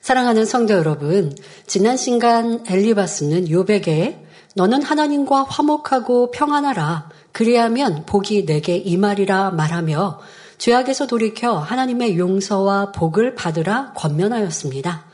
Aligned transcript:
사랑하는 0.00 0.46
성도 0.46 0.72
여러분, 0.72 1.36
지난 1.66 1.98
시간 1.98 2.64
엘리바스는 2.66 3.50
요백에 3.50 4.24
너는 4.56 4.82
하나님과 4.82 5.42
화목하고 5.42 6.30
평안하라. 6.30 7.10
그리하면 7.32 8.04
복이 8.06 8.46
내게 8.46 8.76
임하리라 8.76 9.50
말하며 9.50 10.20
죄악에서 10.56 11.06
돌이켜 11.06 11.58
하나님의 11.58 12.18
용서와 12.18 12.92
복을 12.92 13.34
받으라 13.34 13.92
권면하였습니다. 13.92 15.04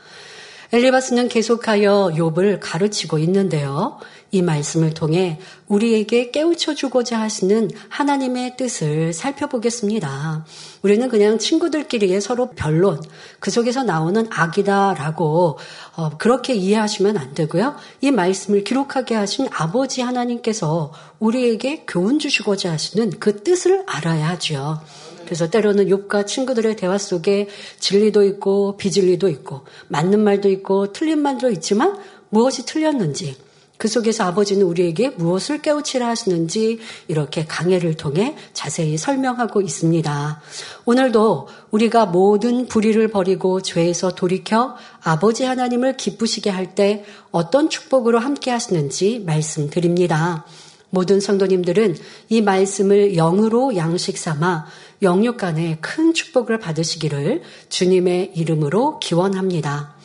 엘리바스는 0.71 1.27
계속하여 1.27 2.13
욥을 2.15 2.59
가르치고 2.61 3.19
있는데요. 3.19 3.99
이 4.31 4.41
말씀을 4.41 4.93
통해 4.93 5.39
우리에게 5.67 6.31
깨우쳐 6.31 6.75
주고자 6.75 7.19
하시는 7.19 7.69
하나님의 7.89 8.57
뜻을 8.57 9.13
살펴보겠습니다. 9.13 10.45
우리는 10.81 11.07
그냥 11.07 11.39
친구들끼리의 11.39 12.19
서로 12.19 12.49
변론, 12.51 13.01
그 13.39 13.51
속에서 13.51 13.83
나오는 13.83 14.27
악이다라고 14.29 15.57
어, 15.95 16.09
그렇게 16.17 16.53
이해하시면 16.53 17.17
안 17.17 17.33
되고요. 17.33 17.75
이 18.01 18.11
말씀을 18.11 18.63
기록하게 18.63 19.15
하신 19.15 19.47
아버지 19.51 20.01
하나님께서 20.01 20.91
우리에게 21.19 21.85
교훈 21.87 22.19
주시고자 22.19 22.71
하시는 22.71 23.11
그 23.19 23.43
뜻을 23.43 23.83
알아야 23.87 24.29
하죠. 24.29 24.81
그래서 25.23 25.49
때로는 25.49 25.89
욕과 25.89 26.23
친구들의 26.23 26.77
대화 26.77 26.97
속에 26.97 27.49
진리도 27.79 28.23
있고 28.23 28.77
비진리도 28.77 29.27
있고 29.27 29.65
맞는 29.89 30.23
말도 30.23 30.49
있고 30.49 30.93
틀린 30.93 31.21
말도 31.21 31.49
있지만 31.49 31.97
무엇이 32.29 32.65
틀렸는지 32.65 33.35
그 33.77 33.87
속에서 33.87 34.23
아버지는 34.23 34.65
우리에게 34.65 35.09
무엇을 35.09 35.61
깨우치라 35.61 36.07
하시는지 36.07 36.79
이렇게 37.07 37.45
강해를 37.45 37.95
통해 37.95 38.35
자세히 38.53 38.97
설명하고 38.97 39.61
있습니다. 39.61 40.41
오늘도 40.85 41.47
우리가 41.71 42.07
모든 42.07 42.67
불의를 42.67 43.09
버리고 43.09 43.61
죄에서 43.61 44.15
돌이켜 44.15 44.75
아버지 45.03 45.43
하나님을 45.43 45.97
기쁘시게 45.97 46.49
할 46.49 46.67
때 46.75 47.05
어떤 47.31 47.69
축복으로 47.69 48.19
함께 48.19 48.51
하시는지 48.51 49.23
말씀드립니다. 49.25 50.45
모든 50.89 51.19
성도님들은 51.19 51.95
이 52.29 52.41
말씀을 52.41 53.13
영으로 53.15 53.75
양식 53.75 54.17
삼아 54.17 54.65
영육 55.01 55.37
간에 55.37 55.77
큰 55.81 56.13
축복을 56.13 56.59
받으시기를 56.59 57.41
주님의 57.69 58.31
이름으로 58.35 58.99
기원합니다. 58.99 59.95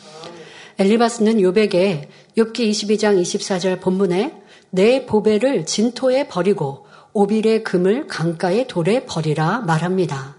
엘리바스는 0.79 1.41
요백에 1.41 2.09
욥기 2.37 2.71
22장 2.71 3.21
24절 3.21 3.79
본문에 3.79 4.41
내 4.71 5.05
보배를 5.05 5.65
진토에 5.65 6.27
버리고 6.27 6.87
오빌의 7.13 7.63
금을 7.63 8.07
강가의 8.07 8.67
돌에 8.67 9.05
버리라 9.05 9.59
말합니다. 9.61 10.37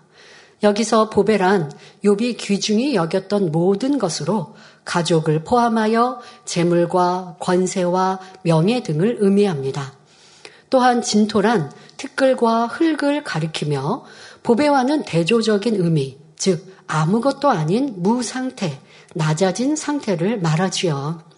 여기서 0.64 1.10
보배란 1.10 1.70
욥이 2.02 2.36
귀중히 2.38 2.96
여겼던 2.96 3.52
모든 3.52 3.98
것으로 3.98 4.54
가족을 4.84 5.44
포함하여 5.44 6.20
재물과 6.44 7.36
권세와 7.38 8.18
명예 8.42 8.82
등을 8.82 9.18
의미합니다. 9.20 9.92
또한 10.70 11.00
진토란 11.00 11.70
티끌과 11.96 12.66
흙을 12.66 13.22
가리키며 13.22 14.04
보배와는 14.42 15.04
대조적인 15.04 15.76
의미, 15.76 16.18
즉 16.34 16.74
아무것도 16.88 17.48
아닌 17.48 17.94
무상태, 17.98 18.80
낮아진 19.14 19.76
상태를 19.76 20.40
말하지요. 20.40 21.33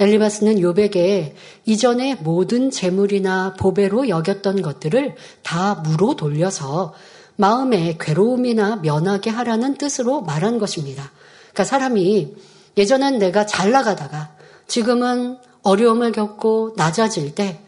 엘리바스는 0.00 0.60
요백에 0.60 1.34
이전에 1.66 2.16
모든 2.16 2.70
재물이나 2.70 3.54
보배로 3.54 4.08
여겼던 4.08 4.62
것들을 4.62 5.14
다 5.42 5.74
무로 5.74 6.16
돌려서 6.16 6.94
마음의 7.36 7.98
괴로움이나 7.98 8.76
면하게 8.76 9.30
하라는 9.30 9.76
뜻으로 9.76 10.22
말한 10.22 10.58
것입니다. 10.58 11.10
그러니까 11.52 11.64
사람이 11.64 12.34
예전엔 12.76 13.18
내가 13.18 13.46
잘 13.46 13.70
나가다가 13.70 14.34
지금은 14.66 15.38
어려움을 15.62 16.12
겪고 16.12 16.74
낮아질 16.76 17.34
때 17.34 17.60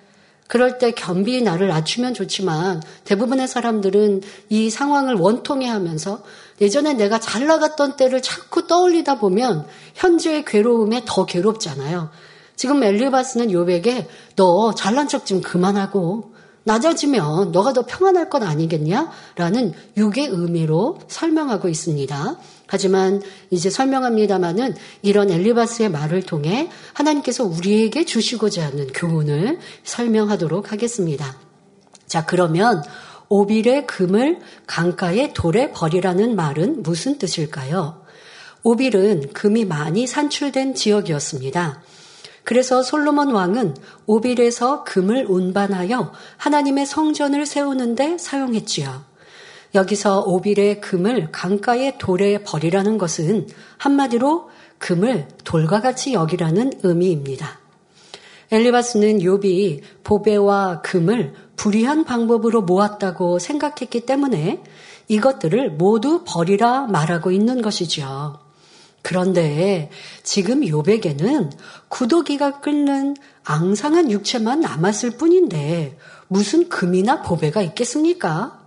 그럴 0.46 0.78
때 0.78 0.92
겸비 0.92 1.42
나를 1.42 1.68
낮추면 1.68 2.14
좋지만 2.14 2.82
대부분의 3.04 3.48
사람들은 3.48 4.22
이 4.50 4.70
상황을 4.70 5.14
원통해 5.14 5.66
하면서 5.68 6.22
예전에 6.60 6.94
내가 6.94 7.18
잘 7.18 7.46
나갔던 7.46 7.96
때를 7.96 8.22
자꾸 8.22 8.66
떠올리다 8.66 9.18
보면 9.18 9.66
현재의 9.94 10.44
괴로움에 10.44 11.02
더 11.04 11.26
괴롭잖아요. 11.26 12.10
지금 12.56 12.82
엘리바스는 12.82 13.50
요백에 13.50 14.08
너 14.36 14.74
잘난 14.74 15.08
척 15.08 15.26
좀 15.26 15.40
그만하고 15.40 16.34
낮아지면 16.64 17.52
너가 17.52 17.72
더 17.72 17.84
평안할 17.84 18.30
것 18.30 18.42
아니겠냐? 18.42 19.10
라는 19.36 19.74
육의 19.96 20.28
의미로 20.28 20.98
설명하고 21.08 21.68
있습니다. 21.68 22.38
하지만 22.66 23.20
이제 23.50 23.68
설명합니다마는 23.68 24.74
이런 25.02 25.30
엘리바스의 25.30 25.90
말을 25.90 26.22
통해 26.22 26.70
하나님께서 26.94 27.44
우리에게 27.44 28.04
주시고자 28.06 28.64
하는 28.64 28.86
교훈을 28.88 29.58
설명하도록 29.84 30.72
하겠습니다. 30.72 31.36
자, 32.06 32.24
그러면 32.24 32.82
오빌의 33.28 33.86
금을 33.86 34.38
강가에 34.66 35.32
돌에 35.32 35.72
버리라는 35.72 36.36
말은 36.36 36.82
무슨 36.82 37.18
뜻일까요? 37.18 38.02
오빌은 38.62 39.32
금이 39.32 39.64
많이 39.64 40.06
산출된 40.06 40.74
지역이었습니다. 40.74 41.82
그래서 42.44 42.82
솔로몬 42.82 43.30
왕은 43.30 43.74
오빌에서 44.06 44.84
금을 44.84 45.26
운반하여 45.28 46.12
하나님의 46.36 46.86
성전을 46.86 47.46
세우는데 47.46 48.18
사용했지요. 48.18 49.04
여기서 49.74 50.20
오빌의 50.26 50.80
금을 50.80 51.32
강가의 51.32 51.98
돌에 51.98 52.42
버리라는 52.44 52.96
것은 52.98 53.48
한마디로 53.78 54.50
금을 54.78 55.28
돌과 55.44 55.80
같이 55.80 56.12
여기라는 56.12 56.74
의미입니다. 56.82 57.58
엘리바스는 58.52 59.18
욥이 59.18 59.80
보배와 60.04 60.82
금을 60.82 61.34
불의한 61.56 62.04
방법으로 62.04 62.62
모았다고 62.62 63.38
생각했기 63.38 64.00
때문에 64.00 64.62
이것들을 65.08 65.72
모두 65.72 66.22
버리라 66.26 66.86
말하고 66.86 67.30
있는 67.30 67.62
것이죠. 67.62 68.38
그런데 69.02 69.90
지금 70.22 70.62
욥에게는 70.62 71.50
구더기가 71.88 72.60
끓는 72.60 73.16
앙상한 73.44 74.10
육체만 74.10 74.60
남았을 74.60 75.10
뿐인데 75.12 75.98
무슨 76.28 76.70
금이나 76.70 77.20
보배가 77.20 77.60
있겠습니까? 77.62 78.60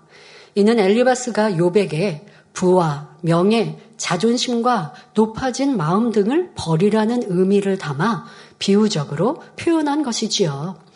이는 0.53 0.79
엘리바스가 0.79 1.51
욥에게 1.51 2.21
부와 2.53 3.09
명예, 3.21 3.79
자존심과 3.97 4.93
높아진 5.15 5.75
마음 5.75 6.11
등을 6.11 6.51
버리라는 6.55 7.23
의미를 7.27 7.77
담아 7.77 8.25
비유적으로 8.59 9.41
표현한 9.57 10.03
것이지요. 10.03 10.86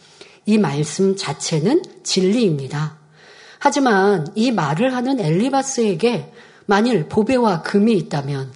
이 0.45 0.57
말씀 0.57 1.15
자체는 1.15 1.83
진리입니다. 2.03 2.97
하지만 3.59 4.27
이 4.35 4.51
말을 4.51 4.95
하는 4.95 5.19
엘리바스에게 5.19 6.31
만일 6.65 7.07
보배와 7.07 7.61
금이 7.61 7.93
있다면 7.93 8.51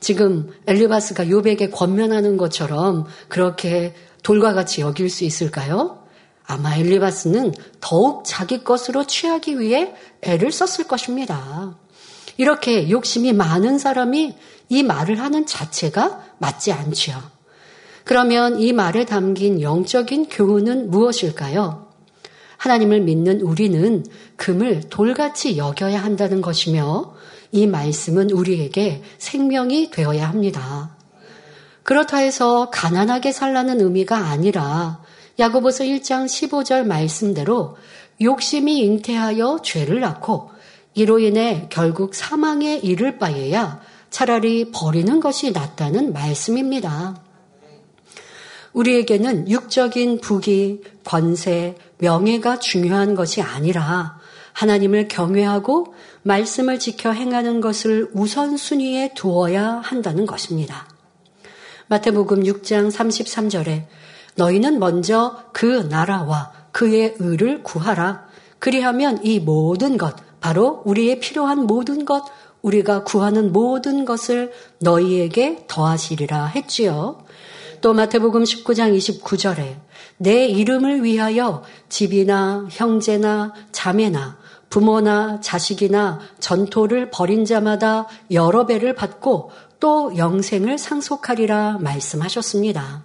지금 0.00 0.50
엘리바스가 0.66 1.26
욥에게 1.26 1.70
권면하는 1.72 2.36
것처럼 2.36 3.06
그렇게 3.28 3.94
돌과 4.22 4.54
같이 4.54 4.80
여길 4.80 5.10
수 5.10 5.24
있을까요? 5.24 6.02
아마 6.46 6.74
엘리바스는 6.76 7.54
더욱 7.80 8.24
자기 8.24 8.64
것으로 8.64 9.06
취하기 9.06 9.60
위해 9.60 9.94
애를 10.22 10.50
썼을 10.50 10.88
것입니다. 10.88 11.76
이렇게 12.38 12.88
욕심이 12.90 13.32
많은 13.32 13.78
사람이 13.78 14.36
이 14.70 14.82
말을 14.82 15.20
하는 15.20 15.46
자체가 15.46 16.24
맞지 16.38 16.72
않지요. 16.72 17.39
그러면 18.10 18.58
이 18.58 18.72
말에 18.72 19.04
담긴 19.04 19.62
영적인 19.62 20.30
교훈은 20.30 20.90
무엇일까요? 20.90 21.86
하나님을 22.56 23.02
믿는 23.02 23.40
우리는 23.40 24.04
금을 24.34 24.80
돌같이 24.90 25.56
여겨야 25.56 26.02
한다는 26.02 26.40
것이며 26.40 27.14
이 27.52 27.68
말씀은 27.68 28.32
우리에게 28.32 29.04
생명이 29.18 29.92
되어야 29.92 30.28
합니다. 30.28 30.96
그렇다 31.84 32.16
해서 32.16 32.68
가난하게 32.70 33.30
살라는 33.30 33.80
의미가 33.80 34.16
아니라 34.16 35.04
야고보서 35.38 35.84
1장 35.84 36.24
15절 36.24 36.86
말씀대로 36.86 37.76
욕심이 38.20 38.80
잉태하여 38.80 39.60
죄를 39.62 40.00
낳고 40.00 40.50
이로 40.94 41.20
인해 41.20 41.68
결국 41.70 42.16
사망에 42.16 42.78
이를 42.78 43.18
바에야 43.18 43.80
차라리 44.10 44.72
버리는 44.72 45.20
것이 45.20 45.52
낫다는 45.52 46.12
말씀입니다. 46.12 47.29
우리에게는 48.72 49.50
육적인 49.50 50.20
부귀, 50.20 50.82
권세, 51.04 51.76
명예가 51.98 52.58
중요한 52.58 53.14
것이 53.14 53.42
아니라 53.42 54.18
하나님을 54.52 55.08
경외하고 55.08 55.94
말씀을 56.22 56.78
지켜 56.78 57.12
행하는 57.12 57.60
것을 57.60 58.10
우선순위에 58.12 59.14
두어야 59.14 59.80
한다는 59.82 60.26
것입니다. 60.26 60.86
마태복음 61.88 62.44
6장 62.44 62.90
33절에 62.90 63.86
너희는 64.36 64.78
먼저 64.78 65.42
그 65.52 65.88
나라와 65.90 66.52
그의 66.72 67.16
의를 67.18 67.62
구하라. 67.62 68.26
그리하면 68.58 69.24
이 69.24 69.40
모든 69.40 69.98
것, 69.98 70.14
바로 70.40 70.82
우리의 70.84 71.20
필요한 71.20 71.66
모든 71.66 72.04
것, 72.04 72.24
우리가 72.62 73.04
구하는 73.04 73.52
모든 73.52 74.04
것을 74.04 74.52
너희에게 74.80 75.64
더하시리라 75.66 76.46
했지요. 76.46 77.18
또 77.80 77.94
마태복음 77.94 78.44
19장 78.44 78.96
29절에 78.96 79.76
내 80.18 80.46
이름을 80.46 81.02
위하여 81.02 81.62
집이나 81.88 82.66
형제나 82.70 83.54
자매나 83.72 84.38
부모나 84.68 85.40
자식이나 85.40 86.20
전토를 86.38 87.10
벌인 87.10 87.44
자마다 87.44 88.06
여러 88.30 88.66
배를 88.66 88.94
받고 88.94 89.50
또 89.80 90.16
영생을 90.16 90.78
상속하리라 90.78 91.78
말씀하셨습니다. 91.80 93.02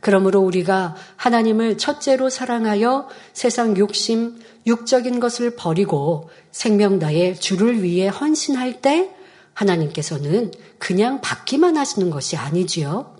그러므로 0.00 0.40
우리가 0.40 0.96
하나님을 1.16 1.78
첫째로 1.78 2.28
사랑하여 2.28 3.08
세상 3.32 3.78
욕심, 3.78 4.38
육적인 4.66 5.18
것을 5.20 5.56
버리고 5.56 6.28
생명 6.50 6.98
다해 6.98 7.34
주를 7.34 7.82
위해 7.82 8.08
헌신할 8.08 8.82
때 8.82 9.10
하나님께서는 9.54 10.50
그냥 10.78 11.22
받기만 11.22 11.78
하시는 11.78 12.10
것이 12.10 12.36
아니지요. 12.36 13.13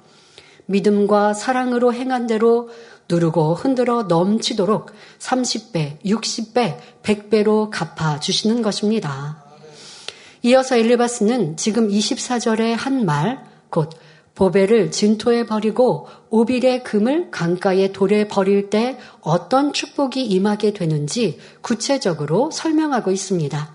믿음과 0.66 1.34
사랑으로 1.34 1.92
행한 1.92 2.26
대로 2.26 2.70
누르고 3.08 3.54
흔들어 3.54 4.04
넘치도록 4.04 4.90
30배, 5.18 6.02
60배, 6.04 6.78
100배로 7.02 7.70
갚아 7.70 8.18
주시는 8.20 8.62
것입니다. 8.62 9.44
이어서 10.42 10.76
엘리바스는 10.76 11.56
지금 11.56 11.88
24절의 11.88 12.76
한 12.76 13.04
말, 13.04 13.44
곧 13.70 13.90
보배를 14.34 14.90
진토에 14.90 15.46
버리고 15.46 16.08
오빌의 16.30 16.82
금을 16.82 17.30
강가에 17.30 17.92
돌에 17.92 18.26
버릴 18.26 18.68
때 18.68 18.98
어떤 19.20 19.72
축복이 19.72 20.24
임하게 20.24 20.72
되는지 20.72 21.38
구체적으로 21.60 22.50
설명하고 22.50 23.10
있습니다. 23.10 23.74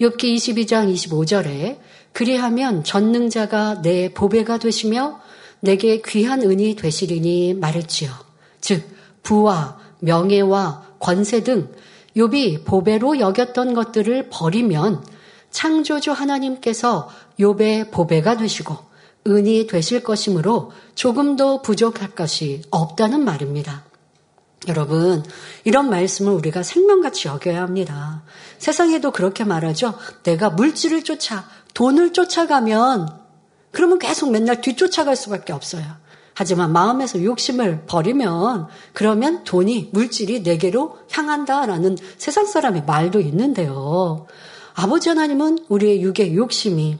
욥기 0.00 0.36
22장 0.36 0.92
25절에 0.92 1.78
그리하면 2.12 2.84
전능자가 2.84 3.82
내 3.82 4.12
보배가 4.12 4.58
되시며 4.58 5.20
내게 5.62 6.02
귀한 6.04 6.42
은이 6.42 6.74
되시리니 6.74 7.54
말했지요. 7.54 8.10
즉 8.60 8.84
부와 9.22 9.78
명예와 10.00 10.96
권세 10.98 11.44
등 11.44 11.72
욥이 12.16 12.64
보배로 12.64 13.20
여겼던 13.20 13.72
것들을 13.72 14.28
버리면 14.28 15.04
창조주 15.50 16.10
하나님께서 16.10 17.08
욥의 17.38 17.92
보배가 17.92 18.38
되시고 18.38 18.76
은이 19.28 19.68
되실 19.68 20.02
것이므로 20.02 20.72
조금도 20.96 21.62
부족할 21.62 22.10
것이 22.10 22.62
없다는 22.70 23.24
말입니다. 23.24 23.84
여러분, 24.68 25.22
이런 25.64 25.90
말씀을 25.90 26.32
우리가 26.32 26.64
생명같이 26.64 27.28
여겨야 27.28 27.62
합니다. 27.62 28.22
세상에도 28.58 29.12
그렇게 29.12 29.44
말하죠. 29.44 29.94
내가 30.24 30.50
물질을 30.50 31.04
쫓아, 31.04 31.48
돈을 31.74 32.12
쫓아가면, 32.12 33.21
그러면 33.72 33.98
계속 33.98 34.30
맨날 34.30 34.60
뒤쫓아갈 34.60 35.16
수밖에 35.16 35.52
없어요. 35.52 35.84
하지만 36.34 36.72
마음에서 36.72 37.22
욕심을 37.22 37.82
버리면, 37.86 38.68
그러면 38.92 39.44
돈이, 39.44 39.90
물질이 39.92 40.40
내게로 40.42 40.98
향한다라는 41.10 41.98
세상 42.16 42.46
사람의 42.46 42.84
말도 42.86 43.20
있는데요. 43.20 44.26
아버지 44.74 45.08
하나님은 45.08 45.66
우리의 45.68 46.02
육의 46.02 46.36
욕심이 46.36 46.98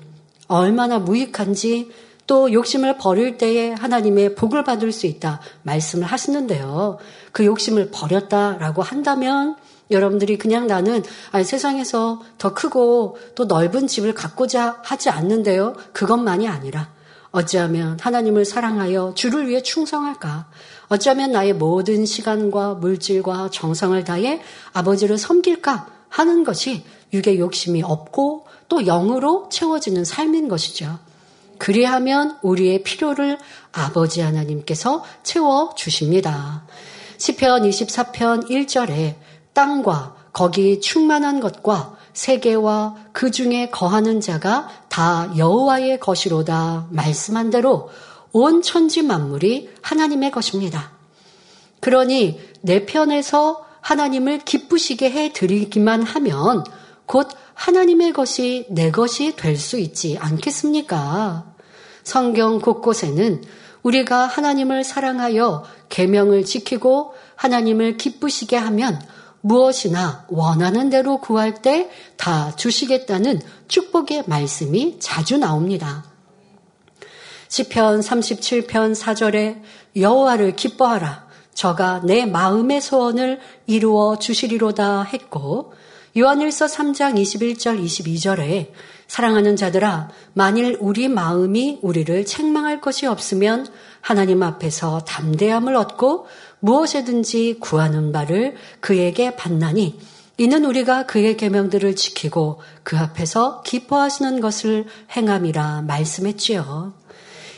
얼마나 0.49 0.99
무익한지 0.99 1.91
또 2.27 2.53
욕심을 2.53 2.99
버릴 2.99 3.37
때에 3.39 3.73
하나님의 3.73 4.35
복을 4.35 4.65
받을 4.65 4.93
수 4.93 5.07
있다 5.07 5.41
말씀을 5.63 6.07
하시는데요. 6.07 6.99
그 7.33 7.45
욕심을 7.45 7.91
버렸다라고 7.91 8.83
한다면 8.83 9.57
여러분들이 9.93 10.39
그냥 10.39 10.67
나는 10.67 11.03
아니, 11.31 11.45
세상에서 11.45 12.23
더 12.39 12.55
크고 12.55 13.19
또 13.35 13.45
넓은 13.45 13.87
집을 13.87 14.15
갖고자 14.15 14.81
하지 14.83 15.11
않는데요. 15.11 15.75
그것만이 15.93 16.49
아니라 16.49 16.91
어찌하면 17.31 17.99
하나님을 18.01 18.45
사랑하여 18.45 19.15
주를 19.15 19.49
위해 19.49 19.63
충성할까? 19.63 20.49
어찌하면 20.89 21.33
나의 21.33 21.55
모든 21.55 22.05
시간과 22.05 22.75
물질과 22.75 23.51
정성을 23.51 24.03
다해 24.05 24.43
아버지를 24.73 25.17
섬길까 25.17 25.87
하는 26.09 26.45
것이 26.45 26.85
육의 27.13 27.39
욕심이 27.39 27.83
없고 27.83 28.47
또 28.69 28.83
영으로 28.83 29.49
채워지는 29.51 30.05
삶인 30.05 30.49
것이죠. 30.49 30.99
그리하면 31.59 32.39
우리의 32.43 32.83
필요를 32.83 33.39
아버지 33.73 34.21
하나님께서 34.21 35.05
채워 35.23 35.75
주십니다. 35.77 36.65
시편 37.19 37.63
24편 37.63 38.51
1절에 38.51 39.15
땅과 39.55 40.17
거기 40.33 40.81
충만한 40.81 41.41
것과 41.41 41.97
세계와 42.13 42.97
그 43.13 43.31
중에 43.31 43.71
거하는 43.71 44.21
자가 44.21 44.69
다 44.89 45.31
여호와의 45.37 46.01
것이로다 46.01 46.89
말씀한 46.91 47.51
대로 47.51 47.91
온 48.33 48.63
천지 48.63 49.03
만물이 49.03 49.71
하나님의 49.83 50.31
것입니다. 50.31 50.93
그러니 51.81 52.41
내 52.63 52.87
편에서 52.87 53.65
하나님을 53.81 54.39
기쁘시게 54.39 55.11
해 55.11 55.33
드리기만 55.33 56.03
하면 56.03 56.65
곧 57.07 57.29
하나님의 57.55 58.13
것이 58.13 58.67
내 58.71 58.91
것이 58.91 59.37
될 59.37 59.57
수 59.57 59.79
있지 59.79 60.17
않겠습니까? 60.19 61.45
성경 62.05 62.61
곳곳에는 62.61 63.43
우리가 63.83 64.27
하나님을 64.27 64.85
사랑하여 64.85 65.65
계명을 65.89 66.45
지키고 66.45 67.15
하나님을 67.37 67.97
기쁘시게 67.97 68.57
하면 68.57 69.01
무엇이나 69.43 70.25
원하는 70.29 70.89
대로 70.89 71.19
구할 71.19 71.55
때 71.61 71.91
다 72.23 72.55
주시겠다는 72.55 73.41
축복의 73.67 74.25
말씀이 74.29 75.01
자주 75.01 75.39
나옵니다. 75.39 76.05
시편 77.49 77.99
37편 77.99 78.95
4절에 78.95 79.61
여호와를 79.97 80.55
기뻐하라 80.55 81.27
저가 81.53 82.03
내 82.05 82.25
마음의 82.25 82.81
소원을 82.81 83.41
이루어 83.67 84.21
주시리로다 84.21 85.03
했고 85.03 85.73
요한일서 86.17 86.67
3장 86.67 87.21
21절 87.21 87.85
22절에 87.85 88.71
사랑하는 89.09 89.57
자들아, 89.57 90.09
만일 90.33 90.79
우리 90.81 91.09
마음이 91.09 91.81
우리를 91.83 92.25
책망할 92.25 92.81
것이 92.81 93.07
없으면 93.07 93.67
하나님 94.01 94.45
앞에서 94.45 95.01
담대함을 95.01 95.75
얻고 95.75 96.27
무엇이든지 96.63 97.57
구하는 97.61 98.13
바를 98.13 98.55
그에게 98.81 99.35
받나니 99.35 99.99
이는 100.39 100.65
우리가 100.65 101.07
그의 101.07 101.37
계명들을 101.37 101.95
지키고 101.97 102.61
그 102.83 102.97
앞에서 102.97 103.63
기뻐하시는 103.63 104.41
것을 104.41 104.87
행함이라 105.15 105.83
말씀했지요. 105.83 106.95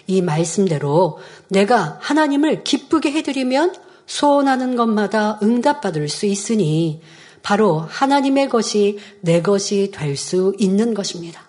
이 0.06 0.22
말씀대로 0.22 1.18
내가 1.48 1.98
하나님을 2.00 2.64
기쁘게 2.64 3.12
해드리면 3.12 3.74
소원하는 4.06 4.74
것마다 4.74 5.38
응답받을 5.42 6.08
수 6.08 6.26
있으니 6.26 7.00
바로 7.42 7.80
하나님의 7.80 8.48
것이 8.48 8.98
내 9.20 9.42
것이 9.42 9.90
될 9.92 10.16
수 10.16 10.54
있는 10.58 10.94
것입니다. 10.94 11.42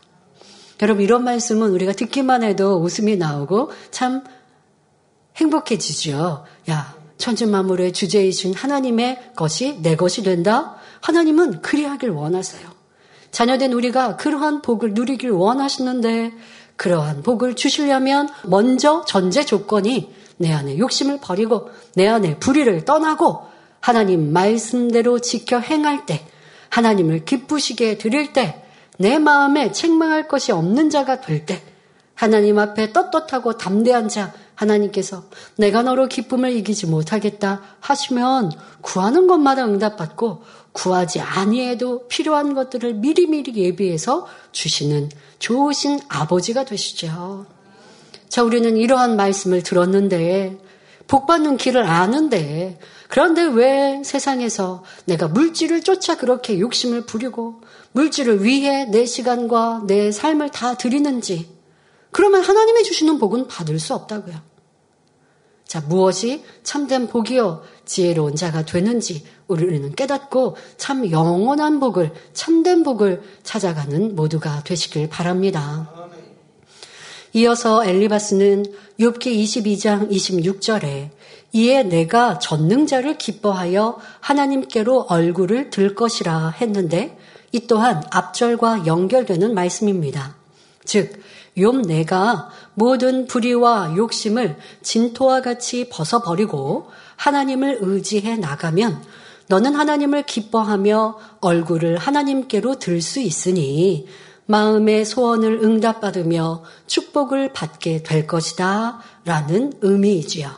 여러분 0.82 1.04
이런 1.04 1.24
말씀은 1.24 1.70
우리가 1.72 1.94
듣기만 1.94 2.44
해도 2.44 2.76
웃음이 2.82 3.16
나오고 3.16 3.72
참 3.92 4.24
행복해지죠. 5.38 6.44
야, 6.70 6.96
천지만물의 7.18 7.94
주제이신 7.94 8.54
하나님의 8.54 9.32
것이 9.36 9.80
내 9.82 9.96
것이 9.96 10.24
된다? 10.24 10.76
하나님은 11.02 11.62
그리하길 11.62 12.10
원하세요. 12.10 12.68
자녀된 13.32 13.74
우리가 13.74 14.16
그러한 14.18 14.62
복을 14.62 14.94
누리길 14.94 15.32
원하시는데 15.32 16.34
그러한 16.78 17.24
복을 17.24 17.56
주시려면 17.56 18.30
먼저 18.46 19.04
전제 19.06 19.46
조건이 19.46 20.14
내 20.38 20.52
안에 20.52 20.78
욕심을 20.78 21.20
버리고 21.22 21.70
내 21.96 22.08
안에 22.08 22.38
불의를 22.40 22.86
떠나고 22.86 23.56
하나님 23.86 24.34
말씀대로 24.34 25.20
지켜 25.20 25.60
행할 25.60 26.08
때, 26.08 26.26
하나님을 26.70 27.24
기쁘시게 27.24 28.00
드릴 28.00 28.34
때, 28.34 28.64
내 28.98 29.20
마음에 29.20 29.72
책망할 29.72 30.28
것이 30.28 30.52
없는 30.52 30.90
자가 30.90 31.22
될 31.22 31.46
때, 31.46 31.62
하나님 32.16 32.58
앞에 32.58 32.94
떳떳하고 32.94 33.58
담대한 33.58 34.10
자, 34.10 34.34
하나님께서 34.56 35.24
내가 35.58 35.84
너로 35.84 36.08
기쁨을 36.08 36.52
이기지 36.54 36.88
못하겠다 36.88 37.62
하시면 37.80 38.52
구하는 38.82 39.28
것마다 39.28 39.66
응답받고 39.66 40.44
구하지 40.72 41.22
아니해도 41.22 42.08
필요한 42.08 42.54
것들을 42.54 42.96
미리미리 42.96 43.56
예비해서 43.56 44.28
주시는 44.52 45.10
좋으신 45.40 46.00
아버지가 46.10 46.66
되시죠. 46.66 47.46
자, 48.28 48.44
우리는 48.44 48.76
이러한 48.76 49.16
말씀을 49.16 49.64
들었는데 49.64 50.58
복받는 51.08 51.58
길을 51.58 51.86
아는데 51.86 52.80
그런데 53.08 53.44
왜 53.44 54.02
세상에서 54.04 54.84
내가 55.06 55.28
물질을 55.28 55.82
쫓아 55.82 56.18
그렇게 56.18 56.60
욕심을 56.60 57.06
부리고 57.06 57.62
물질을 57.92 58.44
위해 58.44 58.86
내 58.86 59.06
시간과 59.06 59.84
내 59.88 60.12
삶을 60.12 60.50
다 60.50 60.76
드리는지 60.76 61.55
그러면 62.16 62.44
하나님이 62.44 62.86
주시는 62.86 63.20
복은 63.20 63.50
받을 63.50 63.78
수 63.78 63.94
없다고요. 63.94 64.36
자, 65.68 65.82
무엇이 65.82 66.46
참된 66.64 67.08
복이요 67.08 67.62
지혜로운 67.84 68.38
자가 68.38 68.64
되는지 68.64 69.26
우리는 69.50 69.94
깨닫고 69.94 70.56
참 70.78 71.12
영원한 71.12 71.82
복을 71.82 72.14
참된 72.32 72.84
복을 72.84 73.22
찾아가는 73.44 74.16
모두가 74.16 74.64
되시길 74.64 75.10
바랍니다. 75.10 75.92
이어서 77.34 77.84
엘리바스는 77.84 78.64
욥기 78.98 79.36
22장 79.44 80.10
26절에 80.10 81.10
이에 81.52 81.84
내가 81.84 82.40
전능자를 82.40 83.18
기뻐하여 83.18 84.00
하나님께로 84.22 85.08
얼굴을 85.10 85.70
들 85.70 85.96
것이라 85.96 86.54
했는데 86.62 87.18
이 87.52 87.68
또한 87.68 88.02
앞절과 88.10 88.86
연결되는 88.86 89.54
말씀입니다. 89.54 90.38
즉, 90.86 91.25
욥 91.58 91.88
내가 91.88 92.50
모든 92.74 93.28
불의와 93.28 93.96
욕심을 93.96 94.58
진토와 94.82 95.42
같이 95.42 95.90
벗어버리고 95.90 96.90
하나님을 97.16 97.78
의지해 97.82 98.36
나가면 98.36 99.02
너는 99.48 99.76
하나님을 99.76 100.24
기뻐하며 100.24 101.18
얼굴을 101.40 101.98
하나님께로 101.98 102.80
들 102.80 103.02
수 103.02 103.20
있으니 103.20 104.08
마음의 104.48 105.06
소원을 105.06 105.64
응답받으며 105.64 106.64
축복을 106.88 107.54
받게 107.54 108.04
될 108.04 108.28
것이다. 108.28 109.00
라는 109.24 109.74
의미이지요. 109.82 110.52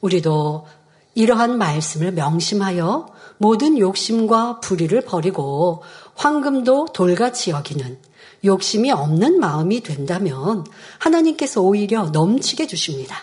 우리도 0.00 0.66
이러한 1.14 1.58
말씀을 1.58 2.12
명심하여 2.12 3.08
모든 3.38 3.78
욕심과 3.78 4.60
불의를 4.60 5.02
버리고 5.02 5.82
황금도 6.14 6.86
돌같이 6.94 7.50
여기는 7.50 7.98
욕심이 8.44 8.90
없는 8.90 9.40
마음이 9.40 9.82
된다면 9.82 10.64
하나님께서 10.98 11.60
오히려 11.60 12.04
넘치게 12.10 12.66
주십니다. 12.66 13.16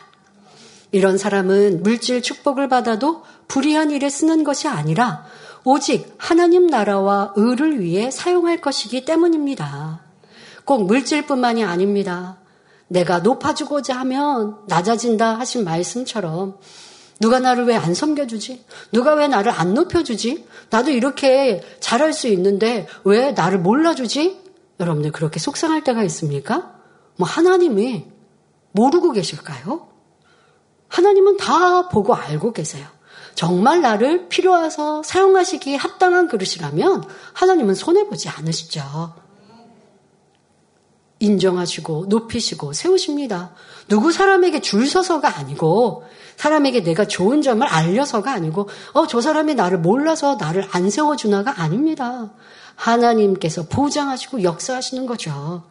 이런 0.92 1.18
사람은 1.18 1.84
물질 1.84 2.22
축복을 2.22 2.70
받아도 2.70 3.24
불의한 3.48 3.92
일에 3.92 4.10
쓰는 4.10 4.44
것이 4.44 4.68
아니라 4.68 5.26
오직 5.64 6.14
하나님 6.18 6.68
나라와 6.68 7.34
의를 7.36 7.80
위해 7.80 8.12
사용할 8.12 8.62
것이기 8.62 9.04
때문입니다. 9.06 10.02
꼭 10.64 10.86
물질뿐만이 10.86 11.64
아닙니다. 11.64 12.38
내가 12.88 13.20
높아지고자 13.20 13.98
하면 14.00 14.58
낮아진다 14.68 15.40
하신 15.40 15.64
말씀처럼 15.64 16.58
누가 17.20 17.40
나를 17.40 17.66
왜 17.66 17.76
안 17.76 17.94
섬겨주지? 17.94 18.64
누가 18.92 19.14
왜 19.16 19.28
나를 19.28 19.52
안 19.52 19.74
높여주지? 19.74 20.46
나도 20.70 20.92
이렇게 20.92 21.62
잘할 21.80 22.14
수 22.14 22.28
있는데 22.28 22.88
왜 23.04 23.32
나를 23.32 23.60
몰라주지? 23.60 24.45
여러분들 24.80 25.12
그렇게 25.12 25.40
속상할 25.40 25.84
때가 25.84 26.04
있습니까? 26.04 26.74
뭐 27.18 27.28
하나님이 27.28 28.06
모르고 28.72 29.12
계실까요? 29.12 29.88
하나님은 30.90 31.38
다 31.38 31.90
보고 31.90 32.14
알고 32.14 32.54
계세요. 32.54 32.88
정말 33.36 33.82
나를 33.82 34.30
필요해서 34.30 35.04
사용하시기에 35.04 35.76
합당한 35.76 36.28
그릇이라면 36.28 37.04
하나님은 37.34 37.76
손해보지 37.76 38.30
않으시죠. 38.30 39.14
인정하시고 41.20 42.06
높이시고 42.08 42.74
세우십니다. 42.74 43.54
누구 43.88 44.12
사람에게 44.12 44.62
줄 44.62 44.88
서서가 44.88 45.38
아니고 45.38 46.04
사람에게 46.36 46.84
내가 46.84 47.06
좋은 47.06 47.42
점을 47.42 47.66
알려서가 47.66 48.32
아니고 48.32 48.68
어 48.94 49.08
저 49.08 49.22
사람이 49.22 49.56
나를 49.56 49.80
몰라서 49.80 50.36
나를 50.36 50.68
안 50.72 50.90
세워주나가 50.90 51.62
아닙니다. 51.62 52.34
하나님께서 52.76 53.64
보장하시고 53.68 54.44
역사하시는 54.44 55.06
거죠. 55.06 55.64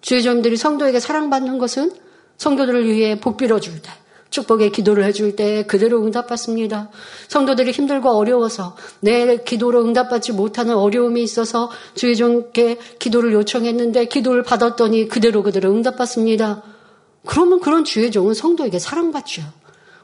주의 0.00 0.22
점들이 0.22 0.56
성도에게 0.56 1.00
사랑받는 1.00 1.58
것은 1.58 1.92
성도들을 2.36 2.86
위해 2.88 3.20
복 3.20 3.36
빌어줄 3.36 3.82
때 3.82 3.90
축복의 4.30 4.72
기도를 4.72 5.04
해줄 5.04 5.36
때 5.36 5.64
그대로 5.64 6.02
응답받습니다. 6.04 6.90
성도들이 7.28 7.70
힘들고 7.70 8.10
어려워서 8.10 8.74
내 9.00 9.36
기도로 9.36 9.84
응답받지 9.84 10.32
못하는 10.32 10.74
어려움이 10.74 11.22
있어서 11.22 11.70
주의 11.94 12.16
종께 12.16 12.78
기도를 12.98 13.32
요청했는데 13.34 14.06
기도를 14.06 14.42
받았더니 14.42 15.08
그대로 15.08 15.42
그대로 15.42 15.70
응답받습니다. 15.70 16.62
그러면 17.26 17.60
그런 17.60 17.84
주의 17.84 18.10
종은 18.10 18.34
성도에게 18.34 18.78
사랑받죠. 18.78 19.42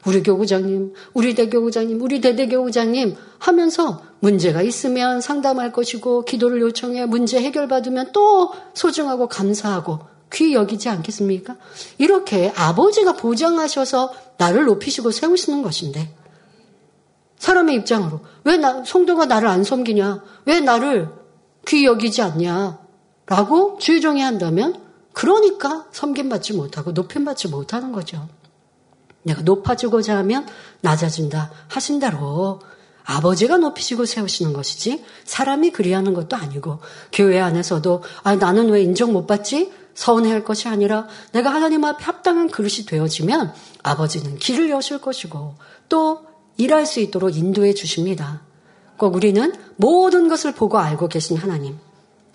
우리 0.05 0.23
교구장님, 0.23 0.93
우리 1.13 1.35
대교구장님, 1.35 2.01
우리 2.01 2.21
대대교구장님 2.21 3.15
하면서 3.37 4.01
문제가 4.19 4.61
있으면 4.61 5.21
상담할 5.21 5.71
것이고 5.71 6.25
기도를 6.25 6.61
요청해 6.61 7.05
문제 7.05 7.41
해결받으면 7.41 8.11
또 8.13 8.51
소중하고 8.73 9.27
감사하고 9.27 9.99
귀 10.33 10.53
여기지 10.53 10.89
않겠습니까? 10.89 11.57
이렇게 11.97 12.53
아버지가 12.55 13.13
보장하셔서 13.13 14.13
나를 14.37 14.65
높이시고 14.65 15.11
세우시는 15.11 15.63
것인데 15.63 16.13
사람의 17.37 17.75
입장으로 17.75 18.21
왜 18.43 18.57
나, 18.57 18.83
성도가 18.85 19.25
나를 19.25 19.47
안 19.47 19.63
섬기냐? 19.63 20.23
왜 20.45 20.59
나를 20.59 21.09
귀 21.67 21.85
여기지 21.85 22.21
않냐? 22.21 22.79
라고 23.25 23.77
주의종이 23.79 24.21
한다면 24.21 24.79
그러니까 25.13 25.85
섬김받지 25.91 26.53
못하고 26.53 26.91
높임받지 26.91 27.47
못하는 27.47 27.91
거죠. 27.91 28.27
내가 29.23 29.41
높아지고자 29.41 30.17
하면 30.17 30.47
낮아진다 30.81 31.51
하신 31.67 31.99
대로 31.99 32.61
아버지가 33.03 33.57
높이시고 33.57 34.05
세우시는 34.05 34.53
것이지 34.53 35.03
사람이 35.25 35.71
그리하는 35.71 36.13
것도 36.13 36.35
아니고 36.35 36.79
교회 37.11 37.39
안에서도 37.39 38.03
아 38.23 38.35
나는 38.35 38.69
왜 38.69 38.83
인정 38.83 39.13
못 39.13 39.25
받지? 39.25 39.71
서운해할 39.95 40.43
것이 40.43 40.67
아니라 40.67 41.07
내가 41.33 41.51
하나님 41.51 41.83
앞에 41.83 42.03
합당한 42.03 42.49
그릇이 42.49 42.85
되어지면 42.85 43.53
아버지는 43.83 44.37
길을 44.37 44.69
여실 44.69 44.99
것이고 44.99 45.55
또 45.89 46.21
일할 46.57 46.85
수 46.85 46.99
있도록 46.99 47.35
인도해 47.35 47.73
주십니다. 47.73 48.41
꼭 48.97 49.15
우리는 49.15 49.53
모든 49.77 50.27
것을 50.27 50.53
보고 50.53 50.77
알고 50.77 51.07
계신 51.07 51.37
하나님, 51.37 51.79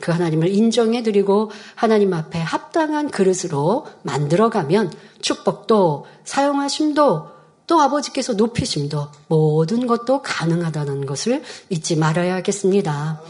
그 0.01 0.13
하나님을 0.13 0.49
인정해 0.49 1.03
드리고 1.03 1.51
하나님 1.75 2.13
앞에 2.13 2.39
합당한 2.39 3.11
그릇으로 3.11 3.87
만들어가면 4.03 4.93
축복도 5.21 6.07
사용하심도 6.25 7.35
또 7.67 7.81
아버지께서 7.81 8.35
높이심도 8.35 9.09
모든 9.29 9.87
것도 9.87 10.23
가능하다는 10.23 11.07
것을 11.07 11.43
잊지 11.71 11.97
말아야겠습니다. 11.97 13.23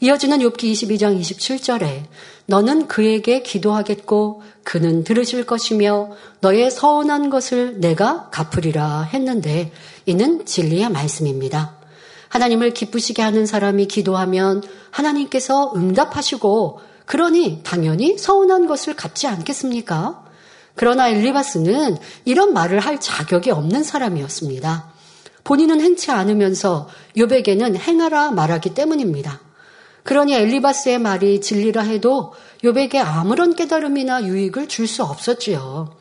이어지는 0.00 0.38
욥기 0.38 0.72
22장 0.72 1.20
27절에 1.20 2.04
너는 2.46 2.88
그에게 2.88 3.42
기도하겠고 3.42 4.42
그는 4.64 5.04
들으실 5.04 5.46
것이며 5.46 6.10
너의 6.40 6.70
서운한 6.70 7.30
것을 7.30 7.80
내가 7.80 8.28
갚으리라 8.30 9.02
했는데 9.02 9.72
이는 10.06 10.44
진리의 10.44 10.90
말씀입니다. 10.90 11.81
하나님을 12.32 12.72
기쁘시게 12.72 13.20
하는 13.20 13.44
사람이 13.44 13.88
기도하면 13.88 14.62
하나님께서 14.90 15.74
응답하시고 15.76 16.80
그러니 17.04 17.60
당연히 17.62 18.16
서운한 18.16 18.66
것을 18.66 18.96
갚지 18.96 19.26
않겠습니까? 19.26 20.24
그러나 20.74 21.10
엘리바스는 21.10 21.98
이런 22.24 22.54
말을 22.54 22.80
할 22.80 22.98
자격이 22.98 23.50
없는 23.50 23.84
사람이었습니다. 23.84 24.92
본인은 25.44 25.82
행치 25.82 26.10
않으면서 26.10 26.88
요백에는 27.18 27.76
행하라 27.76 28.30
말하기 28.30 28.72
때문입니다. 28.72 29.40
그러니 30.02 30.32
엘리바스의 30.32 31.00
말이 31.00 31.42
진리라 31.42 31.82
해도 31.82 32.32
요백에 32.64 32.98
아무런 32.98 33.54
깨달음이나 33.54 34.24
유익을 34.24 34.68
줄 34.68 34.86
수 34.86 35.04
없었지요. 35.04 35.94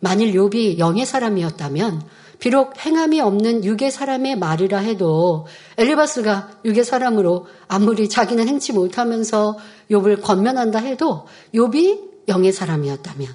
만일 0.00 0.34
욥이 0.34 0.78
영의 0.78 1.06
사람이었다면 1.06 2.02
비록 2.40 2.84
행함이 2.84 3.20
없는 3.20 3.64
육의 3.64 3.90
사람의 3.90 4.38
말이라 4.38 4.78
해도 4.78 5.46
엘리바스가 5.76 6.60
육의 6.64 6.84
사람으로 6.84 7.46
아무리 7.68 8.08
자기는 8.08 8.48
행치 8.48 8.72
못하면서 8.72 9.58
욥을 9.90 10.22
권면한다 10.22 10.78
해도 10.78 11.26
욥이 11.54 12.28
영의 12.28 12.52
사람이었다면 12.52 13.28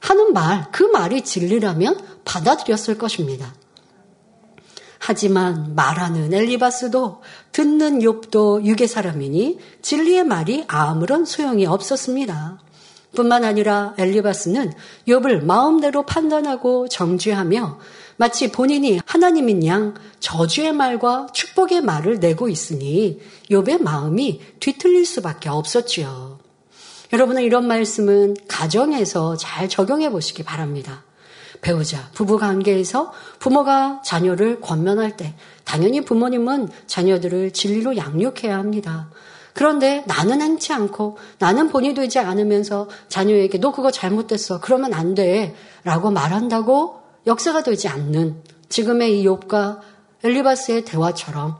하는 0.00 0.32
말, 0.32 0.70
그 0.72 0.82
말이 0.84 1.22
진리라면 1.22 2.00
받아들였을 2.24 2.96
것입니다. 2.96 3.54
하지만 4.98 5.74
말하는 5.74 6.32
엘리바스도 6.32 7.20
듣는 7.52 8.00
욥도 8.00 8.64
육의 8.64 8.88
사람이니 8.88 9.58
진리의 9.82 10.24
말이 10.24 10.64
아무런 10.66 11.24
소용이 11.26 11.66
없었습니다. 11.66 12.58
뿐만 13.14 13.44
아니라 13.44 13.94
엘리바스는 13.98 14.72
욥을 15.08 15.44
마음대로 15.44 16.04
판단하고 16.04 16.88
정죄하며 16.88 17.78
마치 18.16 18.52
본인이 18.52 19.00
하나님인 19.06 19.66
양 19.66 19.94
저주의 20.20 20.72
말과 20.72 21.26
축복의 21.32 21.80
말을 21.80 22.20
내고 22.20 22.48
있으니 22.48 23.20
욥의 23.50 23.82
마음이 23.82 24.40
뒤틀릴 24.60 25.06
수밖에 25.06 25.48
없었지요. 25.48 26.38
여러분은 27.12 27.42
이런 27.42 27.66
말씀은 27.66 28.36
가정에서 28.46 29.36
잘 29.36 29.68
적용해 29.68 30.10
보시기 30.10 30.42
바랍니다. 30.44 31.02
배우자, 31.60 32.08
부부 32.14 32.38
관계에서 32.38 33.12
부모가 33.38 34.02
자녀를 34.04 34.60
권면할 34.60 35.16
때 35.16 35.34
당연히 35.64 36.02
부모님은 36.02 36.68
자녀들을 36.86 37.52
진리로 37.52 37.96
양육해야 37.96 38.56
합니다. 38.56 39.10
그런데 39.52 40.04
나는 40.06 40.40
행치 40.40 40.72
않고 40.72 41.18
나는 41.38 41.68
본이 41.68 41.94
되지 41.94 42.18
않으면서 42.18 42.88
자녀에게 43.08 43.58
너 43.58 43.72
그거 43.72 43.90
잘못됐어. 43.90 44.60
그러면 44.60 44.94
안 44.94 45.14
돼. 45.14 45.54
라고 45.84 46.10
말한다고 46.10 47.00
역사가 47.26 47.62
되지 47.62 47.88
않는 47.88 48.42
지금의 48.68 49.20
이 49.20 49.26
욥과 49.26 49.80
엘리바스의 50.22 50.84
대화처럼 50.84 51.58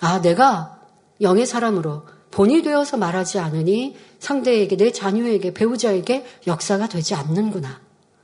아 0.00 0.20
내가 0.20 0.78
영의 1.20 1.46
사람으로 1.46 2.02
본이 2.30 2.62
되어서 2.62 2.96
말하지 2.96 3.38
않으니 3.38 3.96
상대에게 4.18 4.76
내 4.76 4.92
자녀에게 4.92 5.54
배우자에게 5.54 6.26
역사가 6.46 6.88
되지 6.88 7.14
않는구나 7.14 7.80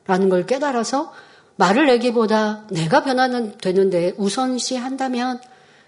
라는 0.07 0.29
걸 0.29 0.47
깨달아서 0.47 1.13
말을 1.57 1.87
내기보다 1.87 2.67
내가 2.71 3.03
변화는 3.05 3.57
되는데 3.59 4.13
우선시 4.19 4.77
한다면 4.77 5.41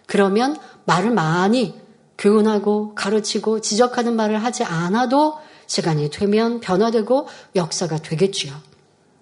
그러면 0.06 0.56
말을 0.85 1.11
많이 1.11 1.75
교훈하고 2.18 2.94
가르치고 2.94 3.61
지적하는 3.61 4.16
말을 4.16 4.42
하지 4.42 4.64
않아도 4.64 5.35
시간이 5.66 6.11
되면 6.11 6.61
변화되고 6.61 7.26
역사가 7.56 7.99
되겠지요. 7.99 8.52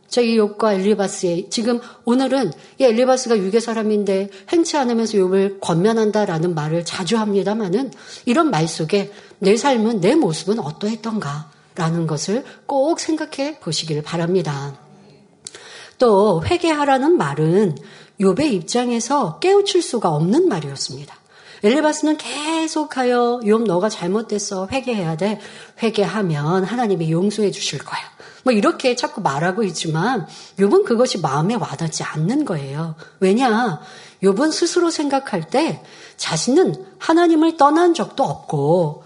저희 0.08 0.37
욥과 0.37 0.75
엘리바스의 0.75 1.49
지금 1.49 1.80
오늘은 2.04 2.52
이 2.78 2.84
엘리바스가 2.84 3.38
유괴 3.38 3.61
사람인데 3.61 4.28
행치 4.50 4.76
않으면서 4.76 5.14
욥을 5.14 5.58
권면한다라는 5.62 6.54
말을 6.54 6.84
자주 6.84 7.16
합니다만은 7.16 7.90
이런 8.26 8.50
말 8.50 8.68
속에 8.68 9.11
내 9.38 9.56
삶은 9.56 10.02
내 10.02 10.14
모습은 10.14 10.58
어떠했던가라는 10.58 12.06
것을 12.06 12.44
꼭 12.66 13.00
생각해 13.00 13.61
보시길 13.61 14.02
바랍니다. 14.02 14.78
또 15.96 16.44
회개하라는 16.44 17.16
말은 17.16 17.76
욥의 18.20 18.52
입장에서 18.52 19.38
깨우칠 19.38 19.80
수가 19.80 20.11
없는 20.11 20.46
말이었습니다. 20.46 21.22
엘리바스는 21.64 22.16
계속하여 22.16 23.40
욥 23.45 23.66
너가 23.66 23.88
잘못됐어 23.88 24.69
회개해야 24.71 25.16
돼 25.16 25.40
회개하면 25.83 26.64
하나님이 26.64 27.12
용서해 27.12 27.50
주실 27.50 27.78
거야 27.78 28.00
뭐 28.45 28.52
이렇게 28.52 28.97
자꾸 28.97 29.21
말하고 29.21 29.62
있지만 29.64 30.26
욥은 30.59 30.85
그것이 30.85 31.21
마음에 31.21 31.54
와닿지 31.54 32.02
않는 32.02 32.45
거예요. 32.45 32.97
왜냐? 33.21 33.81
욥은 34.23 34.52
스스로 34.52 34.90
생각할 34.90 35.47
때 35.49 35.83
자신은 36.16 36.75
하나님을 36.99 37.57
떠난 37.57 37.95
적도 37.95 38.25
없고 38.25 39.04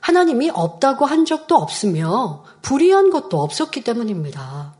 하나님이 0.00 0.50
없다고 0.50 1.04
한 1.04 1.24
적도 1.24 1.56
없으며 1.56 2.44
불의한 2.62 3.10
것도 3.10 3.40
없었기 3.40 3.82
때문입니다. 3.82 4.74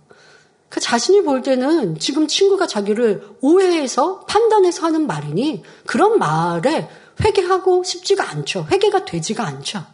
그 0.69 0.81
자신이 0.81 1.23
볼 1.23 1.43
때는 1.43 1.99
지금 1.99 2.27
친구가 2.27 2.67
자기를 2.67 3.37
오해해서 3.41 4.21
판단해서 4.27 4.87
하는 4.87 5.07
말이니 5.07 5.63
그런 5.87 6.19
말에 6.19 6.89
회개하고 7.21 7.83
싶지가 7.83 8.31
않죠. 8.31 8.67
회개가 8.71 9.05
되지가 9.05 9.47
않죠. 9.47 9.85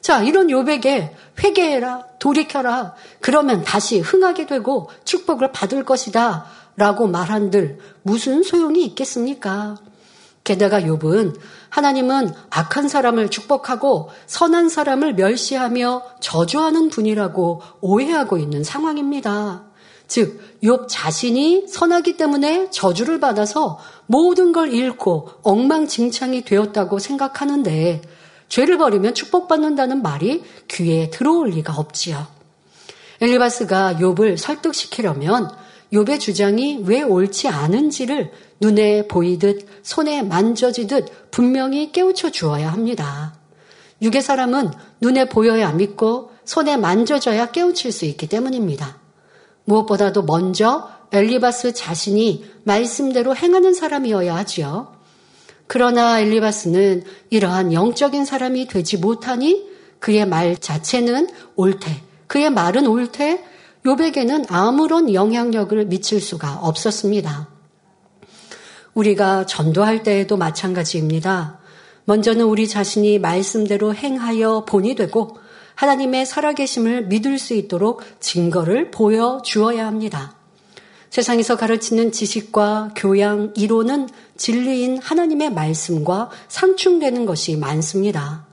자, 0.00 0.22
이런 0.22 0.50
요백에 0.50 1.14
회개해라, 1.42 2.04
돌이켜라. 2.18 2.94
그러면 3.20 3.62
다시 3.62 4.00
흥하게 4.00 4.46
되고 4.46 4.90
축복을 5.04 5.52
받을 5.52 5.84
것이다. 5.84 6.46
라고 6.76 7.06
말한들 7.06 7.78
무슨 8.02 8.42
소용이 8.42 8.84
있겠습니까? 8.86 9.76
게다가 10.44 10.80
욥은 10.80 11.38
하나님은 11.68 12.34
악한 12.50 12.88
사람을 12.88 13.28
축복하고 13.28 14.10
선한 14.26 14.68
사람을 14.68 15.14
멸시하며 15.14 16.02
저주하는 16.20 16.88
분이라고 16.88 17.62
오해하고 17.80 18.38
있는 18.38 18.64
상황입니다. 18.64 19.71
즉, 20.06 20.40
욥 20.62 20.86
자신이 20.88 21.66
선하기 21.68 22.16
때문에 22.16 22.70
저주를 22.70 23.20
받아서 23.20 23.78
모든 24.06 24.52
걸 24.52 24.72
잃고 24.72 25.28
엉망진창이 25.42 26.44
되었다고 26.44 26.98
생각하는데 26.98 28.02
죄를 28.48 28.76
버리면 28.78 29.14
축복받는다는 29.14 30.02
말이 30.02 30.42
귀에 30.68 31.10
들어올 31.10 31.50
리가 31.50 31.74
없지요. 31.74 32.26
엘리바스가 33.20 33.94
욥을 34.00 34.36
설득시키려면 34.36 35.50
욥의 35.92 36.20
주장이 36.20 36.82
왜 36.84 37.02
옳지 37.02 37.48
않은지를 37.48 38.32
눈에 38.60 39.06
보이듯 39.08 39.66
손에 39.82 40.22
만져지듯 40.22 41.30
분명히 41.30 41.92
깨우쳐 41.92 42.30
주어야 42.30 42.72
합니다. 42.72 43.34
육의 44.02 44.22
사람은 44.22 44.72
눈에 45.00 45.28
보여야 45.28 45.72
믿고 45.72 46.30
손에 46.44 46.76
만져져야 46.76 47.52
깨우칠 47.52 47.92
수 47.92 48.04
있기 48.04 48.28
때문입니다. 48.28 49.01
무엇보다도 49.64 50.22
먼저 50.22 50.88
엘리바스 51.12 51.74
자신이 51.74 52.44
말씀대로 52.64 53.36
행하는 53.36 53.74
사람이어야 53.74 54.34
하지요. 54.34 54.92
그러나 55.66 56.20
엘리바스는 56.20 57.04
이러한 57.30 57.72
영적인 57.72 58.24
사람이 58.24 58.66
되지 58.66 58.98
못하니 58.98 59.70
그의 60.00 60.26
말 60.26 60.56
자체는 60.56 61.28
옳대. 61.56 62.02
그의 62.26 62.50
말은 62.50 62.86
옳대. 62.86 63.44
요백에는 63.84 64.46
아무런 64.48 65.12
영향력을 65.12 65.84
미칠 65.86 66.20
수가 66.20 66.60
없었습니다. 66.62 67.48
우리가 68.94 69.46
전도할 69.46 70.02
때에도 70.02 70.36
마찬가지입니다. 70.36 71.58
먼저는 72.04 72.44
우리 72.44 72.68
자신이 72.68 73.18
말씀대로 73.18 73.94
행하여 73.94 74.64
본이 74.66 74.94
되고 74.94 75.38
하나님의 75.82 76.26
살아계심을 76.26 77.06
믿을 77.06 77.40
수 77.40 77.54
있도록 77.54 78.02
증거를 78.20 78.92
보여주어야 78.92 79.84
합니다. 79.84 80.36
세상에서 81.10 81.56
가르치는 81.56 82.12
지식과 82.12 82.92
교양, 82.94 83.52
이론은 83.56 84.08
진리인 84.36 84.98
하나님의 84.98 85.52
말씀과 85.52 86.30
상충되는 86.46 87.26
것이 87.26 87.56
많습니다. 87.56 88.46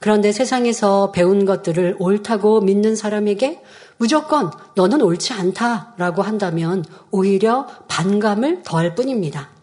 그런데 0.00 0.32
세상에서 0.32 1.12
배운 1.12 1.44
것들을 1.44 1.94
옳다고 2.00 2.60
믿는 2.62 2.96
사람에게 2.96 3.62
무조건 3.96 4.50
너는 4.74 5.00
옳지 5.00 5.32
않다라고 5.32 6.22
한다면 6.22 6.84
오히려 7.12 7.68
반감을 7.86 8.64
더할 8.64 8.96
뿐입니다. 8.96 9.53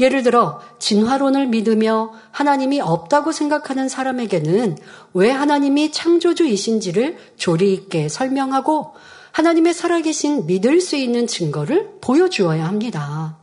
예를 0.00 0.22
들어 0.22 0.60
진화론을 0.78 1.46
믿으며 1.46 2.12
하나님이 2.32 2.80
없다고 2.80 3.32
생각하는 3.32 3.88
사람에게는 3.88 4.76
왜 5.14 5.30
하나님이 5.30 5.92
창조주이신지를 5.92 7.16
조리 7.36 7.72
있게 7.72 8.08
설명하고 8.08 8.94
하나님의 9.32 9.74
살아계신 9.74 10.46
믿을 10.46 10.80
수 10.80 10.96
있는 10.96 11.26
증거를 11.26 11.98
보여주어야 12.00 12.66
합니다. 12.66 13.36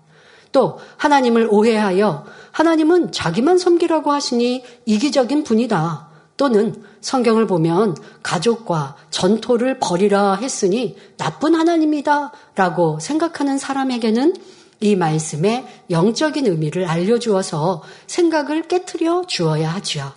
또 0.52 0.80
하나님을 0.98 1.48
오해하여 1.50 2.26
하나님은 2.52 3.12
자기만 3.12 3.58
섬기라고 3.58 4.12
하시니 4.12 4.64
이기적인 4.86 5.44
분이다. 5.44 6.10
또는 6.38 6.84
성경을 7.02 7.46
보면 7.46 7.96
가족과 8.24 8.96
전토를 9.10 9.80
버리라 9.80 10.34
했으니 10.34 10.98
나쁜 11.18 11.56
하나님이다. 11.56 12.32
라고 12.56 13.00
생각하는 13.00 13.58
사람에게는 13.58 14.34
이 14.82 14.96
말씀의 14.96 15.66
영적인 15.90 16.48
의미를 16.48 16.86
알려주어서 16.86 17.84
생각을 18.08 18.64
깨뜨려 18.64 19.26
주어야 19.28 19.70
하지요. 19.70 20.12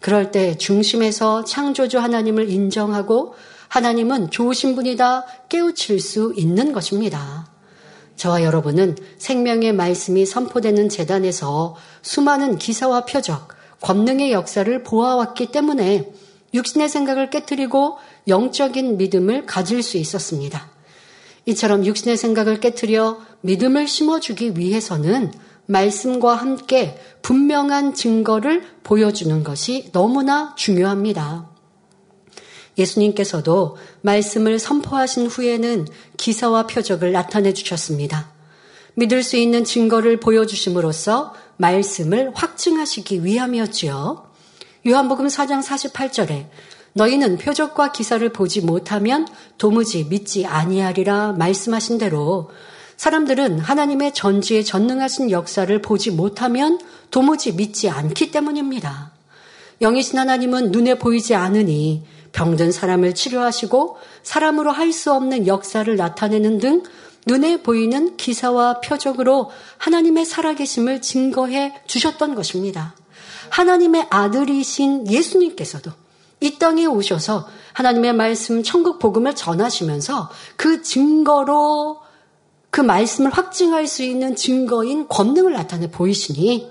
그럴 0.00 0.30
때 0.30 0.56
중심에서 0.56 1.44
창조주 1.44 1.98
하나님을 1.98 2.50
인정하고 2.50 3.34
하나님은 3.68 4.30
좋으신 4.30 4.76
분이다 4.76 5.24
깨우칠 5.48 5.98
수 5.98 6.32
있는 6.36 6.72
것입니다. 6.72 7.48
저와 8.16 8.44
여러분은 8.44 8.96
생명의 9.18 9.72
말씀이 9.72 10.24
선포되는 10.24 10.88
재단에서 10.88 11.74
수많은 12.02 12.58
기사와 12.58 13.06
표적, 13.06 13.48
권능의 13.80 14.32
역사를 14.32 14.82
보아왔기 14.82 15.46
때문에 15.46 16.12
육신의 16.54 16.88
생각을 16.88 17.30
깨뜨리고 17.30 17.98
영적인 18.28 18.96
믿음을 18.96 19.46
가질 19.46 19.82
수 19.82 19.96
있었습니다. 19.96 20.75
이처럼 21.46 21.86
육신의 21.86 22.16
생각을 22.16 22.60
깨뜨려 22.60 23.20
믿음을 23.40 23.86
심어주기 23.86 24.58
위해서는 24.58 25.32
말씀과 25.66 26.34
함께 26.34 26.98
분명한 27.22 27.94
증거를 27.94 28.62
보여주는 28.82 29.42
것이 29.42 29.90
너무나 29.92 30.54
중요합니다. 30.56 31.50
예수님께서도 32.78 33.78
말씀을 34.02 34.58
선포하신 34.58 35.26
후에는 35.26 35.86
기사와 36.16 36.66
표적을 36.66 37.12
나타내 37.12 37.52
주셨습니다. 37.52 38.32
믿을 38.94 39.22
수 39.22 39.36
있는 39.36 39.64
증거를 39.64 40.20
보여주심으로써 40.20 41.34
말씀을 41.56 42.32
확증하시기 42.34 43.24
위함이었지요. 43.24 44.26
요한복음 44.86 45.26
4장 45.26 45.62
48절에 45.62 46.48
너희는 46.96 47.36
표적과 47.36 47.92
기사를 47.92 48.26
보지 48.32 48.62
못하면 48.62 49.28
도무지 49.58 50.04
믿지 50.04 50.46
아니하리라 50.46 51.32
말씀하신 51.32 51.98
대로 51.98 52.50
사람들은 52.96 53.58
하나님의 53.58 54.14
전지에 54.14 54.62
전능하신 54.62 55.30
역사를 55.30 55.82
보지 55.82 56.10
못하면 56.10 56.78
도무지 57.10 57.52
믿지 57.52 57.90
않기 57.90 58.30
때문입니다. 58.30 59.12
영이신 59.82 60.18
하나님은 60.18 60.72
눈에 60.72 60.94
보이지 60.94 61.34
않으니 61.34 62.04
병든 62.32 62.72
사람을 62.72 63.14
치료하시고 63.14 63.98
사람으로 64.22 64.70
할 64.70 64.90
수 64.90 65.12
없는 65.12 65.46
역사를 65.46 65.94
나타내는 65.94 66.58
등 66.58 66.82
눈에 67.26 67.58
보이는 67.62 68.16
기사와 68.16 68.80
표적으로 68.80 69.50
하나님의 69.76 70.24
살아계심을 70.24 71.02
증거해 71.02 71.74
주셨던 71.86 72.34
것입니다. 72.34 72.94
하나님의 73.50 74.06
아들이신 74.08 75.10
예수님께서도 75.10 75.92
이 76.40 76.58
땅에 76.58 76.84
오셔서 76.84 77.48
하나님의 77.72 78.12
말씀 78.12 78.62
천국 78.62 78.98
복음을 78.98 79.34
전하시면서 79.34 80.30
그 80.56 80.82
증거로 80.82 82.00
그 82.70 82.82
말씀을 82.82 83.30
확증할 83.30 83.86
수 83.86 84.02
있는 84.02 84.36
증거인 84.36 85.08
권능을 85.08 85.54
나타내 85.54 85.90
보이시니 85.90 86.70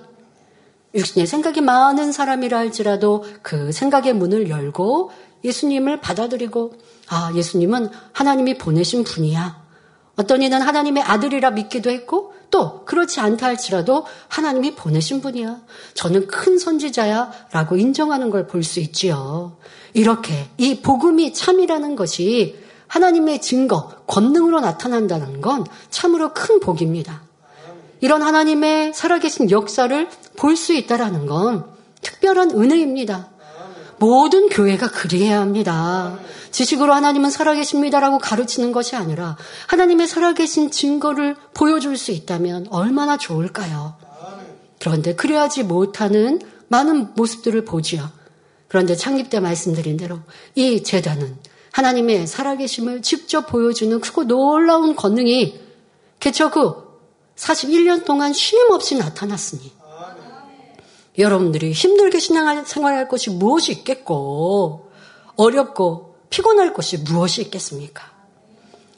육신의 0.93 1.25
생각이 1.25 1.61
많은 1.61 2.11
사람이라 2.11 2.57
할지라도 2.57 3.25
그 3.41 3.71
생각의 3.71 4.13
문을 4.13 4.49
열고 4.49 5.11
예수님을 5.43 5.99
받아들이고 5.99 6.73
아 7.09 7.31
예수님은 7.35 7.89
하나님이 8.13 8.57
보내신 8.57 9.03
분이야. 9.03 9.65
어떤 10.15 10.41
이는 10.41 10.61
하나님의 10.61 11.03
아들이라 11.03 11.51
믿기도 11.51 11.89
했고 11.89 12.34
또 12.51 12.85
그렇지 12.85 13.19
않다 13.19 13.47
할지라도 13.47 14.05
하나님이 14.27 14.75
보내신 14.75 15.21
분이야. 15.21 15.61
저는 15.93 16.27
큰 16.27 16.57
선지자야 16.57 17.31
라고 17.51 17.75
인정하는 17.77 18.29
걸 18.29 18.47
볼 18.47 18.63
수 18.63 18.79
있지요. 18.79 19.57
이렇게 19.93 20.49
이 20.57 20.81
복음이 20.81 21.33
참이라는 21.33 21.95
것이 21.95 22.59
하나님의 22.87 23.41
증거, 23.41 23.89
권능으로 24.07 24.59
나타난다는 24.61 25.41
건 25.41 25.65
참으로 25.89 26.33
큰 26.33 26.59
복입니다. 26.59 27.23
이런 28.01 28.21
하나님의 28.21 28.93
살아계신 28.93 29.51
역사를 29.51 30.07
볼 30.37 30.55
수 30.55 30.73
있다라는 30.73 31.25
건 31.25 31.65
특별한 32.01 32.51
은혜입니다. 32.51 33.29
모든 33.97 34.49
교회가 34.49 34.89
그리해야 34.89 35.39
합니다. 35.39 36.17
지식으로 36.51 36.93
하나님은 36.93 37.29
살아계십니다라고 37.29 38.17
가르치는 38.19 38.71
것이 38.71 38.95
아니라 38.95 39.37
하나님의 39.67 40.07
살아계신 40.07 40.71
증거를 40.71 41.35
보여줄 41.53 41.97
수 41.97 42.11
있다면 42.11 42.67
얼마나 42.69 43.17
좋을까요? 43.17 43.95
그런데 44.79 45.15
그래야지 45.15 45.63
못하는 45.63 46.39
많은 46.67 47.13
모습들을 47.15 47.65
보지요. 47.65 48.09
그런데 48.67 48.95
창립 48.95 49.29
때 49.29 49.39
말씀드린 49.39 49.97
대로 49.97 50.19
이 50.55 50.83
재단은 50.83 51.37
하나님의 51.71 52.27
살아계심을 52.27 53.01
직접 53.01 53.47
보여주는 53.47 53.99
크고 53.99 54.25
놀라운 54.25 54.95
권능이 54.95 55.59
개척 56.19 56.55
후 56.55 56.83
41년 57.35 58.05
동안 58.05 58.31
쉼 58.31 58.57
없이 58.71 58.95
나타났으니 58.95 59.74
여러분들이 61.17 61.71
힘들게 61.71 62.19
신앙생활할 62.19 63.07
것이 63.07 63.29
무엇이 63.29 63.71
있겠고 63.71 64.91
어렵고 65.35 66.15
피곤할 66.29 66.73
것이 66.73 66.97
무엇이 66.97 67.41
있겠습니까? 67.43 68.03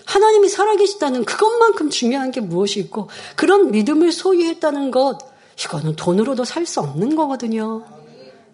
하나님이 0.06 0.48
살아계시다는 0.50 1.26
그것만큼 1.26 1.90
중요한 1.90 2.32
게 2.32 2.40
무엇이 2.42 2.80
있고 2.80 3.10
그런 3.36 3.72
믿음을 3.72 4.12
소유했다는 4.12 4.92
것 4.92 5.20
이거는 5.64 5.96
돈으로도 5.96 6.46
살 6.46 6.66
수 6.66 6.80
없는 6.80 7.16
거거든요. 7.16 7.84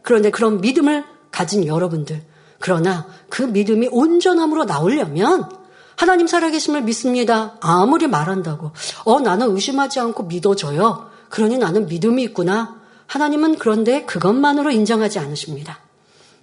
그런데 0.01 0.29
그런 0.31 0.61
믿음을 0.61 1.03
가진 1.31 1.65
여러분들 1.65 2.21
그러나 2.59 3.07
그 3.29 3.43
믿음이 3.43 3.89
온전함으로 3.91 4.65
나오려면 4.65 5.49
하나님 5.95 6.27
살아계심을 6.27 6.81
믿습니다. 6.83 7.55
아무리 7.61 8.07
말한다고 8.07 8.71
어 9.05 9.19
나는 9.19 9.51
의심하지 9.55 9.99
않고 9.99 10.23
믿어져요. 10.23 11.09
그러니 11.29 11.57
나는 11.57 11.85
믿음이 11.87 12.23
있구나. 12.23 12.82
하나님은 13.13 13.59
그런데 13.59 14.05
그것만으로 14.05 14.71
인정하지 14.71 15.19
않으십니다. 15.19 15.77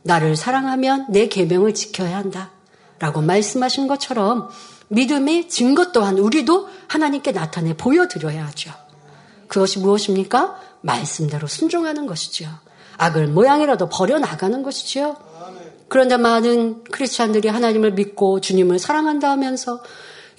나를 0.04 0.36
사랑하면 0.36 1.06
내 1.10 1.26
계명을 1.26 1.74
지켜야 1.74 2.16
한다. 2.16 2.52
라고 3.00 3.22
말씀하신 3.22 3.88
것처럼 3.88 4.48
믿음의 4.86 5.48
증거 5.48 5.90
또한 5.90 6.16
우리도 6.16 6.68
하나님께 6.86 7.32
나타내 7.32 7.76
보여드려야 7.76 8.46
하죠. 8.46 8.70
그것이 9.48 9.80
무엇입니까? 9.80 10.60
말씀대로 10.82 11.48
순종하는 11.48 12.06
것이지요. 12.06 12.48
악을 12.98 13.26
모양이라도 13.26 13.88
버려나가는 13.88 14.62
것이지요. 14.62 15.16
그런데 15.88 16.16
많은 16.18 16.84
크리스찬들이 16.84 17.48
하나님을 17.48 17.94
믿고 17.94 18.40
주님을 18.40 18.78
사랑한다 18.78 19.28
하면서 19.28 19.82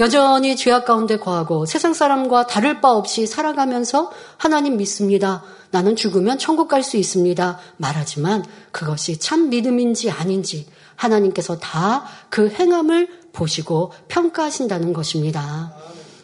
여전히 0.02 0.56
죄악 0.56 0.86
가운데 0.86 1.18
거하고 1.18 1.68
세상 1.68 1.94
사람과 1.94 2.48
다를 2.48 2.82
바 2.82 2.92
없이 2.92 3.28
살아가면서 3.28 4.12
하나님 4.36 4.78
믿습니다. 4.78 5.44
나는 5.70 5.96
죽으면 5.96 6.40
천국 6.40 6.68
갈 6.68 6.82
수 6.82 6.98
있습니다. 6.98 7.60
말하지만 7.78 8.44
그것이 8.72 9.20
참 9.20 9.50
믿음인지 9.50 10.10
아닌지 10.10 10.68
하나님께서 10.96 11.60
다 11.60 12.04
그 12.32 12.50
행함을 12.50 13.10
보시고 13.32 13.94
평가하신다는 14.08 14.92
것입니다. 14.94 15.74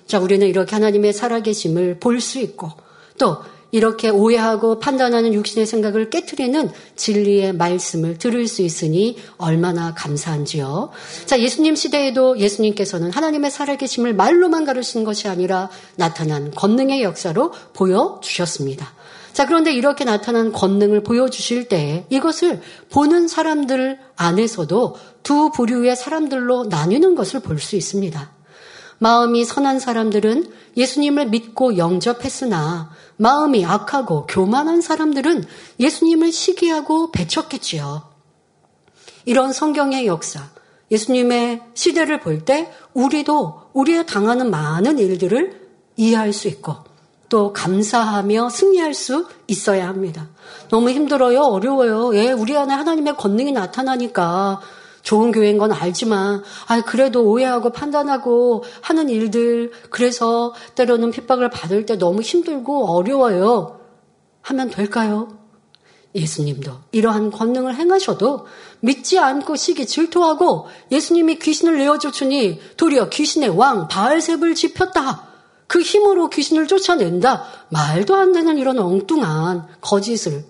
자, 0.08 0.20
우리는 0.20 0.48
이렇게 0.48 0.76
하나님의 0.76 1.14
살아계심을 1.14 2.00
볼 2.00 2.20
수 2.20 2.40
있고 2.40 2.72
또 3.20 3.38
이렇게 3.72 4.10
오해하고 4.10 4.80
판단하는 4.80 5.34
육신의 5.34 5.66
생각을 5.66 6.10
깨뜨리는 6.10 6.72
진리의 6.96 7.54
말씀을 7.54 8.18
들을 8.18 8.48
수 8.48 8.62
있으니 8.62 9.18
얼마나 9.38 9.94
감사한지요. 9.94 10.90
자, 11.26 11.40
예수님 11.40 11.76
시대에도 11.76 12.40
예수님께서는 12.40 13.12
하나님의 13.12 13.52
살아계심을 13.52 14.14
말로만 14.14 14.66
가르치는 14.66 15.04
것이 15.04 15.28
아니라 15.28 15.70
나타난 15.96 16.52
권능의 16.52 17.04
역사로 17.04 17.52
보여주셨습니다. 17.74 18.94
자, 19.34 19.46
그런데 19.46 19.72
이렇게 19.72 20.04
나타난 20.04 20.52
권능을 20.52 21.04
보여주실 21.04 21.68
때 21.68 22.06
이것을 22.10 22.62
보는 22.90 23.28
사람들 23.28 24.00
안에서도 24.16 24.96
두 25.22 25.52
부류의 25.52 25.96
사람들로 25.96 26.66
나뉘는 26.66 27.14
것을 27.16 27.42
볼 27.42 27.60
수 27.60 27.76
있습니다. 27.76 28.32
마음이 29.00 29.46
선한 29.46 29.80
사람들은 29.80 30.52
예수님을 30.76 31.28
믿고 31.28 31.78
영접했으나 31.78 32.90
마음이 33.18 33.66
악하고 33.66 34.26
교만한 34.28 34.82
사람들은 34.82 35.44
예수님을 35.80 36.32
시기하고 36.32 37.12
배척했지요. 37.12 38.04
이런 39.26 39.52
성경의 39.54 40.08
역사, 40.08 40.42
예수님의 40.92 41.62
시대를 41.74 42.20
볼 42.22 42.46
때 42.46 42.72
우리도 42.94 43.62
우리의 43.74 44.06
당하는 44.06 44.50
많은 44.50 45.00
일들을 45.00 45.68
이해할 45.98 46.32
수 46.32 46.48
있고 46.48 46.76
또 47.30 47.52
감사하며 47.52 48.50
승리할 48.50 48.94
수 48.94 49.28
있어야 49.48 49.88
합니다. 49.88 50.30
너무 50.70 50.90
힘들어요, 50.92 51.42
어려워요. 51.42 52.16
예, 52.16 52.32
우리 52.32 52.56
안에 52.56 52.74
하나님의 52.74 53.18
권능이 53.18 53.52
나타나니까 53.52 54.62
좋은 55.08 55.32
교회인 55.32 55.58
건 55.58 55.72
알지만, 55.72 56.44
아, 56.68 56.82
그래도 56.82 57.24
오해하고 57.24 57.70
판단하고 57.70 58.66
하는 58.82 59.08
일들, 59.08 59.72
그래서 59.90 60.54
때로는 60.76 61.12
핍박을 61.12 61.50
받을 61.50 61.86
때 61.86 61.98
너무 61.98 62.20
힘들고 62.22 62.88
어려워요. 62.88 63.80
하면 64.42 64.70
될까요? 64.70 65.30
예수님도 66.14 66.74
이러한 66.92 67.32
권능을 67.32 67.76
행하셔도 67.76 68.48
믿지 68.82 69.18
않고 69.18 69.56
시기 69.56 69.86
질투하고 69.86 70.68
예수님이 70.92 71.40
귀신을 71.40 71.78
내어쫓으니 71.78 72.60
도리어 72.76 73.08
귀신의 73.08 73.50
왕 73.50 73.88
바알셉을 73.88 74.56
지폈다. 74.56 75.26
그 75.68 75.80
힘으로 75.80 76.30
귀신을 76.30 76.68
쫓아낸다. 76.68 77.46
말도 77.70 78.14
안 78.14 78.34
되는 78.34 78.58
이런 78.58 78.78
엉뚱한 78.78 79.68
거짓을 79.80 80.44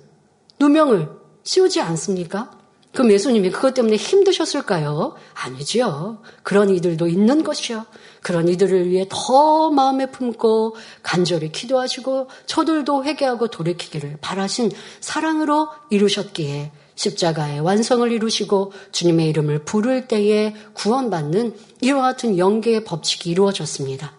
누명을 0.60 1.10
씌우지 1.44 1.80
않습니까? 1.82 2.57
그럼 2.94 3.12
예수님이 3.12 3.52
그것 3.52 3.74
때문에 3.74 3.96
힘드셨을까요? 3.96 5.16
아니지요. 5.34 6.20
그런 6.42 6.70
이들도 6.70 7.08
있는 7.08 7.44
것이요. 7.44 7.86
그런 8.22 8.48
이들을 8.48 8.90
위해 8.90 9.06
더 9.10 9.70
마음에 9.70 10.10
품고 10.10 10.76
간절히 11.04 11.52
기도하시고 11.52 12.28
저들도 12.46 13.04
회개하고 13.04 13.50
돌이키기를 13.50 14.18
바라신 14.22 14.72
사랑으로 15.00 15.70
이루셨기에 15.90 16.72
십자가의 16.96 17.60
완성을 17.60 18.12
이루시고 18.12 18.74
주님의 18.92 19.30
이름을 19.30 19.60
부를 19.60 20.08
때에 20.08 20.56
구원받는 20.74 21.56
이와 21.82 22.02
같은 22.02 22.38
영계의 22.38 22.84
법칙이 22.84 23.30
이루어졌습니다. 23.30 24.14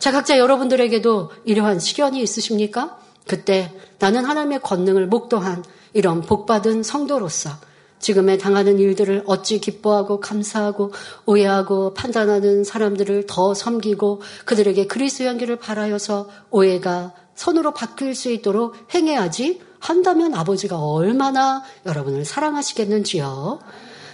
자, 0.00 0.10
각자 0.10 0.38
여러분들에게도 0.38 1.30
이러한 1.44 1.78
시련이 1.78 2.20
있으십니까? 2.20 2.98
그때 3.26 3.72
나는 4.00 4.24
하나님의 4.24 4.60
권능을 4.60 5.06
목도한 5.06 5.64
이런 5.92 6.20
복받은 6.20 6.82
성도로서 6.82 7.50
지금에 7.98 8.36
당하는 8.36 8.78
일들을 8.78 9.22
어찌 9.26 9.58
기뻐하고 9.60 10.20
감사하고 10.20 10.92
오해하고 11.26 11.94
판단하는 11.94 12.64
사람들을 12.64 13.26
더 13.26 13.54
섬기고 13.54 14.20
그들에게 14.44 14.86
그리스도 14.86 15.24
연기를 15.24 15.56
바라여서 15.56 16.28
오해가 16.50 17.12
선으로 17.34 17.72
바뀔 17.72 18.14
수 18.14 18.30
있도록 18.30 18.76
행해야지 18.94 19.60
한다면 19.78 20.34
아버지가 20.34 20.78
얼마나 20.78 21.62
여러분을 21.86 22.24
사랑하시겠는지요. 22.24 23.60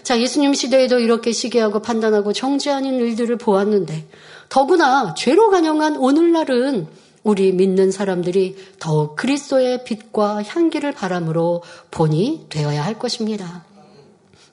자, 0.03 0.21
예수님 0.21 0.55
시대에도 0.55 0.99
이렇게 0.99 1.31
시기하고 1.31 1.81
판단하고 1.83 2.33
정죄하는 2.33 2.95
일들을 2.95 3.37
보았는데 3.37 4.09
더구나 4.49 5.15
죄로 5.15 5.51
간영한 5.51 5.97
오늘날은 5.97 6.89
우리 7.23 7.53
믿는 7.53 7.93
사람들이 7.93 8.57
더욱 8.79 9.15
그리스도의 9.15 9.85
빛과 9.85 10.43
향기를 10.43 10.93
바람으로 10.93 11.63
본이 11.91 12.47
되어야 12.49 12.85
할 12.85 12.99
것입니다. 12.99 13.65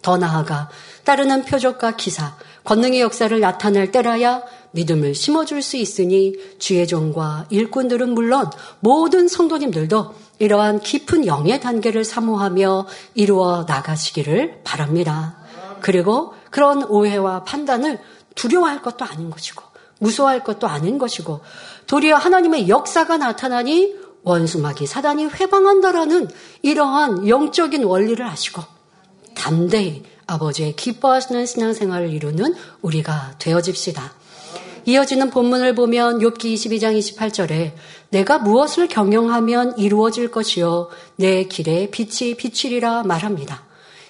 더 0.08 0.16
나아가 0.16 0.70
따르는 1.04 1.44
표적과 1.44 1.98
기사, 1.98 2.38
권능의 2.64 3.02
역사를 3.02 3.38
나타낼 3.38 3.92
때라야 3.92 4.42
믿음을 4.72 5.14
심어줄 5.14 5.62
수 5.62 5.76
있으니 5.76 6.34
주의 6.60 6.88
종과 6.88 7.48
일꾼들은 7.50 8.14
물론 8.14 8.50
모든 8.80 9.28
성도님들도 9.28 10.16
이러한 10.40 10.80
깊은 10.80 11.26
영의 11.26 11.60
단계를 11.60 12.06
사모하며 12.06 12.88
이루어 13.16 13.66
나가시기를 13.68 14.62
바랍니다. 14.64 15.40
그리고 15.82 16.36
그런 16.52 16.86
오해와 16.86 17.44
판단을 17.44 18.00
두려워할 18.34 18.82
것도 18.82 19.04
아닌 19.04 19.30
것이고 19.30 19.62
무서워할 20.00 20.42
것도 20.42 20.68
아닌 20.68 21.00
것이고 21.00 21.42
도리어 21.88 22.16
하나님의 22.16 22.70
역사가 22.70 23.18
나타나니 23.18 23.94
원수마귀 24.24 24.88
사단이 24.88 25.26
회방한다라는 25.26 26.30
이러한 26.62 27.28
영적인 27.28 27.84
원리를 27.84 28.26
아시고 28.26 28.77
담대히 29.38 30.04
아버지의 30.26 30.76
기뻐하시는 30.76 31.46
신앙생활을 31.46 32.12
이루는 32.12 32.56
우리가 32.82 33.36
되어집시다. 33.40 34.14
이어지는 34.86 35.30
본문을 35.30 35.76
보면 35.76 36.20
욥기 36.20 36.54
22장 36.54 36.98
28절에 36.98 37.74
내가 38.10 38.40
무엇을 38.40 38.88
경영하면 38.88 39.78
이루어질 39.78 40.32
것이요 40.32 40.90
내 41.18 41.44
길에 41.44 41.90
빛이 41.90 42.36
비치리라 42.36 43.04
말합니다. 43.04 43.66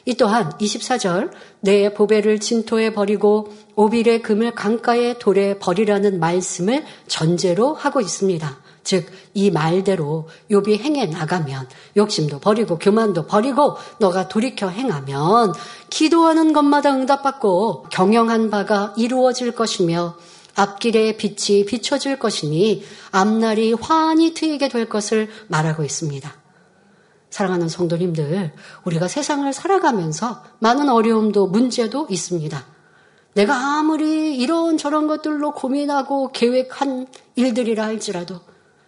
이 0.05 0.13
또한 0.13 0.49
24절 0.59 1.31
내 1.59 1.93
보배를 1.93 2.39
진토에 2.39 2.93
버리고 2.93 3.51
오빌의 3.75 4.21
금을 4.21 4.51
강가에 4.51 5.17
돌에 5.17 5.57
버리라는 5.59 6.19
말씀을 6.19 6.85
전제로 7.07 7.73
하고 7.73 7.99
있습니다. 7.99 8.66
즉 8.87 9.27
이 9.37 9.51
말대로 9.51 10.27
욥이 10.49 10.79
행해 10.79 11.05
나가면 11.05 11.69
욕심도 11.95 12.39
버리고 12.39 12.79
교만도 12.79 13.27
버리고 13.27 13.77
너가 13.99 14.27
돌이켜 14.29 14.67
행하면 14.67 15.53
기도하는 15.91 16.53
것마다 16.53 16.91
응답받고 16.91 17.83
경영한 17.91 18.49
바가 18.49 18.95
이루어질 18.97 19.51
것이며 19.51 20.15
앞길에 20.55 21.17
빛이 21.17 21.65
비춰질 21.65 22.17
것이니 22.17 22.83
앞날이 23.11 23.73
환히 23.73 24.33
트이게 24.33 24.69
될 24.69 24.89
것을 24.89 25.29
말하고 25.49 25.83
있습니다. 25.83 26.33
사랑하는 27.29 27.69
성도님들, 27.69 28.53
우리가 28.85 29.07
세상을 29.07 29.53
살아가면서 29.53 30.41
많은 30.57 30.89
어려움도 30.89 31.45
문제도 31.45 32.07
있습니다. 32.09 32.65
내가 33.35 33.55
아무리 33.77 34.35
이런 34.35 34.79
저런 34.79 35.05
것들로 35.05 35.51
고민하고 35.51 36.31
계획한 36.31 37.05
일들이라 37.35 37.83
할지라도 37.83 38.39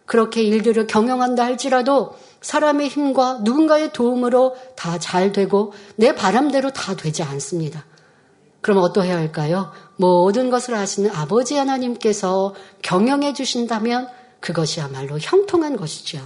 그렇게 0.10 0.42
일들을 0.42 0.88
경영한다 0.88 1.46
할지라도 1.46 2.16
사람의 2.42 2.88
힘과 2.88 3.42
누군가의 3.44 3.94
도움으로 3.94 4.56
다 4.76 4.98
잘 4.98 5.32
되고 5.32 5.72
내 5.98 6.16
바람대로 6.16 6.72
다 6.72 6.96
되지 6.96 7.22
않습니다. 7.22 7.86
그럼 8.60 8.80
어떠해야 8.80 9.16
할까요? 9.16 9.72
모든 9.98 10.50
것을 10.50 10.74
아시는 10.74 11.12
아버지 11.12 11.56
하나님께서 11.56 12.56
경영해 12.82 13.34
주신다면 13.34 14.10
그것이야말로 14.40 15.20
형통한 15.20 15.78
것이죠. 15.78 16.20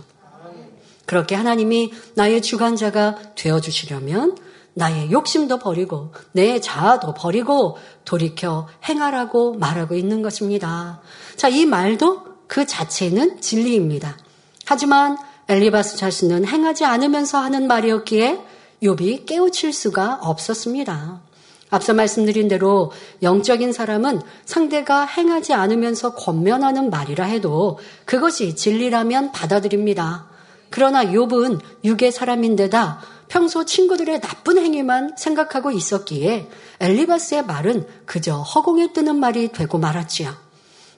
그렇게 1.05 1.35
하나님이 1.35 1.91
나의 2.15 2.41
주관자가 2.41 3.35
되어 3.35 3.59
주시려면 3.59 4.37
나의 4.75 5.11
욕심도 5.11 5.59
버리고 5.59 6.13
내 6.31 6.61
자아도 6.61 7.13
버리고 7.13 7.77
돌이켜 8.05 8.69
행하라고 8.87 9.55
말하고 9.55 9.95
있는 9.95 10.21
것입니다. 10.21 11.01
자, 11.35 11.49
이 11.49 11.65
말도 11.65 12.32
그 12.47 12.65
자체는 12.65 13.41
진리입니다. 13.41 14.17
하지만 14.65 15.17
엘리바스 15.47 15.97
자신은 15.97 16.45
행하지 16.45 16.85
않으면서 16.85 17.37
하는 17.39 17.67
말이었기에 17.67 18.39
욥이 18.81 19.25
깨우칠 19.25 19.73
수가 19.73 20.19
없었습니다. 20.21 21.21
앞서 21.69 21.93
말씀드린 21.93 22.47
대로 22.47 22.91
영적인 23.23 23.73
사람은 23.73 24.21
상대가 24.45 25.05
행하지 25.05 25.53
않으면서 25.53 26.13
권면하는 26.13 26.91
말이라 26.91 27.25
해도 27.25 27.79
그것이 28.05 28.55
진리라면 28.55 29.31
받아들입니다. 29.31 30.27
그러나 30.69 31.03
욥은 31.03 31.59
육의 31.83 32.11
사람인데다 32.11 33.01
평소 33.27 33.65
친구들의 33.65 34.21
나쁜 34.21 34.59
행위만 34.59 35.15
생각하고 35.17 35.71
있었기에 35.71 36.47
엘리바스의 36.79 37.45
말은 37.45 37.87
그저 38.05 38.37
허공에 38.37 38.93
뜨는 38.93 39.15
말이 39.15 39.47
되고 39.47 39.79
말았지요. 39.79 40.42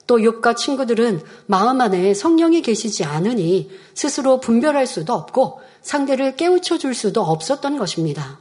또 0.07 0.17
욥과 0.17 0.55
친구들은 0.55 1.21
마음 1.47 1.81
안에 1.81 2.13
성령이 2.13 2.61
계시지 2.61 3.03
않으니 3.03 3.69
스스로 3.93 4.39
분별할 4.39 4.85
수도 4.87 5.13
없고 5.13 5.61
상대를 5.81 6.35
깨우쳐 6.35 6.77
줄 6.77 6.93
수도 6.93 7.21
없었던 7.21 7.77
것입니다. 7.77 8.39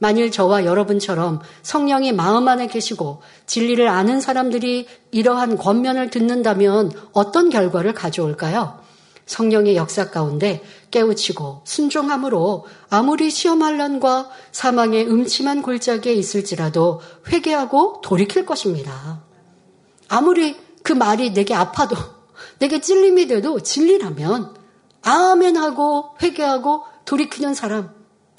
만일 0.00 0.30
저와 0.30 0.64
여러분처럼 0.64 1.40
성령이 1.62 2.12
마음 2.12 2.46
안에 2.46 2.68
계시고 2.68 3.20
진리를 3.46 3.86
아는 3.88 4.20
사람들이 4.20 4.86
이러한 5.10 5.56
권면을 5.56 6.10
듣는다면 6.10 6.92
어떤 7.12 7.50
결과를 7.50 7.94
가져올까요? 7.94 8.78
성령의 9.26 9.76
역사 9.76 10.10
가운데 10.10 10.62
깨우치고 10.90 11.62
순종함으로 11.64 12.66
아무리 12.88 13.30
시험할란과 13.30 14.30
사망의 14.52 15.06
음침한 15.08 15.62
골짜기에 15.62 16.14
있을지라도 16.14 17.00
회개하고 17.30 18.00
돌이킬 18.02 18.46
것입니다. 18.46 19.20
아무리 20.08 20.56
그 20.82 20.92
말이 20.92 21.32
내게 21.32 21.54
아파도 21.54 21.96
내게 22.58 22.80
찔림이 22.80 23.26
돼도 23.26 23.60
진리라면 23.60 24.54
아멘하고 25.02 26.16
회개하고 26.22 26.84
돌이키는 27.04 27.54
사람 27.54 27.94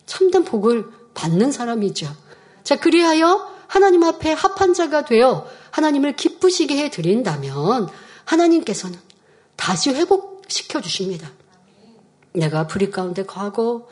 참된 0.05 0.43
복을 0.43 0.85
받는 1.13 1.51
사람이죠. 1.51 2.07
자, 2.63 2.75
그리하여 2.75 3.49
하나님 3.67 4.03
앞에 4.03 4.31
합한 4.31 4.73
자가 4.73 5.05
되어 5.05 5.47
하나님을 5.71 6.15
기쁘시게 6.15 6.77
해 6.77 6.89
드린다면 6.89 7.87
하나님께서는 8.25 8.99
다시 9.55 9.91
회복 9.91 10.43
시켜 10.47 10.81
주십니다. 10.81 11.29
내가 12.33 12.67
불의 12.67 12.91
가운데 12.91 13.23
거하고 13.23 13.89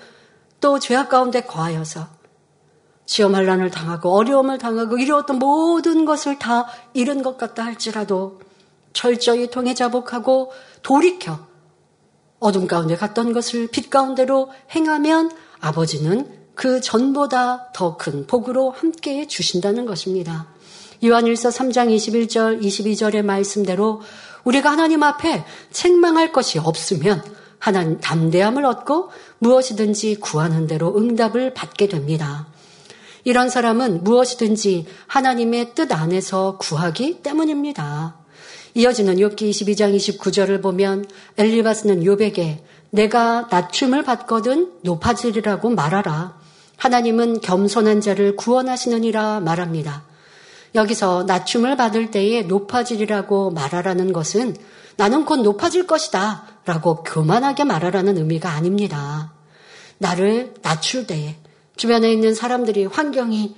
또 0.60 0.80
죄악 0.80 1.10
가운데 1.10 1.42
거하여서 1.42 2.08
시험 3.08 3.34
환란을 3.34 3.72
당하고 3.72 4.12
어려움을 4.12 4.60
당하고 4.60 4.98
이루었던 4.98 5.40
모든 5.40 6.06
것을 6.06 6.38
다 6.38 6.68
잃은 6.94 7.24
것 7.24 7.38
같다 7.38 7.64
할지라도 7.66 8.40
철저히 8.94 9.50
통해 9.50 9.74
자복하고 9.74 10.52
돌이켜 10.84 11.40
어둠 12.40 12.68
가운데 12.68 12.96
갔던 12.96 13.34
것을 13.34 13.68
빛 13.72 13.90
가운데로 13.90 14.52
행하면 14.76 15.32
아버지는 15.60 16.30
그 16.54 16.82
전보다 16.82 17.72
더 17.72 17.98
큰 17.98 18.28
복으로 18.28 18.72
함께 18.72 19.26
주신다는 19.26 19.86
것입니다. 19.86 20.48
요한일서 21.04 21.50
3장 21.50 21.96
21절 21.96 22.62
22절의 22.62 23.24
말씀대로 23.24 24.02
우리가 24.44 24.72
하나님 24.72 25.04
앞에 25.04 25.46
책망할 25.72 26.32
것이 26.34 26.60
없으면 26.60 27.24
하나님 27.60 28.00
담대함을 28.00 28.66
얻고 28.66 29.10
무엇이든지 29.40 30.20
구하는 30.20 30.68
대로 30.68 30.98
응답을 30.98 31.54
받게 31.54 31.88
됩니다. 31.88 32.48
이런 33.28 33.50
사람은 33.50 34.06
무엇이든지 34.06 34.86
하나님의 35.08 35.76
뜻 35.76 35.92
안에서 35.92 36.58
구하기 36.60 37.24
때문입니다. 37.24 38.16
이어지는 38.74 39.18
욥기 39.18 39.50
22장 39.50 39.94
29절을 39.94 40.64
보면 40.64 41.04
엘리바스는 41.38 42.06
욥에게 42.06 42.60
내가 42.90 43.50
낮춤을 43.52 44.04
받거든 44.04 44.72
높아지리라고 44.82 45.72
말하라. 45.72 46.38
하나님은 46.78 47.42
겸손한 47.42 48.00
자를 48.00 48.38
구원하시느니라 48.38 49.42
말합니다. 49.42 50.04
여기서 50.74 51.26
낮춤을 51.28 51.76
받을 51.76 52.12
때에 52.12 52.44
높아지리라고 52.44 53.52
말하라는 53.52 54.14
것은 54.14 54.56
나는 54.96 55.26
곧 55.26 55.42
높아질 55.42 55.86
것이다 55.86 56.46
라고 56.64 57.04
교만하게 57.04 57.66
말하라는 57.66 58.18
의미가 58.20 58.52
아닙니다. 58.52 59.34
나를 59.98 60.54
낮출 60.62 61.06
때에 61.06 61.36
주변에 61.78 62.12
있는 62.12 62.36
사람들이 62.36 62.86
환경이 62.86 63.56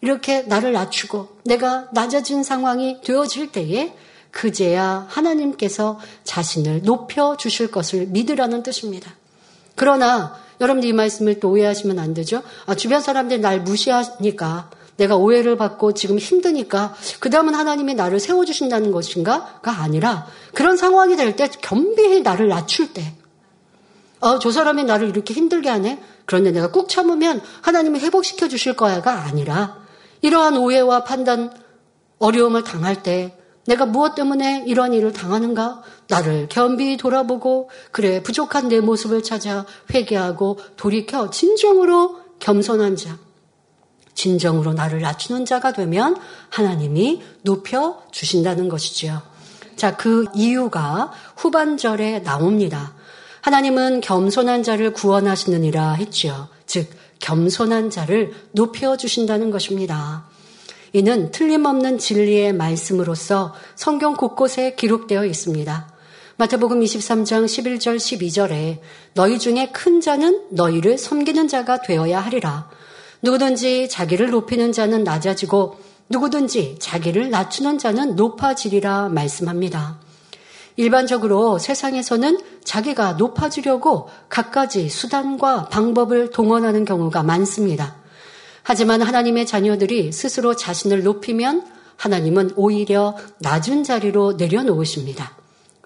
이렇게 0.00 0.42
나를 0.42 0.72
낮추고 0.72 1.28
내가 1.44 1.88
낮아진 1.92 2.42
상황이 2.42 3.00
되어질 3.02 3.52
때에 3.52 3.94
그제야 4.30 5.06
하나님께서 5.08 6.00
자신을 6.24 6.82
높여 6.82 7.36
주실 7.36 7.70
것을 7.70 8.06
믿으라는 8.08 8.62
뜻입니다. 8.62 9.14
그러나 9.76 10.36
여러분들 10.60 10.88
이 10.88 10.92
말씀을 10.92 11.40
또 11.40 11.50
오해하시면 11.50 11.98
안 11.98 12.14
되죠. 12.14 12.42
아, 12.66 12.74
주변 12.74 13.00
사람들이 13.00 13.40
날 13.40 13.60
무시하니까 13.60 14.70
내가 14.96 15.16
오해를 15.16 15.56
받고 15.56 15.94
지금 15.94 16.18
힘드니까 16.18 16.94
그 17.18 17.30
다음은 17.30 17.54
하나님이 17.54 17.94
나를 17.94 18.20
세워주신다는 18.20 18.92
것인가가 18.92 19.72
아니라 19.82 20.26
그런 20.52 20.76
상황이 20.76 21.16
될 21.16 21.34
때 21.34 21.48
겸비히 21.48 22.22
나를 22.22 22.48
낮출 22.48 22.92
때, 22.92 23.14
어, 24.20 24.38
저 24.38 24.52
사람이 24.52 24.84
나를 24.84 25.08
이렇게 25.08 25.34
힘들게 25.34 25.68
하네? 25.68 26.00
그런데 26.26 26.50
내가 26.50 26.70
꾹 26.70 26.88
참으면 26.88 27.40
하나님이 27.62 28.00
회복시켜 28.00 28.48
주실 28.48 28.74
거야가 28.74 29.24
아니라 29.24 29.78
이러한 30.22 30.56
오해와 30.56 31.04
판단, 31.04 31.52
어려움을 32.18 32.64
당할 32.64 33.02
때 33.02 33.36
내가 33.66 33.86
무엇 33.86 34.14
때문에 34.14 34.64
이런 34.66 34.92
일을 34.92 35.12
당하는가? 35.12 35.82
나를 36.08 36.48
겸비 36.50 36.96
돌아보고 36.98 37.70
그래 37.92 38.22
부족한 38.22 38.68
내 38.68 38.80
모습을 38.80 39.22
찾아 39.22 39.64
회개하고 39.92 40.58
돌이켜 40.76 41.30
진정으로 41.30 42.20
겸손한 42.40 42.96
자, 42.96 43.18
진정으로 44.14 44.74
나를 44.74 45.00
낮추는 45.00 45.44
자가 45.44 45.72
되면 45.72 46.16
하나님이 46.50 47.22
높여 47.42 48.02
주신다는 48.12 48.68
것이지요. 48.68 49.22
자, 49.76 49.96
그 49.96 50.26
이유가 50.34 51.10
후반절에 51.36 52.22
나옵니다. 52.22 52.94
하나님은 53.44 54.00
겸손한 54.00 54.62
자를 54.62 54.94
구원하시느니라 54.94 55.92
했지요. 55.92 56.48
즉, 56.64 56.88
겸손한 57.18 57.90
자를 57.90 58.32
높여 58.52 58.96
주신다는 58.96 59.50
것입니다. 59.50 60.24
이는 60.94 61.30
틀림없는 61.30 61.98
진리의 61.98 62.54
말씀으로서 62.54 63.54
성경 63.76 64.14
곳곳에 64.14 64.76
기록되어 64.76 65.26
있습니다. 65.26 65.92
마태복음 66.36 66.80
23장 66.80 67.44
11절 67.44 67.96
12절에 67.96 68.78
너희 69.12 69.38
중에 69.38 69.68
큰 69.72 70.00
자는 70.00 70.46
너희를 70.48 70.96
섬기는 70.96 71.46
자가 71.46 71.82
되어야 71.82 72.20
하리라. 72.20 72.70
누구든지 73.20 73.90
자기를 73.90 74.30
높이는 74.30 74.72
자는 74.72 75.04
낮아지고 75.04 75.76
누구든지 76.08 76.76
자기를 76.78 77.28
낮추는 77.28 77.76
자는 77.76 78.16
높아지리라 78.16 79.10
말씀합니다. 79.10 80.03
일반적으로 80.76 81.58
세상에서는 81.58 82.38
자기가 82.64 83.12
높아지려고 83.12 84.08
갖가지 84.28 84.88
수단과 84.88 85.68
방법을 85.68 86.30
동원하는 86.30 86.84
경우가 86.84 87.22
많습니다. 87.22 87.96
하지만 88.62 89.02
하나님의 89.02 89.46
자녀들이 89.46 90.10
스스로 90.10 90.56
자신을 90.56 91.02
높이면 91.02 91.66
하나님은 91.96 92.52
오히려 92.56 93.16
낮은 93.38 93.84
자리로 93.84 94.32
내려놓으십니다. 94.32 95.36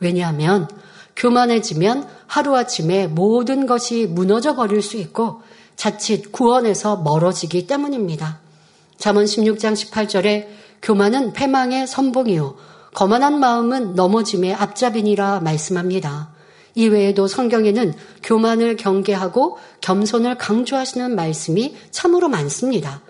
왜냐하면 0.00 0.68
교만해지면 1.16 2.08
하루아침에 2.26 3.08
모든 3.08 3.66
것이 3.66 4.06
무너져 4.06 4.54
버릴 4.54 4.80
수 4.80 4.96
있고 4.96 5.42
자칫 5.76 6.32
구원에서 6.32 6.98
멀어지기 6.98 7.66
때문입니다. 7.66 8.40
잠언 8.96 9.24
16장 9.24 9.74
18절에 9.74 10.46
교만은 10.80 11.32
패망의 11.32 11.86
선봉이요 11.86 12.56
거만한 12.94 13.38
마음은 13.38 13.94
넘어짐의 13.94 14.54
앞잡이니라 14.54 15.40
말씀합니다. 15.40 16.30
이외에도 16.74 17.26
성경에는 17.26 17.92
교만을 18.22 18.76
경계하고 18.76 19.58
겸손을 19.80 20.38
강조하시는 20.38 21.14
말씀이 21.14 21.74
참으로 21.90 22.28
많습니다. 22.28 23.02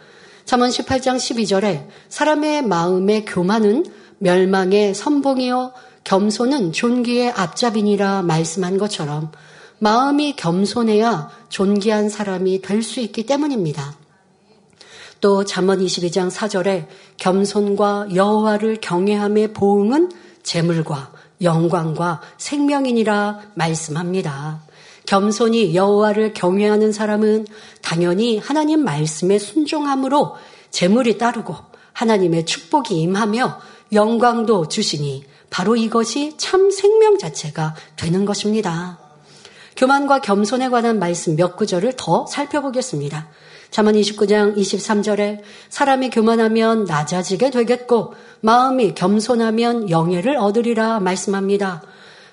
잠언 0.45 0.71
18장 0.71 1.17
12절에 1.17 1.87
사람의 2.09 2.63
마음의 2.63 3.27
교만은 3.27 3.85
멸망의 4.19 4.95
선봉이요 4.95 5.73
겸손은 6.05 6.73
존귀의 6.73 7.33
앞잡이니라 7.33 8.23
말씀한 8.23 8.79
것처럼 8.79 9.31
마음이 9.79 10.37
겸손해야 10.37 11.29
존귀한 11.51 12.09
사람이 12.09 12.63
될 12.63 12.83
수 12.83 13.01
있기 13.01 13.27
때문입니다. 13.27 13.95
또 15.21 15.45
잠언 15.45 15.81
22장 15.81 16.31
4절에 16.31 16.87
겸손과 17.17 18.09
여호와를 18.15 18.79
경외함의 18.81 19.53
보응은 19.53 20.11
재물과 20.43 21.13
영광과 21.43 22.21
생명이니라 22.37 23.41
말씀합니다. 23.55 24.61
겸손히 25.07 25.75
여호와를 25.75 26.35
경외하는 26.35 26.93
사람은 26.93 27.47
당연히 27.83 28.39
하나님 28.39 28.85
말씀에 28.85 29.39
순종함으로 29.39 30.37
재물이 30.71 31.19
따르고 31.19 31.57
하나님의 31.93 32.45
축복이 32.45 33.01
임하며 33.01 33.61
영광도 33.93 34.69
주시니 34.69 35.25
바로 35.51 35.77
이것이 35.77 36.35
참 36.37 36.71
생명 36.71 37.19
자체가 37.19 37.75
되는 37.97 38.25
것입니다. 38.25 38.99
교만과 39.77 40.21
겸손에 40.21 40.69
관한 40.69 40.99
말씀 40.99 41.37
몇 41.37 41.57
구절을 41.57 41.95
더 41.97 42.27
살펴보겠습니다. 42.27 43.29
잠언 43.71 43.95
29장 43.95 44.57
23절에 44.57 45.41
사람이 45.69 46.11
교만하면 46.11 46.85
낮아지게 46.85 47.51
되겠고 47.51 48.15
마음이 48.41 48.95
겸손하면 48.95 49.91
영예를 49.91 50.37
얻으리라 50.37 51.01
말씀합니다. 51.01 51.83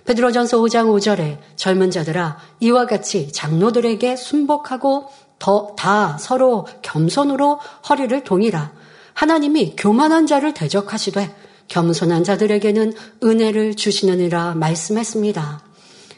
베드로전서 0.05 0.59
5장 0.59 0.85
5절에 0.87 1.39
젊은 1.55 1.91
자들아 1.91 2.37
이와 2.59 2.85
같이 2.85 3.31
장로들에게 3.31 4.15
순복하고 4.15 5.09
더 5.39 5.75
다 5.75 6.17
서로 6.17 6.65
겸손으로 6.81 7.59
허리를 7.89 8.23
동이라 8.23 8.71
하나님이 9.13 9.75
교만한 9.77 10.27
자를 10.27 10.53
대적하시되 10.53 11.35
겸손한 11.67 12.23
자들에게는 12.23 12.93
은혜를 13.23 13.75
주시느니라 13.75 14.55
말씀했습니다. 14.55 15.64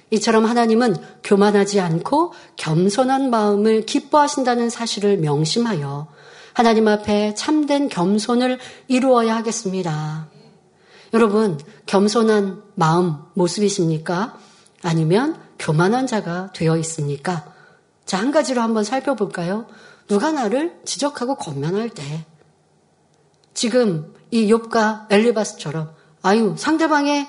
이처럼 0.09 0.45
하나님은 0.45 0.95
교만하지 1.23 1.79
않고 1.81 2.33
겸손한 2.55 3.29
마음을 3.29 3.85
기뻐하신다는 3.85 4.69
사실을 4.69 5.17
명심하여 5.17 6.07
하나님 6.53 6.87
앞에 6.87 7.33
참된 7.35 7.89
겸손을 7.89 8.59
이루어야 8.87 9.35
하겠습니다. 9.35 10.27
여러분, 11.13 11.59
겸손한 11.85 12.63
마음 12.75 13.17
모습이십니까? 13.33 14.37
아니면 14.81 15.39
교만한 15.59 16.07
자가 16.07 16.51
되어 16.53 16.77
있습니까? 16.77 17.53
자, 18.05 18.17
한 18.17 18.31
가지로 18.31 18.61
한번 18.61 18.83
살펴볼까요? 18.83 19.67
누가 20.07 20.31
나를 20.31 20.79
지적하고 20.85 21.35
권면할 21.35 21.89
때 21.89 22.25
지금 23.53 24.13
이 24.31 24.51
욥과 24.51 25.11
엘리바스처럼 25.11 25.93
아유, 26.21 26.55
상대방의 26.57 27.27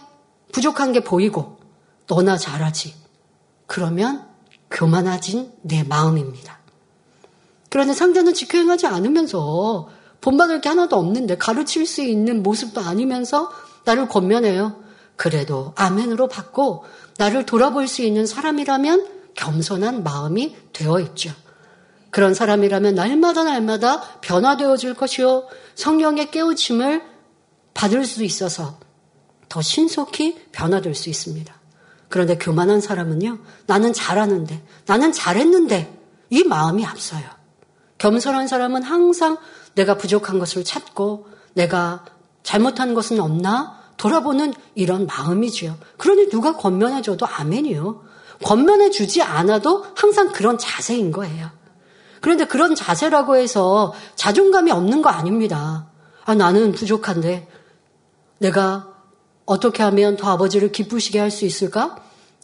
부족한 0.52 0.92
게 0.92 1.00
보이고 1.00 1.57
너나 2.08 2.36
잘하지. 2.36 2.94
그러면 3.66 4.26
교만해진 4.70 5.52
내 5.62 5.84
마음입니다. 5.84 6.58
그런데 7.70 7.92
상대는 7.94 8.34
직행하지 8.34 8.86
않으면서 8.86 9.88
본받을 10.20 10.60
게 10.60 10.68
하나도 10.68 10.96
없는데 10.96 11.36
가르칠 11.36 11.86
수 11.86 12.02
있는 12.02 12.42
모습도 12.42 12.80
아니면서 12.80 13.50
나를 13.84 14.08
권면해요. 14.08 14.82
그래도 15.16 15.72
아멘으로 15.76 16.28
받고 16.28 16.84
나를 17.18 17.46
돌아볼 17.46 17.88
수 17.88 18.02
있는 18.02 18.26
사람이라면 18.26 19.06
겸손한 19.34 20.02
마음이 20.02 20.56
되어 20.72 21.00
있죠. 21.00 21.32
그런 22.10 22.34
사람이라면 22.34 22.94
날마다 22.94 23.44
날마다 23.44 24.00
변화되어 24.20 24.76
질 24.76 24.94
것이요. 24.94 25.46
성령의 25.74 26.30
깨우침을 26.30 27.02
받을 27.74 28.04
수 28.04 28.24
있어서 28.24 28.80
더 29.48 29.62
신속히 29.62 30.36
변화될 30.52 30.94
수 30.94 31.10
있습니다. 31.10 31.57
그런데 32.08 32.38
교만한 32.38 32.80
사람은요, 32.80 33.38
나는 33.66 33.92
잘하는데, 33.92 34.62
나는 34.86 35.12
잘했는데, 35.12 35.98
이 36.30 36.44
마음이 36.44 36.84
앞서요. 36.84 37.22
겸손한 37.98 38.48
사람은 38.48 38.82
항상 38.82 39.38
내가 39.74 39.96
부족한 39.96 40.38
것을 40.38 40.64
찾고, 40.64 41.28
내가 41.54 42.04
잘못한 42.42 42.94
것은 42.94 43.20
없나? 43.20 43.78
돌아보는 43.96 44.54
이런 44.74 45.06
마음이지요. 45.06 45.76
그러니 45.96 46.30
누가 46.30 46.56
권면해줘도 46.56 47.26
아멘이요. 47.26 48.04
권면해주지 48.44 49.22
않아도 49.22 49.84
항상 49.96 50.32
그런 50.32 50.56
자세인 50.56 51.10
거예요. 51.10 51.50
그런데 52.20 52.46
그런 52.46 52.74
자세라고 52.74 53.36
해서 53.36 53.92
자존감이 54.14 54.70
없는 54.70 55.02
거 55.02 55.10
아닙니다. 55.10 55.90
아, 56.24 56.34
나는 56.34 56.72
부족한데, 56.72 57.48
내가 58.38 58.97
어떻게 59.48 59.82
하면 59.82 60.16
더 60.16 60.30
아버지를 60.30 60.72
기쁘시게 60.72 61.18
할 61.18 61.30
수 61.30 61.46
있을까? 61.46 61.96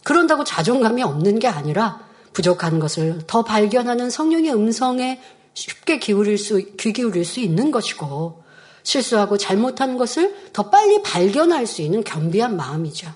그런다고 0.03 0.43
자존감이 0.43 1.03
없는 1.03 1.39
게 1.39 1.47
아니라 1.47 1.99
부족한 2.33 2.79
것을 2.79 3.21
더 3.27 3.43
발견하는 3.43 4.09
성령의 4.09 4.53
음성에 4.53 5.21
쉽게 5.53 5.99
기울일 5.99 6.37
수, 6.37 6.61
귀 6.77 6.93
기울일 6.93 7.23
수 7.23 7.39
있는 7.39 7.71
것이고 7.71 8.43
실수하고 8.83 9.37
잘못한 9.37 9.97
것을 9.97 10.35
더 10.51 10.69
빨리 10.69 11.01
발견할 11.01 11.65
수 11.65 11.81
있는 11.81 12.03
겸비한 12.03 12.55
마음이죠. 12.55 13.11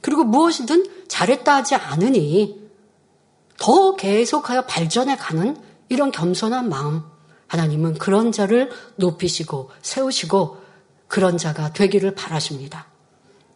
그리고 0.00 0.24
무엇이든 0.24 0.86
잘했다 1.08 1.56
하지 1.56 1.76
않으니 1.76 2.60
더 3.58 3.94
계속하여 3.96 4.62
발전해 4.66 5.16
가는 5.16 5.56
이런 5.88 6.10
겸손한 6.10 6.68
마음. 6.68 7.02
하나님은 7.46 7.94
그런 7.94 8.32
자를 8.32 8.70
높이시고 8.96 9.70
세우시고 9.82 10.58
그런 11.06 11.38
자가 11.38 11.72
되기를 11.72 12.14
바라십니다. 12.14 12.91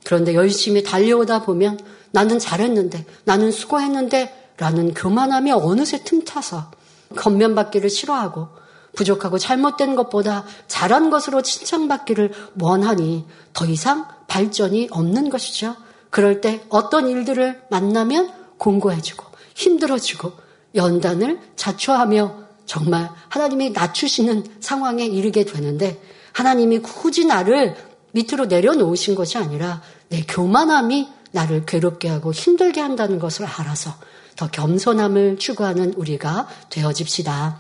그런데 0.07 0.37
열심히 0.37 0.85
달려오다 0.85 1.42
보면 1.42 1.81
나는 2.12 2.38
잘했는데, 2.38 3.05
나는 3.25 3.51
수고했는데, 3.51 4.53
라는 4.57 4.95
교만함이 4.95 5.51
어느새 5.51 6.05
틈타서 6.05 6.71
겉면받기를 7.16 7.90
싫어하고 7.90 8.47
부족하고 8.95 9.37
잘못된 9.37 9.97
것보다 9.97 10.45
잘한 10.69 11.11
것으로 11.11 11.42
칭찬받기를 11.42 12.33
원하니 12.61 13.27
더 13.53 13.66
이상 13.66 14.07
발전이 14.29 14.88
없는 14.92 15.29
것이죠. 15.29 15.75
그럴 16.11 16.40
때 16.40 16.62
어떤 16.69 17.09
일들을 17.09 17.62
만나면 17.69 18.31
공고해지고 18.59 19.25
힘들어지고 19.57 20.33
연단을 20.76 21.41
자초하며 21.57 22.45
정말 22.64 23.11
하나님이 23.28 23.70
낮추시는 23.70 24.45
상황에 24.61 25.05
이르게 25.05 25.45
되는데 25.45 26.01
하나님이 26.33 26.78
굳이 26.78 27.24
나를 27.24 27.74
밑으로 28.17 28.47
내려놓으신 28.47 29.14
것이 29.14 29.37
아니라 29.37 29.83
내 30.09 30.23
교만함이 30.23 31.09
나를 31.33 31.67
괴롭게 31.67 32.09
하고 32.09 32.33
힘들게 32.33 32.81
한다는 32.81 33.19
것을 33.19 33.45
알아서 33.45 33.95
더 34.37 34.49
겸손함을 34.49 35.39
추구하는 35.39 35.93
우리가 35.95 36.49
되어집시다. 36.71 37.59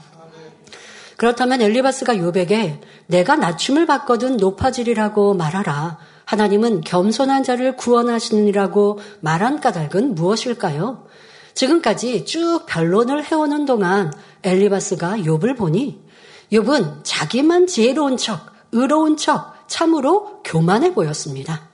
그렇다면 1.18 1.60
엘리바스가 1.60 2.18
요백에 2.18 2.80
내가 3.06 3.36
낮춤을 3.36 3.86
받거든 3.86 4.38
높아지리라고 4.38 5.34
말하라. 5.34 5.98
하나님은 6.24 6.80
겸손한 6.80 7.42
자를 7.44 7.76
구원하시느니라고 7.76 8.98
말한 9.20 9.60
까닭은 9.60 10.14
무엇일까요? 10.14 11.06
지금까지 11.54 12.24
쭉 12.24 12.64
변론을 12.66 13.24
해오는 13.24 13.64
동안 13.64 14.12
엘리바스가 14.42 15.18
욥을 15.18 15.56
보니 15.56 16.02
욥은 16.52 17.00
자기만 17.02 17.66
지혜로운 17.66 18.16
척 18.16 18.46
의로운 18.72 19.16
척 19.16 19.55
참으로 19.68 20.40
교만해 20.44 20.94
보였습니다. 20.94 21.68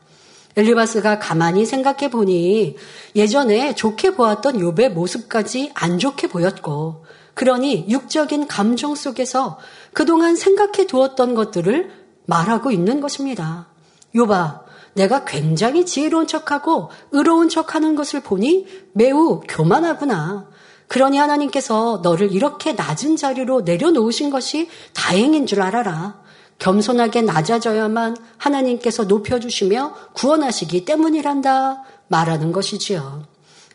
엘리바스가 0.56 1.18
가만히 1.18 1.64
생각해 1.64 2.10
보니 2.10 2.76
예전에 3.16 3.74
좋게 3.74 4.14
보았던 4.14 4.58
욥의 4.58 4.90
모습까지 4.90 5.72
안 5.74 5.98
좋게 5.98 6.28
보였고 6.28 7.04
그러니 7.34 7.86
육적인 7.88 8.46
감정 8.48 8.94
속에서 8.94 9.58
그동안 9.94 10.36
생각해 10.36 10.86
두었던 10.86 11.34
것들을 11.34 11.90
말하고 12.26 12.70
있는 12.70 13.00
것입니다. 13.00 13.66
욥아, 14.14 14.60
내가 14.94 15.24
굉장히 15.24 15.86
지혜로운 15.86 16.26
척하고 16.26 16.90
의로운 17.12 17.48
척하는 17.48 17.94
것을 17.94 18.20
보니 18.20 18.66
매우 18.92 19.40
교만하구나. 19.48 20.50
그러니 20.88 21.16
하나님께서 21.16 22.00
너를 22.02 22.32
이렇게 22.32 22.74
낮은 22.74 23.16
자리로 23.16 23.62
내려놓으신 23.62 24.28
것이 24.28 24.68
다행인 24.92 25.46
줄 25.46 25.62
알아라. 25.62 26.21
겸손하게 26.62 27.22
낮아져야만 27.22 28.16
하나님께서 28.36 29.02
높여주시며 29.04 29.94
구원하시기 30.12 30.84
때문이란다 30.84 31.82
말하는 32.06 32.52
것이지요. 32.52 33.24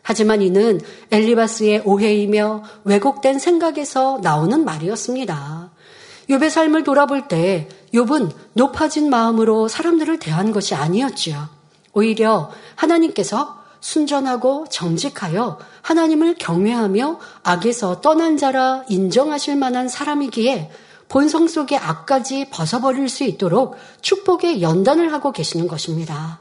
하지만 0.02 0.40
이는 0.40 0.80
엘리바스의 1.10 1.82
오해이며 1.84 2.62
왜곡된 2.84 3.38
생각에서 3.38 4.20
나오는 4.22 4.64
말이었습니다. 4.64 5.70
욥의 6.30 6.48
삶을 6.48 6.84
돌아볼 6.84 7.28
때 7.28 7.68
욥은 7.92 8.30
높아진 8.54 9.10
마음으로 9.10 9.68
사람들을 9.68 10.18
대한 10.18 10.50
것이 10.50 10.74
아니었지요. 10.74 11.46
오히려 11.92 12.50
하나님께서 12.74 13.58
순전하고 13.80 14.66
정직하여 14.70 15.58
하나님을 15.82 16.36
경외하며 16.38 17.20
악에서 17.42 18.00
떠난 18.00 18.38
자라 18.38 18.82
인정하실 18.88 19.56
만한 19.56 19.88
사람이기에 19.88 20.70
본성 21.08 21.48
속의 21.48 21.78
악까지 21.78 22.48
벗어버릴 22.50 23.08
수 23.08 23.24
있도록 23.24 23.76
축복의 24.02 24.62
연단을 24.62 25.12
하고 25.12 25.32
계시는 25.32 25.66
것입니다. 25.66 26.40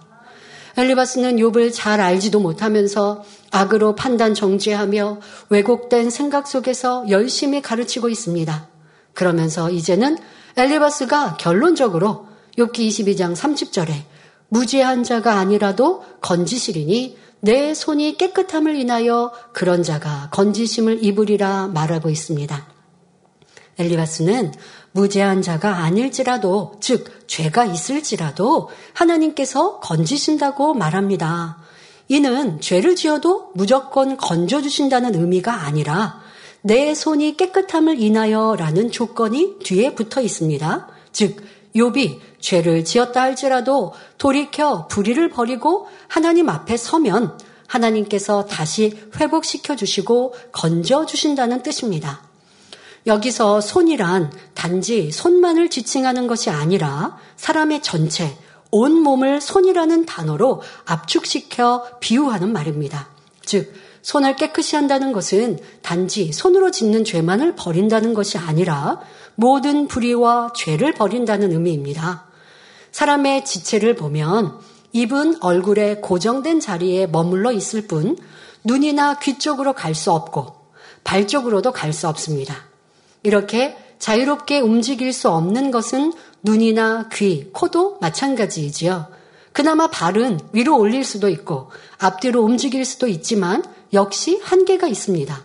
엘리바스는 0.77 1.37
욥을 1.37 1.73
잘 1.73 1.99
알지도 1.99 2.39
못하면서 2.39 3.23
악으로 3.49 3.95
판단 3.95 4.35
정죄하며 4.35 5.19
왜곡된 5.49 6.11
생각 6.11 6.47
속에서 6.47 7.05
열심히 7.09 7.61
가르치고 7.61 8.09
있습니다. 8.09 8.67
그러면서 9.13 9.71
이제는 9.71 10.17
엘리바스가 10.55 11.37
결론적으로 11.37 12.27
욥기 12.57 12.87
22장 12.89 13.35
30절에 13.35 13.91
무죄한 14.49 15.03
자가 15.03 15.33
아니라도 15.39 16.03
건지시리니 16.21 17.17
내 17.39 17.73
손이 17.73 18.17
깨끗함을 18.17 18.75
인하여 18.75 19.31
그런 19.53 19.83
자가 19.83 20.29
건지심을 20.31 21.03
입으리라 21.03 21.67
말하고 21.67 22.09
있습니다. 22.09 22.76
엘리바스는 23.79 24.53
무죄한 24.91 25.41
자가 25.41 25.77
아닐지라도, 25.77 26.77
즉, 26.79 27.27
죄가 27.27 27.65
있을지라도 27.65 28.69
하나님께서 28.93 29.79
건지신다고 29.79 30.73
말합니다. 30.73 31.57
이는 32.07 32.59
죄를 32.61 32.95
지어도 32.95 33.51
무조건 33.53 34.17
건져주신다는 34.17 35.15
의미가 35.15 35.65
아니라 35.65 36.21
내 36.61 36.95
손이 36.95 37.37
깨끗함을 37.37 37.99
인하여 38.01 38.55
라는 38.57 38.91
조건이 38.91 39.59
뒤에 39.63 39.93
붙어 39.93 40.21
있습니다. 40.21 40.87
즉, 41.11 41.43
욥이 41.75 42.19
죄를 42.39 42.83
지었다 42.83 43.21
할지라도 43.21 43.93
돌이켜 44.17 44.87
불의를 44.87 45.29
버리고 45.29 45.87
하나님 46.07 46.49
앞에 46.49 46.77
서면 46.77 47.37
하나님께서 47.67 48.45
다시 48.45 48.97
회복시켜 49.19 49.75
주시고 49.75 50.33
건져 50.51 51.05
주신다는 51.05 51.61
뜻입니다. 51.61 52.23
여기서 53.07 53.61
손이란 53.61 54.31
단지 54.53 55.11
손만을 55.11 55.69
지칭하는 55.69 56.27
것이 56.27 56.49
아니라 56.49 57.17
사람의 57.37 57.81
전체, 57.81 58.37
온 58.69 59.01
몸을 59.01 59.39
손이라는 59.39 60.05
단어로 60.05 60.61
압축시켜 60.85 61.99
비유하는 62.01 62.51
말입니다. 62.51 63.07
즉, 63.45 63.73
손을 64.01 64.35
깨끗이 64.35 64.75
한다는 64.75 65.13
것은 65.13 65.57
단지 65.81 66.31
손으로 66.33 66.71
짓는 66.71 67.05
죄만을 67.05 67.55
버린다는 67.55 68.13
것이 68.13 68.37
아니라 68.37 68.99
모든 69.35 69.87
불의와 69.87 70.51
죄를 70.53 70.93
버린다는 70.93 71.51
의미입니다. 71.51 72.25
사람의 72.91 73.45
지체를 73.45 73.95
보면 73.95 74.59
입은 74.91 75.37
얼굴에 75.41 75.97
고정된 76.01 76.59
자리에 76.59 77.07
머물러 77.07 77.51
있을 77.51 77.87
뿐 77.87 78.17
눈이나 78.63 79.19
귀 79.19 79.37
쪽으로 79.39 79.73
갈 79.73 79.93
수 79.93 80.11
없고 80.11 80.55
발 81.03 81.27
쪽으로도 81.27 81.71
갈 81.71 81.93
수 81.93 82.07
없습니다. 82.07 82.66
이렇게 83.27 83.75
자유롭게 83.99 84.61
움직일 84.61 85.11
수 85.11 85.27
없는 85.27 85.69
것은 85.69 86.13
눈이나 86.43 87.09
귀, 87.11 87.49
코도 87.51 87.97
마찬가지이지요. 87.99 89.07
그나마 89.51 89.87
발은 89.87 90.39
위로 90.53 90.77
올릴 90.77 91.03
수도 91.03 91.27
있고 91.27 91.69
앞뒤로 91.97 92.41
움직일 92.41 92.85
수도 92.85 93.05
있지만 93.07 93.65
역시 93.91 94.39
한계가 94.41 94.87
있습니다. 94.87 95.43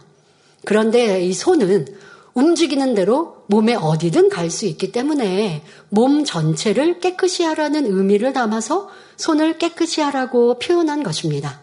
그런데 0.65 1.25
이 1.25 1.33
손은 1.33 1.87
움직이는 2.35 2.95
대로 2.95 3.43
몸에 3.49 3.75
어디든 3.75 4.29
갈 4.29 4.49
수 4.49 4.67
있기 4.67 4.93
때문에 4.93 5.65
몸 5.89 6.25
전체를 6.25 7.01
깨끗이 7.01 7.43
하라는 7.43 7.87
의미를 7.87 8.33
담아서 8.33 8.91
손을 9.17 9.59
깨끗이 9.59 10.01
하라고 10.03 10.61
표현한 10.61 11.03
것입니다. 11.03 11.59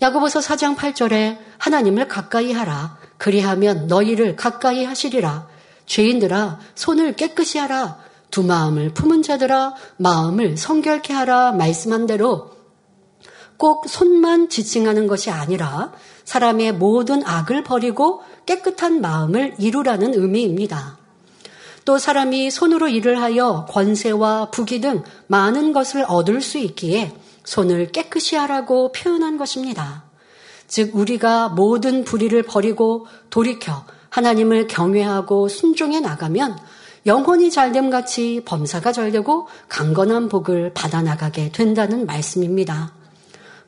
야고보서 0.00 0.40
4장 0.40 0.76
8절에 0.76 1.36
하나님을 1.58 2.08
가까이 2.08 2.52
하라. 2.52 2.96
그리하면 3.18 3.86
너희를 3.86 4.36
가까이 4.36 4.84
하시리라. 4.84 5.48
죄인들아 5.86 6.58
손을 6.74 7.14
깨끗이 7.14 7.58
하라. 7.58 7.98
두 8.30 8.42
마음을 8.42 8.92
품은 8.92 9.22
자들아 9.22 9.74
마음을 9.96 10.56
성결케 10.56 11.12
하라 11.12 11.52
말씀한 11.52 12.06
대로 12.06 12.50
꼭 13.56 13.88
손만 13.88 14.48
지칭하는 14.48 15.06
것이 15.06 15.30
아니라 15.30 15.92
사람의 16.24 16.74
모든 16.74 17.24
악을 17.24 17.64
버리고 17.64 18.22
깨끗한 18.44 19.00
마음을 19.00 19.54
이루라는 19.58 20.14
의미입니다. 20.14 20.98
또 21.84 21.98
사람이 21.98 22.50
손으로 22.50 22.88
일을 22.88 23.22
하여 23.22 23.64
권세와 23.70 24.50
부귀 24.50 24.80
등 24.80 25.04
많은 25.28 25.72
것을 25.72 26.04
얻을 26.06 26.42
수 26.42 26.58
있기에 26.58 27.14
손을 27.44 27.92
깨끗이 27.92 28.34
하라고 28.34 28.90
표현한 28.90 29.38
것입니다. 29.38 30.05
즉 30.68 30.94
우리가 30.94 31.48
모든 31.50 32.04
불의를 32.04 32.42
버리고 32.42 33.06
돌이켜 33.30 33.84
하나님을 34.10 34.66
경외하고 34.66 35.48
순종해 35.48 36.00
나가면 36.00 36.58
영혼이 37.06 37.50
잘됨 37.50 37.90
같이 37.90 38.42
범사가 38.44 38.92
잘되고 38.92 39.46
강건한 39.68 40.28
복을 40.28 40.72
받아 40.74 41.02
나가게 41.02 41.52
된다는 41.52 42.04
말씀입니다. 42.06 42.92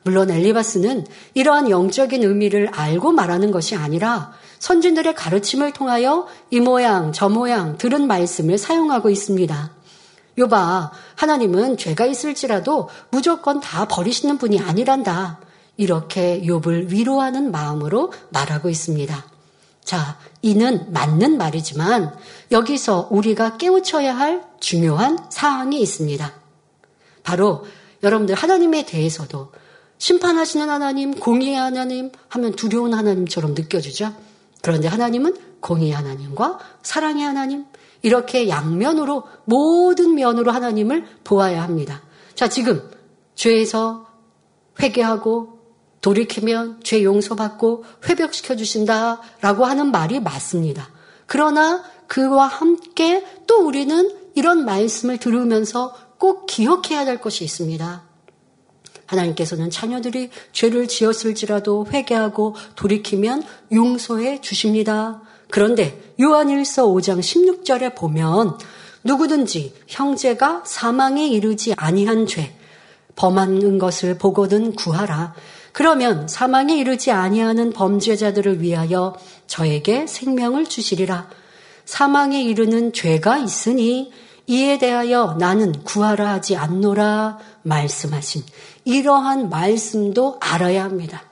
물론 0.03 0.29
엘리바스는 0.29 1.05
이러한 1.33 1.69
영적인 1.69 2.23
의미를 2.23 2.69
알고 2.73 3.11
말하는 3.11 3.51
것이 3.51 3.75
아니라 3.75 4.33
선진들의 4.59 5.15
가르침을 5.15 5.71
통하여 5.71 6.27
이 6.49 6.59
모양 6.59 7.11
저 7.13 7.29
모양 7.29 7.77
들은 7.77 8.07
말씀을 8.07 8.57
사용하고 8.57 9.09
있습니다. 9.09 9.71
요봐 10.37 10.91
하나님은 11.15 11.77
죄가 11.77 12.05
있을지라도 12.05 12.89
무조건 13.09 13.59
다 13.59 13.87
버리시는 13.87 14.37
분이 14.37 14.59
아니란다. 14.59 15.39
이렇게 15.79 16.41
욥을 16.41 16.89
위로하는 16.89 17.51
마음으로 17.51 18.11
말하고 18.31 18.69
있습니다. 18.69 19.25
자, 19.85 20.19
이는 20.41 20.91
맞는 20.91 21.37
말이지만 21.37 22.13
여기서 22.51 23.07
우리가 23.09 23.55
깨우쳐야 23.55 24.13
할 24.15 24.43
중요한 24.59 25.17
사항이 25.29 25.79
있습니다. 25.79 26.33
바로 27.23 27.63
여러분들 28.03 28.35
하나님에 28.35 28.85
대해서도 28.85 29.53
심판하시는 29.99 30.69
하나님, 30.69 31.13
공의의 31.13 31.55
하나님 31.55 32.11
하면 32.27 32.51
두려운 32.51 32.93
하나님처럼 32.93 33.53
느껴지죠. 33.53 34.13
그런데 34.61 34.89
하나님은 34.89 35.37
공의의 35.61 35.93
하나님과 35.93 36.59
사랑의 36.83 37.23
하나님, 37.23 37.63
이렇게 38.01 38.49
양면으로 38.49 39.23
모든 39.45 40.15
면으로 40.15 40.51
하나님을 40.51 41.05
보아야 41.23 41.63
합니다. 41.63 42.01
자, 42.35 42.49
지금 42.49 42.81
죄에서 43.35 44.07
회개하고 44.81 45.58
돌이키면 46.01 46.81
죄 46.83 47.03
용서받고 47.03 47.83
회복시켜 48.07 48.55
주신다라고 48.55 49.65
하는 49.65 49.91
말이 49.91 50.19
맞습니다. 50.19 50.89
그러나 51.25 51.83
그와 52.07 52.47
함께 52.47 53.23
또 53.47 53.65
우리는 53.65 54.11
이런 54.35 54.65
말씀을 54.65 55.17
들으면서 55.17 55.95
꼭 56.17 56.45
기억해야 56.45 57.05
될 57.05 57.19
것이 57.19 57.43
있습니다. 57.43 58.03
하나님께서는 59.05 59.69
자녀들이 59.69 60.29
죄를 60.51 60.87
지었을지라도 60.87 61.87
회개하고 61.91 62.55
돌이키면 62.75 63.43
용서해 63.71 64.41
주십니다. 64.41 65.21
그런데 65.49 66.13
요한일서 66.19 66.87
5장 66.87 67.19
16절에 67.19 67.95
보면 67.95 68.57
누구든지 69.03 69.73
형제가 69.87 70.63
사망에 70.65 71.27
이르지 71.27 71.73
아니한 71.75 72.27
죄 72.27 72.55
범하는 73.15 73.79
것을 73.79 74.17
보거든 74.17 74.75
구하라. 74.75 75.33
그러면 75.79 76.27
사망에 76.27 76.75
이르지 76.75 77.09
아니하는 77.09 77.71
범죄자들을 77.71 78.61
위하여 78.61 79.15
저에게 79.47 80.07
생명을 80.07 80.65
주시리라. 80.65 81.29
사망에 81.85 82.43
이르는 82.43 82.91
죄가 82.91 83.37
있으니 83.37 84.11
이에 84.45 84.77
대하여 84.77 85.37
나는 85.39 85.71
구하라 85.85 86.31
하지 86.33 86.57
않노라 86.57 87.37
말씀하신 87.61 88.43
이러한 88.83 89.47
말씀도 89.47 90.41
알아야 90.41 90.83
합니다. 90.83 91.23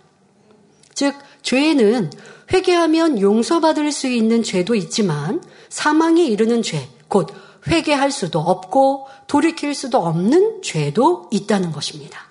즉, 0.93 1.15
죄는 1.41 2.09
회개하면 2.53 3.19
용서받을 3.19 3.91
수 3.91 4.07
있는 4.07 4.43
죄도 4.43 4.75
있지만 4.75 5.43
사망에 5.67 6.23
이르는 6.23 6.61
죄, 6.61 6.87
곧 7.09 7.27
회개할 7.67 8.11
수도 8.11 8.39
없고 8.39 9.07
돌이킬 9.27 9.75
수도 9.75 9.97
없는 9.97 10.61
죄도 10.61 11.27
있다는 11.31 11.73
것입니다. 11.73 12.26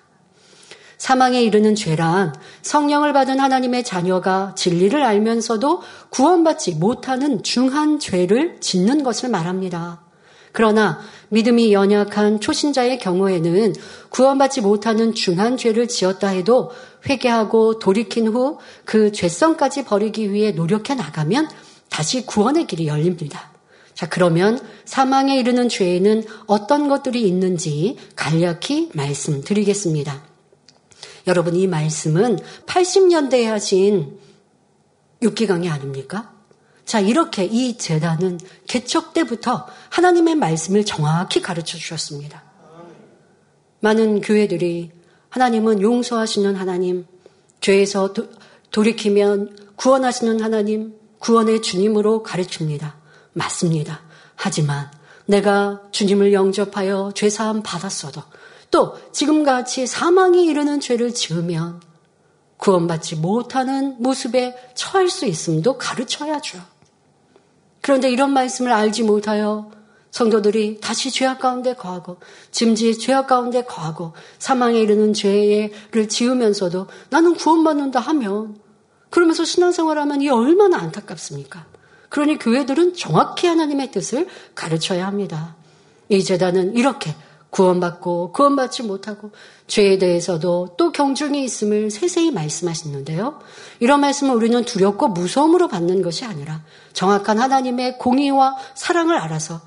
사망에 0.97 1.41
이르는 1.43 1.75
죄란 1.75 2.33
성령을 2.61 3.13
받은 3.13 3.39
하나님의 3.39 3.83
자녀가 3.83 4.53
진리를 4.55 5.01
알면서도 5.01 5.81
구원받지 6.09 6.75
못하는 6.75 7.43
중한 7.43 7.99
죄를 7.99 8.59
짓는 8.59 9.03
것을 9.03 9.29
말합니다. 9.29 10.01
그러나 10.53 10.99
믿음이 11.29 11.71
연약한 11.71 12.39
초신자의 12.39 12.97
경우에는 12.97 13.75
구원받지 14.09 14.61
못하는 14.61 15.13
중한 15.13 15.55
죄를 15.55 15.87
지었다 15.87 16.29
해도 16.29 16.71
회개하고 17.07 17.79
돌이킨 17.79 18.27
후 18.27 18.57
그 18.85 19.11
죄성까지 19.11 19.85
버리기 19.85 20.31
위해 20.31 20.51
노력해 20.51 20.95
나가면 20.95 21.49
다시 21.89 22.25
구원의 22.25 22.67
길이 22.67 22.87
열립니다. 22.87 23.51
자, 23.93 24.07
그러면 24.07 24.59
사망에 24.85 25.37
이르는 25.37 25.69
죄에는 25.69 26.23
어떤 26.45 26.87
것들이 26.87 27.27
있는지 27.27 27.97
간략히 28.15 28.91
말씀드리겠습니다. 28.93 30.26
여러분, 31.27 31.55
이 31.55 31.67
말씀은 31.67 32.39
80년대에 32.65 33.45
하신 33.45 34.17
육기강의 35.21 35.69
아닙니까? 35.69 36.33
자, 36.85 37.01
이렇게 37.01 37.43
이 37.43 37.77
재단은 37.77 38.39
개척 38.65 39.13
때부터 39.13 39.67
하나님의 39.89 40.35
말씀을 40.35 40.85
정확히 40.85 41.41
가르쳐 41.41 41.77
주셨습니다. 41.77 42.43
많은 43.81 44.21
교회들이 44.21 44.91
하나님은 45.29 45.81
용서하시는 45.81 46.55
하나님, 46.55 47.05
죄에서 47.59 48.13
도, 48.13 48.29
돌이키면 48.71 49.73
구원하시는 49.75 50.41
하나님, 50.41 50.95
구원의 51.19 51.61
주님으로 51.61 52.23
가르칩니다. 52.23 52.95
맞습니다. 53.33 54.01
하지만 54.35 54.89
내가 55.25 55.81
주님을 55.91 56.31
영접하여 56.31 57.11
죄사함 57.13 57.63
받았어도 57.63 58.23
또 58.71 58.95
지금같이 59.11 59.87
사망이 59.87 60.45
이르는 60.45 60.79
죄를 60.79 61.13
지으면 61.13 61.81
구원받지 62.57 63.17
못하는 63.17 63.95
모습에 63.99 64.55
처할 64.73 65.09
수 65.09 65.25
있음도 65.25 65.77
가르쳐야죠. 65.77 66.59
그런데 67.81 68.09
이런 68.09 68.33
말씀을 68.33 68.71
알지 68.71 69.03
못하여 69.03 69.71
성도들이 70.11 70.79
다시 70.81 71.11
죄악 71.11 71.39
가운데 71.39 71.73
거하고 71.73 72.17
짐지 72.51 72.97
죄악 72.97 73.27
가운데 73.27 73.63
거하고 73.63 74.13
사망에 74.39 74.79
이르는 74.79 75.13
죄를 75.13 76.09
지으면서도 76.09 76.87
나는 77.09 77.35
구원받는다 77.35 77.99
하면 77.99 78.57
그러면서 79.09 79.45
신앙생활하면 79.45 80.21
이 80.21 80.29
얼마나 80.29 80.77
안타깝습니까? 80.77 81.65
그러니 82.09 82.39
교회들은 82.39 82.95
정확히 82.95 83.47
하나님의 83.47 83.91
뜻을 83.91 84.27
가르쳐야 84.55 85.05
합니다. 85.05 85.55
이 86.09 86.23
재단은 86.23 86.75
이렇게 86.75 87.13
구원받고 87.57 88.33
구원받지 88.33 88.83
못하고 88.83 89.31
죄에 89.65 89.97
대해서도 89.97 90.75
또 90.77 90.91
경중이 90.91 91.43
있음을 91.43 91.89
세세히 91.89 92.29
말씀하시는데요. 92.29 93.39
이런 93.79 93.99
말씀을 93.99 94.35
우리는 94.35 94.63
두렵고 94.63 95.07
무서움으로 95.07 95.67
받는 95.67 96.03
것이 96.03 96.23
아니라 96.23 96.61
정확한 96.93 97.39
하나님의 97.39 97.97
공의와 97.97 98.57
사랑을 98.75 99.17
알아서 99.17 99.61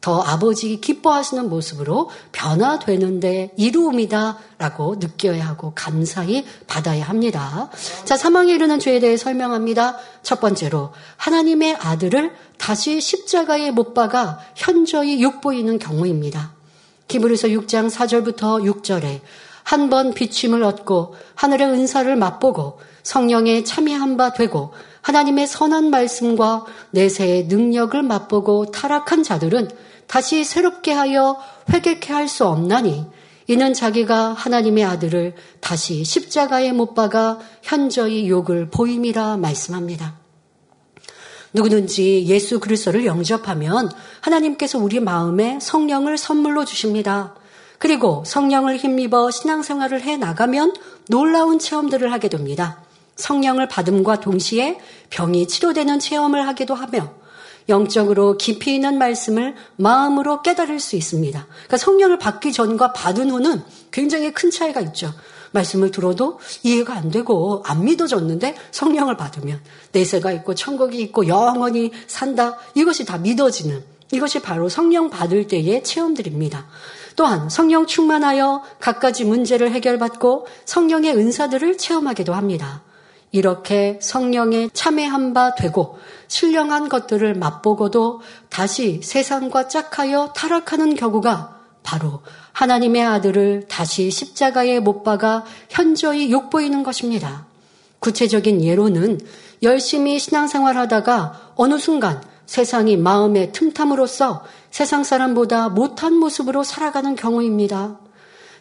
더 0.00 0.20
아버지 0.20 0.80
기뻐하시는 0.80 1.48
모습으로 1.48 2.10
변화되는데 2.32 3.54
이루음이다라고 3.56 4.96
느껴야 4.98 5.46
하고 5.46 5.72
감사히 5.74 6.44
받아야 6.66 7.04
합니다. 7.04 7.70
자, 8.04 8.16
사망에 8.16 8.52
이르는 8.52 8.78
죄에 8.80 8.98
대해 8.98 9.16
설명합니다. 9.16 9.96
첫 10.22 10.40
번째로 10.40 10.92
하나님의 11.16 11.76
아들을 11.76 12.34
다시 12.58 13.00
십자가에 13.00 13.70
못 13.70 13.94
박아 13.94 14.40
현저히 14.56 15.22
욕보이는 15.22 15.78
경우입니다. 15.78 16.61
기브리서 17.12 17.48
6장 17.48 17.90
4절부터 17.90 18.64
6절에 18.64 19.20
한 19.64 19.90
번 19.90 20.12
비침을 20.14 20.62
얻고 20.64 21.14
하늘의 21.34 21.68
은사를 21.68 22.16
맛보고 22.16 22.80
성령에 23.02 23.62
참여한 23.64 24.16
바 24.16 24.32
되고 24.32 24.72
하나님의 25.02 25.46
선한 25.46 25.90
말씀과 25.90 26.64
내세의 26.90 27.44
능력을 27.46 28.00
맛보고 28.02 28.70
타락한 28.70 29.22
자들은 29.22 29.68
다시 30.06 30.44
새롭게 30.44 30.92
하여 30.92 31.38
회개케 31.72 32.12
할 32.12 32.28
수 32.28 32.46
없나니 32.46 33.04
이는 33.48 33.74
자기가 33.74 34.32
하나님의 34.32 34.84
아들을 34.84 35.34
다시 35.60 36.04
십자가에 36.04 36.72
못 36.72 36.94
박아 36.94 37.38
현저히 37.62 38.28
욕을 38.28 38.70
보임이라 38.70 39.36
말씀합니다. 39.36 40.21
누구든지 41.52 42.24
예수 42.26 42.60
그리스도를 42.60 43.04
영접하면 43.04 43.90
하나님께서 44.20 44.78
우리 44.78 45.00
마음에 45.00 45.58
성령을 45.60 46.16
선물로 46.16 46.64
주십니다. 46.64 47.34
그리고 47.78 48.22
성령을 48.26 48.76
힘입어 48.76 49.30
신앙생활을 49.30 50.02
해 50.02 50.16
나가면 50.16 50.74
놀라운 51.08 51.58
체험들을 51.58 52.12
하게 52.12 52.28
됩니다. 52.28 52.80
성령을 53.16 53.68
받음과 53.68 54.20
동시에 54.20 54.78
병이 55.10 55.48
치료되는 55.48 55.98
체험을 55.98 56.46
하기도 56.48 56.74
하며 56.74 57.12
영적으로 57.68 58.36
깊이 58.38 58.74
있는 58.74 58.98
말씀을 58.98 59.54
마음으로 59.76 60.42
깨달을 60.42 60.80
수 60.80 60.96
있습니다. 60.96 61.46
그러니까 61.46 61.76
성령을 61.76 62.18
받기 62.18 62.52
전과 62.52 62.92
받은 62.92 63.30
후는 63.30 63.62
굉장히 63.90 64.32
큰 64.32 64.50
차이가 64.50 64.80
있죠. 64.80 65.12
말씀을 65.52 65.90
들어도 65.90 66.38
이해가 66.62 66.94
안 66.94 67.10
되고 67.10 67.62
안 67.64 67.84
믿어졌는데 67.84 68.56
성령을 68.70 69.16
받으면 69.16 69.60
내세가 69.92 70.32
있고 70.32 70.54
천국이 70.54 71.00
있고 71.02 71.28
영원히 71.28 71.92
산다. 72.06 72.58
이것이 72.74 73.04
다 73.04 73.18
믿어지는 73.18 73.82
이것이 74.10 74.42
바로 74.42 74.68
성령 74.68 75.08
받을 75.08 75.46
때의 75.46 75.84
체험들입니다. 75.84 76.66
또한 77.16 77.48
성령 77.48 77.86
충만하여 77.86 78.62
갖가지 78.80 79.24
문제를 79.24 79.70
해결받고 79.72 80.46
성령의 80.64 81.16
은사들을 81.16 81.78
체험하기도 81.78 82.34
합니다. 82.34 82.82
이렇게 83.30 83.98
성령에 84.02 84.68
참여한 84.72 85.32
바 85.32 85.54
되고 85.54 85.98
신령한 86.28 86.88
것들을 86.88 87.34
맛보고도 87.34 88.20
다시 88.50 89.00
세상과 89.02 89.68
짝하여 89.68 90.32
타락하는 90.34 90.94
경우가 90.94 91.61
바로 91.82 92.20
하나님의 92.52 93.04
아들을 93.04 93.66
다시 93.68 94.10
십자가에 94.10 94.80
못 94.80 95.02
박아 95.02 95.44
현저히 95.68 96.30
욕보이는 96.30 96.82
것입니다. 96.82 97.46
구체적인 97.98 98.62
예로는 98.62 99.20
열심히 99.62 100.18
신앙생활 100.18 100.76
하다가 100.76 101.52
어느 101.54 101.78
순간 101.78 102.20
세상이 102.46 102.96
마음의 102.96 103.52
틈탐으로써 103.52 104.44
세상 104.70 105.04
사람보다 105.04 105.68
못한 105.68 106.14
모습으로 106.14 106.64
살아가는 106.64 107.14
경우입니다. 107.14 107.98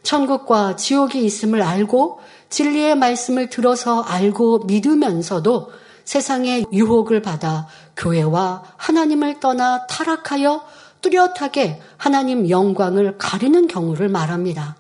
천국과 0.03 0.76
지옥이 0.76 1.24
있음을 1.26 1.61
알고 1.61 2.19
진리의 2.49 2.95
말씀을 2.95 3.49
들어서 3.49 4.01
알고 4.01 4.65
믿으면서도 4.65 5.72
세상의 6.05 6.65
유혹을 6.72 7.22
받아 7.22 7.67
교회와 7.95 8.63
하나님을 8.78 9.39
떠나 9.39 9.86
타락하여 9.88 10.63
뚜렷하게 11.01 11.81
하나님 11.97 12.49
영광을 12.49 13.17
가리는 13.17 13.67
경우를 13.67 14.09
말합니다. 14.09 14.77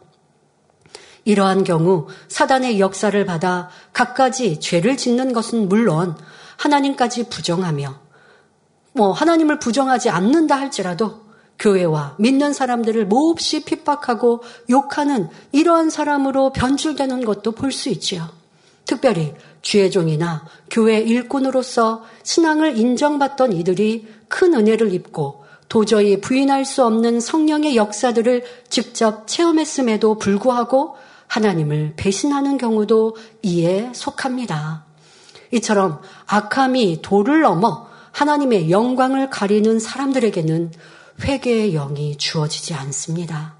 이러한 1.25 1.63
경우 1.63 2.07
사단의 2.27 2.79
역사를 2.79 3.25
받아 3.25 3.69
갖가지 3.93 4.59
죄를 4.59 4.97
짓는 4.97 5.33
것은 5.33 5.69
물론 5.69 6.15
하나님까지 6.57 7.29
부정하며 7.29 7.99
뭐 8.93 9.11
하나님을 9.11 9.59
부정하지 9.59 10.09
않는다 10.09 10.59
할지라도 10.59 11.21
교회와 11.59 12.15
믿는 12.17 12.53
사람들을 12.53 13.05
몹시 13.05 13.63
핍박하고 13.63 14.41
욕하는 14.71 15.29
이러한 15.51 15.91
사람으로 15.91 16.51
변질되는 16.53 17.23
것도 17.23 17.51
볼 17.51 17.71
수 17.71 17.89
있지요. 17.89 18.29
특별히 18.85 19.33
주의 19.61 19.91
종이나 19.91 20.43
교회 20.71 20.99
일꾼으로서 20.99 22.03
신앙을 22.23 22.77
인정받던 22.77 23.53
이들이 23.53 24.07
큰 24.27 24.55
은혜를 24.55 24.91
입고 24.93 25.40
도저히 25.71 26.19
부인할 26.19 26.65
수 26.65 26.83
없는 26.83 27.21
성령의 27.21 27.77
역사들을 27.77 28.43
직접 28.67 29.25
체험했음에도 29.25 30.17
불구하고 30.17 30.97
하나님을 31.27 31.93
배신하는 31.95 32.57
경우도 32.57 33.15
이에 33.41 33.89
속합니다. 33.95 34.83
이처럼 35.51 36.01
악함이 36.25 37.01
도를 37.01 37.39
넘어 37.39 37.87
하나님의 38.11 38.69
영광을 38.69 39.29
가리는 39.29 39.79
사람들에게는 39.79 40.73
회개의 41.23 41.71
영이 41.71 42.17
주어지지 42.17 42.73
않습니다. 42.73 43.55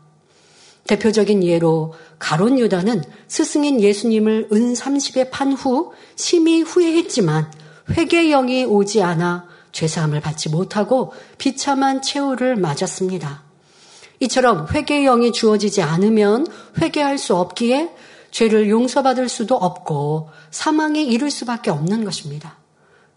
대표적인 0.88 1.46
예로 1.46 1.94
가론 2.20 2.60
유다는 2.60 3.06
스승인 3.30 3.80
예수님을 3.80 4.50
은 4.52 4.74
30에 4.74 5.32
판 5.32 5.54
후 5.54 5.94
심히 6.18 6.60
후회했지만 6.62 7.50
회개의 7.92 8.32
영이 8.32 8.66
오지 8.66 9.02
않아 9.02 9.51
죄사함을 9.72 10.22
받지 10.22 10.50
못하고 10.50 11.14
비참한 11.38 12.02
최후를 12.02 12.56
맞았습니다. 12.56 13.44
이처럼 14.20 14.68
회개의 14.72 15.06
영이 15.06 15.32
주어지지 15.32 15.82
않으면 15.82 16.46
회개할 16.80 17.18
수 17.18 17.36
없기에 17.36 17.92
죄를 18.30 18.70
용서받을 18.70 19.28
수도 19.30 19.56
없고 19.56 20.30
사망에 20.52 21.02
이를 21.04 21.32
수밖에 21.32 21.70
없는 21.72 22.06
것입니다. 22.06 22.58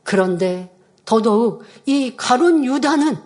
그런데 0.03 0.75
더더욱 1.05 1.63
이 1.87 2.15
가론 2.17 2.65
유다는 2.65 3.17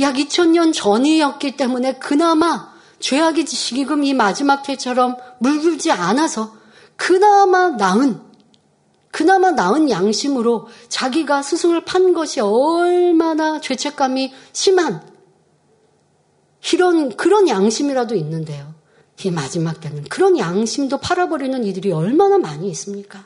약 0.00 0.14
2000년 0.14 0.72
전이었기 0.72 1.56
때문에 1.56 1.94
그나마 1.94 2.74
죄악의 2.98 3.44
지식이금 3.44 4.04
이 4.04 4.14
마지막 4.14 4.62
때처럼 4.62 5.16
물들지 5.38 5.90
않아서 5.90 6.54
그나마 6.96 7.70
나은 7.70 8.20
그나마 9.16 9.50
나은 9.50 9.88
양심으로 9.88 10.68
자기가 10.90 11.40
스승을 11.40 11.86
판 11.86 12.12
것이 12.12 12.40
얼마나 12.40 13.62
죄책감이 13.62 14.30
심한 14.52 15.00
이런 16.74 17.16
그런 17.16 17.48
양심이라도 17.48 18.14
있는데요. 18.14 18.74
이 19.24 19.30
마지막 19.30 19.80
때는 19.80 20.04
그런 20.04 20.36
양심도 20.36 20.98
팔아버리는 20.98 21.64
이들이 21.64 21.92
얼마나 21.92 22.36
많이 22.36 22.68
있습니까? 22.68 23.24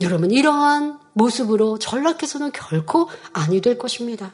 여러분 0.00 0.32
이러한 0.32 0.98
모습으로 1.12 1.78
전락해서는 1.78 2.50
결코 2.50 3.08
아니 3.32 3.60
될 3.60 3.78
것입니다. 3.78 4.32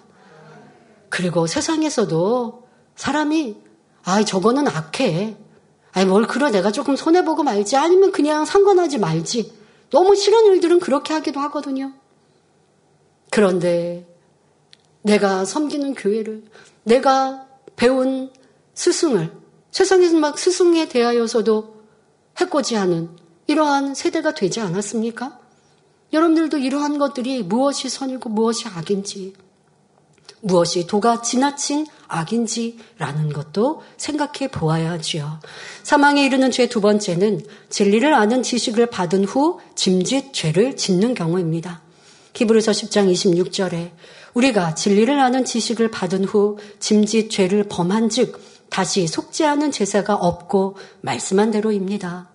그리고 1.11 1.47
세상에서도 1.47 2.66
사람이 2.95 3.57
아 4.05 4.24
저거는 4.24 4.68
악해. 4.68 5.37
아니 5.93 6.07
뭘 6.07 6.27
그러 6.27 6.51
내가 6.51 6.72
조금 6.72 6.97
손해 6.97 7.27
보고 7.27 7.43
말지 7.43 7.77
아니면 7.77 8.11
그냥 8.11 8.47
상관하지 8.47 8.97
말지. 8.97 9.66
너무 9.91 10.14
싫은 10.16 10.47
일들은 10.47 10.80
그렇게 10.80 11.14
하기도 11.14 11.41
하거든요. 11.41 11.93
그런데 13.30 14.07
내가 15.03 15.45
섬기는 15.45 15.95
교회를 15.95 16.45
내가 16.84 17.47
배운 17.76 18.30
스승을 18.74 19.32
세상에서 19.70 20.16
막 20.16 20.39
스승에 20.39 20.89
대하여서도 20.89 21.76
해코지하는 22.39 23.11
이러한 23.47 23.95
세대가 23.95 24.34
되지 24.34 24.61
않았습니까? 24.61 25.39
여러분들도 26.12 26.59
이러한 26.59 26.99
것들이 26.99 27.43
무엇이 27.43 27.89
선이고 27.89 28.28
무엇이 28.28 28.68
악인지, 28.68 29.34
무엇이 30.41 30.87
도가 30.87 31.22
지나친 31.22 31.87
악인지라는 32.09 33.32
것도 33.32 33.82
생각해 33.97 34.49
보아야 34.51 34.93
하지요. 34.93 35.41
사망에 35.82 36.24
이르는 36.24 36.51
죄 36.51 36.68
두 36.68 36.80
번째는 36.80 37.41
진리를 37.68 38.12
아는 38.12 38.43
지식을 38.43 38.87
받은 38.87 39.24
후 39.24 39.61
짐짓 39.74 40.32
죄를 40.32 40.76
짓는 40.76 41.14
경우입니다. 41.14 41.82
히브리서 42.34 42.72
10장 42.72 43.11
26절에 43.12 43.93
우리가 44.34 44.74
진리를 44.74 45.18
아는 45.18 45.45
지식을 45.45 45.91
받은 45.91 46.24
후 46.24 46.59
짐짓 46.78 47.30
죄를 47.30 47.64
범한즉 47.68 48.41
다시 48.68 49.07
속지 49.07 49.45
않은 49.47 49.72
제사가 49.72 50.14
없고 50.14 50.76
말씀한 51.01 51.51
대로입니다. 51.51 52.28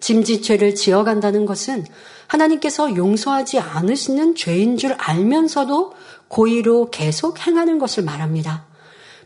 짐짓 0.00 0.44
죄를 0.44 0.74
지어간다는 0.76 1.44
것은 1.44 1.84
하나님께서 2.28 2.94
용서하지 2.94 3.58
않으시는 3.58 4.36
죄인 4.36 4.76
줄 4.76 4.92
알면서도 4.92 5.92
고의로 6.28 6.90
계속 6.90 7.46
행하는 7.46 7.78
것을 7.78 8.04
말합니다. 8.04 8.66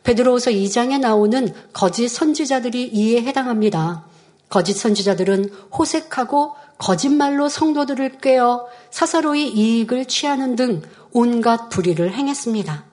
베드로후서 0.05 0.51
2장에 0.51 0.99
나오는 0.99 1.53
거짓 1.73 2.09
선지자들이 2.09 2.91
이에 2.93 3.23
해당합니다. 3.23 4.05
거짓 4.49 4.75
선지자들은 4.75 5.49
호색하고 5.79 6.55
거짓말로 6.79 7.49
성도들을 7.49 8.19
꿰어 8.21 8.67
사사로이 8.91 9.49
이익을 9.49 10.07
취하는 10.07 10.57
등 10.57 10.83
온갖 11.13 11.69
불의를 11.69 12.13
행했습니다. 12.13 12.85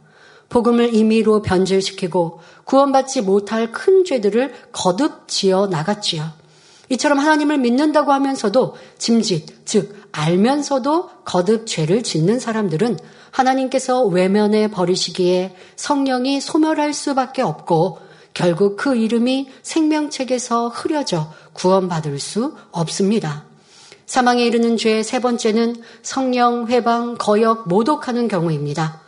복음을 0.49 0.93
임의로 0.93 1.41
변질시키고 1.41 2.39
구원받지 2.66 3.22
못할 3.22 3.72
큰 3.72 4.03
죄들을 4.03 4.53
거듭 4.72 5.28
지어 5.28 5.68
나갔지요. 5.68 6.38
이처럼 6.89 7.19
하나님을 7.19 7.59
믿는다고 7.59 8.11
하면서도 8.11 8.75
짐짓, 8.97 9.65
즉 9.65 9.95
알면서도 10.11 11.09
거듭 11.23 11.67
죄를 11.67 12.03
짓는 12.03 12.39
사람들은 12.39 12.97
하나님께서 13.31 14.03
외면해 14.03 14.71
버리시기에 14.71 15.55
성령이 15.75 16.41
소멸할 16.41 16.93
수밖에 16.93 17.41
없고 17.41 17.99
결국 18.33 18.77
그 18.77 18.95
이름이 18.95 19.49
생명책에서 19.61 20.69
흐려져 20.69 21.31
구원받을 21.53 22.19
수 22.19 22.55
없습니다. 22.71 23.45
사망에 24.05 24.43
이르는 24.43 24.77
죄의 24.77 25.03
세 25.03 25.19
번째는 25.19 25.75
성령, 26.01 26.67
회방, 26.67 27.15
거역, 27.17 27.67
모독하는 27.67 28.27
경우입니다. 28.27 29.01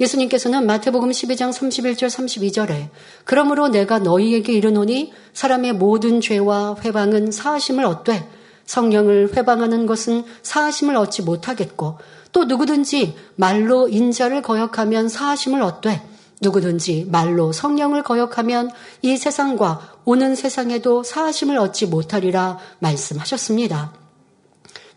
예수님께서는 0.00 0.66
마태복음 0.66 1.10
12장 1.10 1.50
31절 1.50 2.08
32절에 2.08 2.88
그러므로 3.24 3.68
내가 3.68 3.98
너희에게 3.98 4.52
이르노니 4.52 5.12
사람의 5.32 5.74
모든 5.74 6.20
죄와 6.20 6.76
회방은 6.84 7.30
사하심을 7.30 7.84
얻되 7.84 8.28
성령을 8.66 9.36
회방하는 9.36 9.86
것은 9.86 10.24
사하심을 10.42 10.96
얻지 10.96 11.22
못하겠고 11.22 11.98
또 12.32 12.44
누구든지 12.44 13.14
말로 13.36 13.88
인자를 13.88 14.42
거역하면 14.42 15.08
사하심을 15.08 15.62
얻되 15.62 16.02
누구든지 16.40 17.06
말로 17.10 17.52
성령을 17.52 18.02
거역하면 18.02 18.70
이 19.02 19.16
세상과 19.16 20.00
오는 20.04 20.34
세상에도 20.34 21.02
사하심을 21.02 21.56
얻지 21.58 21.86
못하리라 21.86 22.58
말씀하셨습니다. 22.80 24.03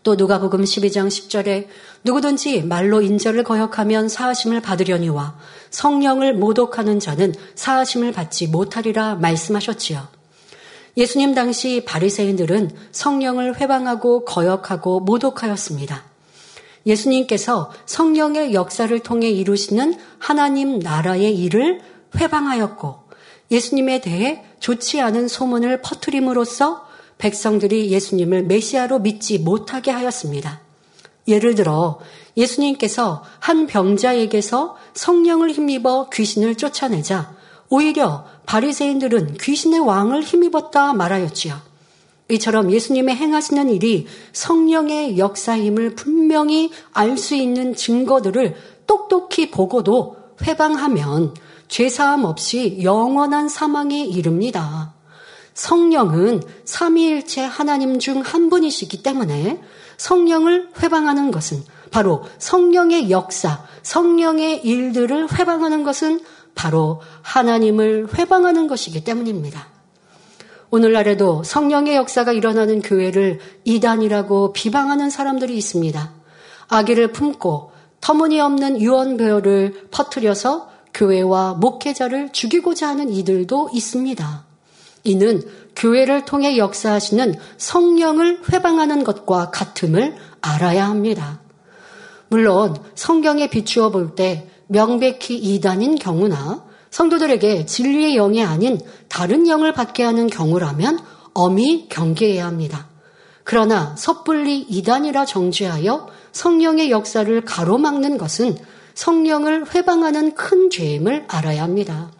또 0.02 0.14
누가복음 0.14 0.62
12장 0.62 1.08
10절에 1.08 1.66
누구든지 2.04 2.62
말로 2.62 3.02
인자를 3.02 3.44
거역하면 3.44 4.08
사하심을 4.08 4.60
받으려니와 4.60 5.36
성령을 5.70 6.34
모독하는 6.34 7.00
자는 7.00 7.34
사하심을 7.54 8.12
받지 8.12 8.46
못하리라 8.46 9.16
말씀하셨지요. 9.16 10.08
예수님 10.96 11.34
당시 11.34 11.84
바리새인들은 11.84 12.70
성령을 12.90 13.60
회방하고 13.60 14.24
거역하고 14.24 15.00
모독하였습니다. 15.00 16.04
예수님께서 16.86 17.70
성령의 17.86 18.54
역사를 18.54 18.98
통해 19.00 19.30
이루시는 19.30 19.94
하나님 20.18 20.78
나라의 20.78 21.36
일을 21.36 21.80
회방하였고 22.16 23.08
예수님에 23.50 24.00
대해 24.00 24.44
좋지 24.60 25.00
않은 25.00 25.28
소문을 25.28 25.82
퍼뜨림으로써 25.82 26.87
백성들이 27.18 27.90
예수님을 27.90 28.44
메시아로 28.44 29.00
믿지 29.00 29.38
못하게 29.38 29.90
하였습니다. 29.90 30.60
예를 31.26 31.54
들어 31.54 31.98
예수님께서 32.36 33.22
한 33.38 33.66
병자에게서 33.66 34.76
성령을 34.94 35.52
힘입어 35.52 36.08
귀신을 36.10 36.54
쫓아내자 36.54 37.36
오히려 37.68 38.24
바리새인들은 38.46 39.36
귀신의 39.38 39.80
왕을 39.80 40.22
힘입었다 40.22 40.94
말하였지요. 40.94 41.68
이처럼 42.30 42.70
예수님의 42.70 43.16
행하시는 43.16 43.70
일이 43.70 44.06
성령의 44.32 45.18
역사임을 45.18 45.94
분명히 45.94 46.70
알 46.92 47.16
수 47.16 47.34
있는 47.34 47.74
증거들을 47.74 48.54
똑똑히 48.86 49.50
보고도 49.50 50.16
회방하면 50.42 51.34
죄사함 51.68 52.24
없이 52.24 52.78
영원한 52.82 53.48
사망에 53.48 54.04
이릅니다. 54.04 54.94
성령은 55.58 56.40
삼위일체 56.64 57.42
하나님 57.42 57.98
중 57.98 58.22
한 58.22 58.48
분이시기 58.48 59.02
때문에 59.02 59.60
성령을 59.96 60.70
회방하는 60.80 61.32
것은 61.32 61.64
바로 61.90 62.22
성령의 62.38 63.10
역사, 63.10 63.64
성령의 63.82 64.64
일들을 64.64 65.32
회방하는 65.32 65.82
것은 65.82 66.20
바로 66.54 67.00
하나님을 67.22 68.06
회방하는 68.16 68.68
것이기 68.68 69.02
때문입니다. 69.02 69.66
오늘날에도 70.70 71.42
성령의 71.42 71.96
역사가 71.96 72.30
일어나는 72.32 72.80
교회를 72.80 73.40
이단이라고 73.64 74.52
비방하는 74.52 75.10
사람들이 75.10 75.56
있습니다. 75.56 76.12
아기를 76.68 77.10
품고 77.10 77.72
터무니없는 78.00 78.80
유언배열을 78.80 79.88
퍼뜨려서 79.90 80.70
교회와 80.94 81.54
목회자를 81.54 82.30
죽이고자 82.30 82.86
하는 82.86 83.12
이들도 83.12 83.70
있습니다. 83.72 84.47
이는 85.08 85.42
교회를 85.76 86.24
통해 86.24 86.56
역사하시는 86.56 87.34
성령을 87.56 88.42
회방하는 88.52 89.04
것과 89.04 89.50
같음을 89.50 90.16
알아야 90.40 90.88
합니다. 90.88 91.40
물론 92.28 92.76
성경에 92.94 93.48
비추어 93.48 93.90
볼 93.90 94.14
때 94.14 94.48
명백히 94.68 95.36
이단인 95.36 95.96
경우나 95.96 96.64
성도들에게 96.90 97.66
진리의 97.66 98.14
영이 98.14 98.44
아닌 98.44 98.78
다른 99.08 99.48
영을 99.48 99.72
받게 99.72 100.02
하는 100.02 100.26
경우라면 100.26 100.98
엄히 101.34 101.88
경계해야 101.88 102.46
합니다. 102.46 102.88
그러나 103.44 103.96
섣불리 103.96 104.60
이단이라 104.60 105.24
정죄하여 105.24 106.08
성령의 106.32 106.90
역사를 106.90 107.40
가로막는 107.44 108.18
것은 108.18 108.56
성령을 108.94 109.74
회방하는 109.74 110.34
큰 110.34 110.70
죄임을 110.70 111.24
알아야 111.28 111.62
합니다. 111.62 112.10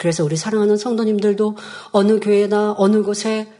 그래서 0.00 0.24
우리 0.24 0.34
사랑하는 0.34 0.78
성도님들도 0.78 1.58
어느 1.90 2.20
교회나 2.20 2.74
어느 2.78 3.02
곳에 3.02 3.52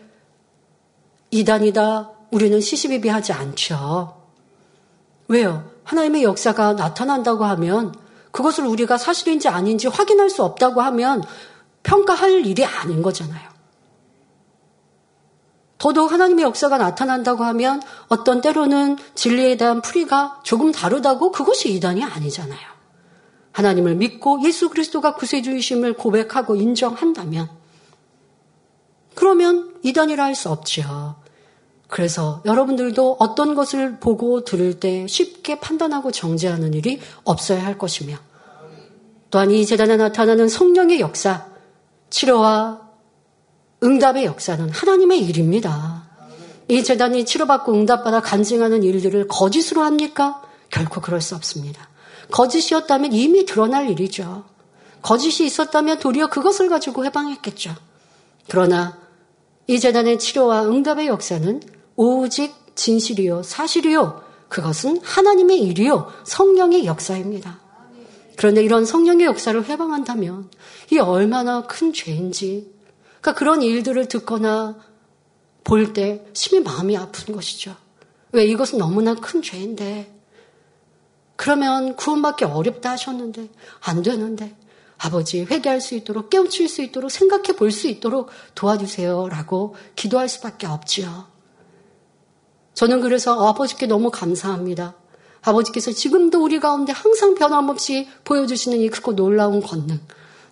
이단이다 1.30 2.12
우리는 2.30 2.58
시시비비하지 2.58 3.34
않죠. 3.34 4.16
왜요? 5.28 5.70
하나님의 5.84 6.22
역사가 6.22 6.72
나타난다고 6.72 7.44
하면 7.44 7.94
그것을 8.30 8.64
우리가 8.64 8.96
사실인지 8.96 9.48
아닌지 9.48 9.86
확인할 9.86 10.30
수 10.30 10.42
없다고 10.42 10.80
하면 10.80 11.22
평가할 11.82 12.46
일이 12.46 12.64
아닌 12.64 13.02
거잖아요. 13.02 13.50
더더욱 15.76 16.10
하나님의 16.10 16.46
역사가 16.46 16.78
나타난다고 16.78 17.44
하면 17.44 17.82
어떤 18.08 18.40
때로는 18.40 18.96
진리에 19.14 19.58
대한 19.58 19.82
풀이가 19.82 20.40
조금 20.42 20.72
다르다고 20.72 21.32
그것이 21.32 21.70
이단이 21.74 22.02
아니잖아요. 22.02 22.79
하나님을 23.52 23.96
믿고 23.96 24.42
예수 24.44 24.68
그리스도가 24.70 25.14
구세주이심을 25.16 25.94
고백하고 25.94 26.56
인정한다면 26.56 27.50
그러면 29.14 29.74
이단이라 29.82 30.24
할 30.24 30.34
수 30.34 30.50
없죠. 30.50 31.16
그래서 31.88 32.40
여러분들도 32.46 33.16
어떤 33.18 33.54
것을 33.56 33.98
보고 33.98 34.44
들을 34.44 34.78
때 34.78 35.06
쉽게 35.08 35.58
판단하고 35.58 36.12
정죄하는 36.12 36.72
일이 36.72 37.00
없어야 37.24 37.64
할 37.66 37.76
것이며 37.76 38.16
또한 39.30 39.50
이 39.50 39.66
재단에 39.66 39.96
나타나는 39.96 40.48
성령의 40.48 41.00
역사, 41.00 41.46
치료와 42.10 42.88
응답의 43.82 44.24
역사는 44.24 44.70
하나님의 44.70 45.20
일입니다. 45.26 46.08
이 46.68 46.84
재단이 46.84 47.24
치료받고 47.24 47.74
응답받아 47.74 48.20
간증하는 48.20 48.84
일들을 48.84 49.26
거짓으로 49.26 49.82
합니까? 49.82 50.42
결코 50.70 51.00
그럴 51.00 51.20
수 51.20 51.34
없습니다. 51.34 51.89
거짓이었다면 52.30 53.12
이미 53.12 53.44
드러날 53.44 53.90
일이죠. 53.90 54.44
거짓이 55.02 55.46
있었다면 55.46 55.98
도리어 55.98 56.28
그것을 56.28 56.68
가지고 56.68 57.04
해방했겠죠. 57.04 57.74
그러나 58.48 58.98
이 59.66 59.78
재단의 59.78 60.18
치료와 60.18 60.64
응답의 60.64 61.06
역사는 61.06 61.62
오직 61.96 62.54
진실이요, 62.74 63.42
사실이요, 63.42 64.24
그것은 64.48 65.00
하나님의 65.02 65.60
일이요, 65.60 66.12
성령의 66.24 66.86
역사입니다. 66.86 67.60
그런데 68.36 68.62
이런 68.64 68.84
성령의 68.84 69.26
역사를 69.26 69.62
해방한다면 69.64 70.50
이 70.90 70.98
얼마나 70.98 71.66
큰 71.66 71.92
죄인지, 71.92 72.72
그러니까 73.20 73.34
그런 73.34 73.62
일들을 73.62 74.08
듣거나 74.08 74.76
볼 75.62 75.92
때 75.92 76.24
심히 76.32 76.62
마음이 76.62 76.96
아픈 76.96 77.34
것이죠. 77.34 77.76
왜 78.32 78.44
이것은 78.46 78.78
너무나 78.78 79.14
큰 79.14 79.42
죄인데, 79.42 80.19
그러면 81.40 81.96
구원받기 81.96 82.44
어렵다 82.44 82.90
하셨는데, 82.90 83.48
안 83.80 84.02
되는데, 84.02 84.54
아버지 84.98 85.42
회개할 85.42 85.80
수 85.80 85.94
있도록 85.94 86.28
깨우칠 86.28 86.68
수 86.68 86.82
있도록 86.82 87.10
생각해 87.10 87.56
볼 87.56 87.72
수 87.72 87.88
있도록 87.88 88.28
도와주세요라고 88.54 89.74
기도할 89.96 90.28
수밖에 90.28 90.66
없지요. 90.66 91.28
저는 92.74 93.00
그래서 93.00 93.48
아버지께 93.48 93.86
너무 93.86 94.10
감사합니다. 94.10 94.96
아버지께서 95.40 95.92
지금도 95.92 96.44
우리 96.44 96.60
가운데 96.60 96.92
항상 96.92 97.34
변함없이 97.34 98.06
보여주시는 98.24 98.76
이 98.78 98.90
크고 98.90 99.16
놀라운 99.16 99.62
권능. 99.62 99.98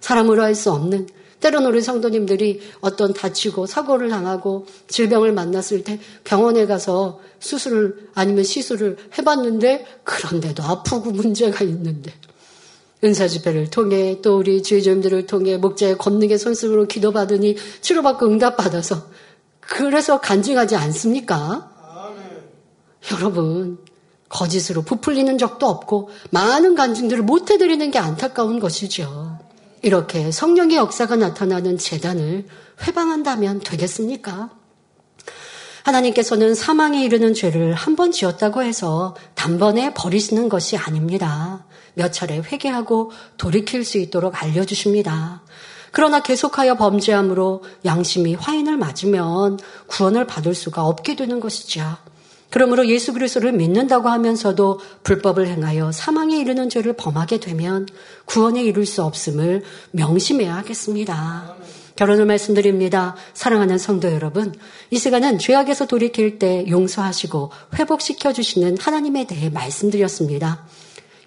사람으로 0.00 0.42
할 0.42 0.54
수 0.54 0.72
없는 0.72 1.06
때론 1.40 1.66
우리 1.66 1.80
성도님들이 1.80 2.60
어떤 2.80 3.12
다치고 3.14 3.66
사고를 3.66 4.08
당하고 4.08 4.66
질병을 4.88 5.32
만났을 5.32 5.84
때 5.84 6.00
병원에 6.24 6.66
가서 6.66 7.20
수술을 7.38 8.08
아니면 8.14 8.44
시술을 8.44 8.96
해봤는데 9.16 9.86
그런데도 10.04 10.62
아프고 10.62 11.10
문제가 11.12 11.64
있는데 11.64 12.12
은사 13.04 13.28
집회를 13.28 13.70
통해 13.70 14.18
또 14.22 14.38
우리 14.38 14.62
주의점들을 14.62 15.26
통해 15.26 15.56
목자의 15.56 15.98
권능의 15.98 16.38
손수으로 16.38 16.86
기도받으니 16.86 17.56
치료받고 17.80 18.26
응답받아서 18.26 19.06
그래서 19.60 20.20
간증하지 20.20 20.74
않습니까? 20.76 21.70
여러분, 23.12 23.78
거짓으로 24.28 24.82
부풀리는 24.82 25.38
적도 25.38 25.66
없고 25.66 26.10
많은 26.30 26.74
간증들을 26.74 27.22
못 27.22 27.50
해드리는 27.50 27.90
게 27.90 27.98
안타까운 27.98 28.58
것이죠. 28.58 29.38
이렇게 29.82 30.30
성령의 30.30 30.76
역사가 30.76 31.16
나타나는 31.16 31.78
재단을 31.78 32.46
회방한다면 32.86 33.60
되겠습니까? 33.60 34.50
하나님께서는 35.84 36.54
사망에 36.54 37.02
이르는 37.04 37.34
죄를 37.34 37.74
한 37.74 37.96
번 37.96 38.12
지었다고 38.12 38.62
해서 38.62 39.16
단번에 39.34 39.94
버리시는 39.94 40.48
것이 40.48 40.76
아닙니다. 40.76 41.64
몇 41.94 42.12
차례 42.12 42.38
회개하고 42.38 43.10
돌이킬 43.38 43.84
수 43.84 43.98
있도록 43.98 44.40
알려주십니다. 44.40 45.42
그러나 45.90 46.22
계속하여 46.22 46.76
범죄함으로 46.76 47.64
양심이 47.84 48.34
화인을 48.34 48.76
맞으면 48.76 49.58
구원을 49.88 50.26
받을 50.26 50.54
수가 50.54 50.84
없게 50.84 51.16
되는 51.16 51.40
것이죠. 51.40 51.96
그러므로 52.50 52.86
예수 52.86 53.12
그리스도를 53.12 53.52
믿는다고 53.52 54.08
하면서도 54.08 54.80
불법을 55.02 55.46
행하여 55.46 55.92
사망에 55.92 56.38
이르는 56.38 56.70
죄를 56.70 56.94
범하게 56.94 57.40
되면 57.40 57.86
구원에 58.24 58.62
이룰 58.62 58.86
수 58.86 59.02
없음을 59.02 59.62
명심해야 59.92 60.56
하겠습니다. 60.56 61.56
결혼을 61.96 62.26
말씀드립니다. 62.26 63.16
사랑하는 63.34 63.76
성도 63.76 64.10
여러분, 64.12 64.54
이 64.90 64.98
시간은 64.98 65.38
죄악에서 65.38 65.86
돌이킬 65.86 66.38
때 66.38 66.64
용서하시고 66.68 67.50
회복시켜 67.74 68.32
주시는 68.32 68.78
하나님에 68.78 69.26
대해 69.26 69.50
말씀드렸습니다. 69.50 70.64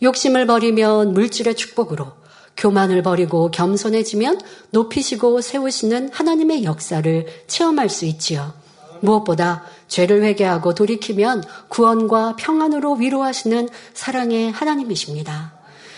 욕심을 0.02 0.48
버리면 0.48 1.14
물질의 1.14 1.56
축복으로, 1.56 2.14
교만을 2.56 3.04
버리고 3.04 3.52
겸손해지면 3.52 4.40
높이시고 4.72 5.42
세우시는 5.42 6.10
하나님의 6.14 6.64
역사를 6.64 7.26
체험할 7.48 7.90
수 7.90 8.06
있지요. 8.06 8.54
무엇보다 9.02 9.64
죄를 9.92 10.24
회개하고 10.24 10.74
돌이키면 10.74 11.44
구원과 11.68 12.38
평안으로 12.38 12.94
위로하시는 12.94 13.68
사랑의 13.94 14.50
하나님이십니다. 14.50 15.54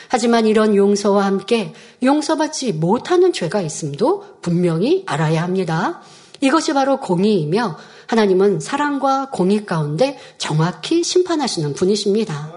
하지만 0.10 0.48
이런 0.48 0.76
용서와 0.76 1.26
함께 1.26 1.74
용서받지 2.02 2.74
못하는 2.74 3.32
죄가 3.32 3.62
있음도 3.62 4.40
분명히 4.42 5.04
알아야 5.06 5.44
합니다. 5.44 6.02
이것이 6.42 6.74
바로 6.74 7.00
공의이며 7.00 7.78
하나님은 8.08 8.60
사랑과 8.60 9.30
공의 9.32 9.66
가운데 9.66 10.18
정확히 10.38 11.04
심판하시는 11.04 11.74
분이십니다. 11.74 12.52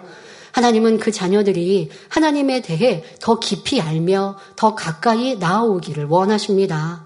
하나님은 0.52 0.98
그 0.98 1.12
자녀들이 1.12 1.90
하나님에 2.08 2.62
대해 2.62 3.04
더 3.20 3.38
깊이 3.38 3.80
알며 3.80 4.38
더 4.56 4.74
가까이 4.74 5.36
나아오기를 5.36 6.06
원하십니다. 6.06 7.05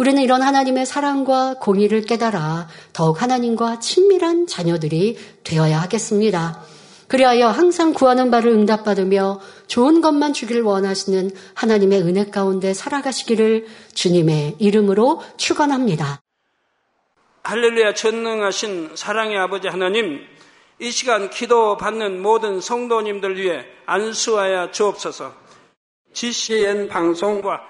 우리는 0.00 0.22
이런 0.22 0.40
하나님의 0.40 0.86
사랑과 0.86 1.56
공의를 1.60 2.00
깨달아 2.00 2.68
더욱 2.94 3.20
하나님과 3.20 3.80
친밀한 3.80 4.46
자녀들이 4.46 5.18
되어야 5.44 5.78
하겠습니다. 5.82 6.62
그리하여 7.06 7.48
항상 7.48 7.92
구하는 7.92 8.30
바를 8.30 8.50
응답받으며 8.52 9.40
좋은 9.66 10.00
것만 10.00 10.32
주기를 10.32 10.62
원하시는 10.62 11.32
하나님의 11.52 12.00
은혜 12.00 12.24
가운데 12.24 12.72
살아가시기를 12.72 13.66
주님의 13.92 14.56
이름으로 14.58 15.20
축원합니다. 15.36 16.22
할렐루야 17.42 17.92
전능하신 17.92 18.92
사랑의 18.94 19.36
아버지 19.36 19.68
하나님 19.68 20.20
이 20.78 20.90
시간 20.90 21.28
기도 21.28 21.76
받는 21.76 22.22
모든 22.22 22.62
성도님들 22.62 23.36
위해 23.36 23.66
안수하여 23.84 24.70
주옵소서. 24.70 25.34
GCN 26.14 26.88
방송과 26.88 27.69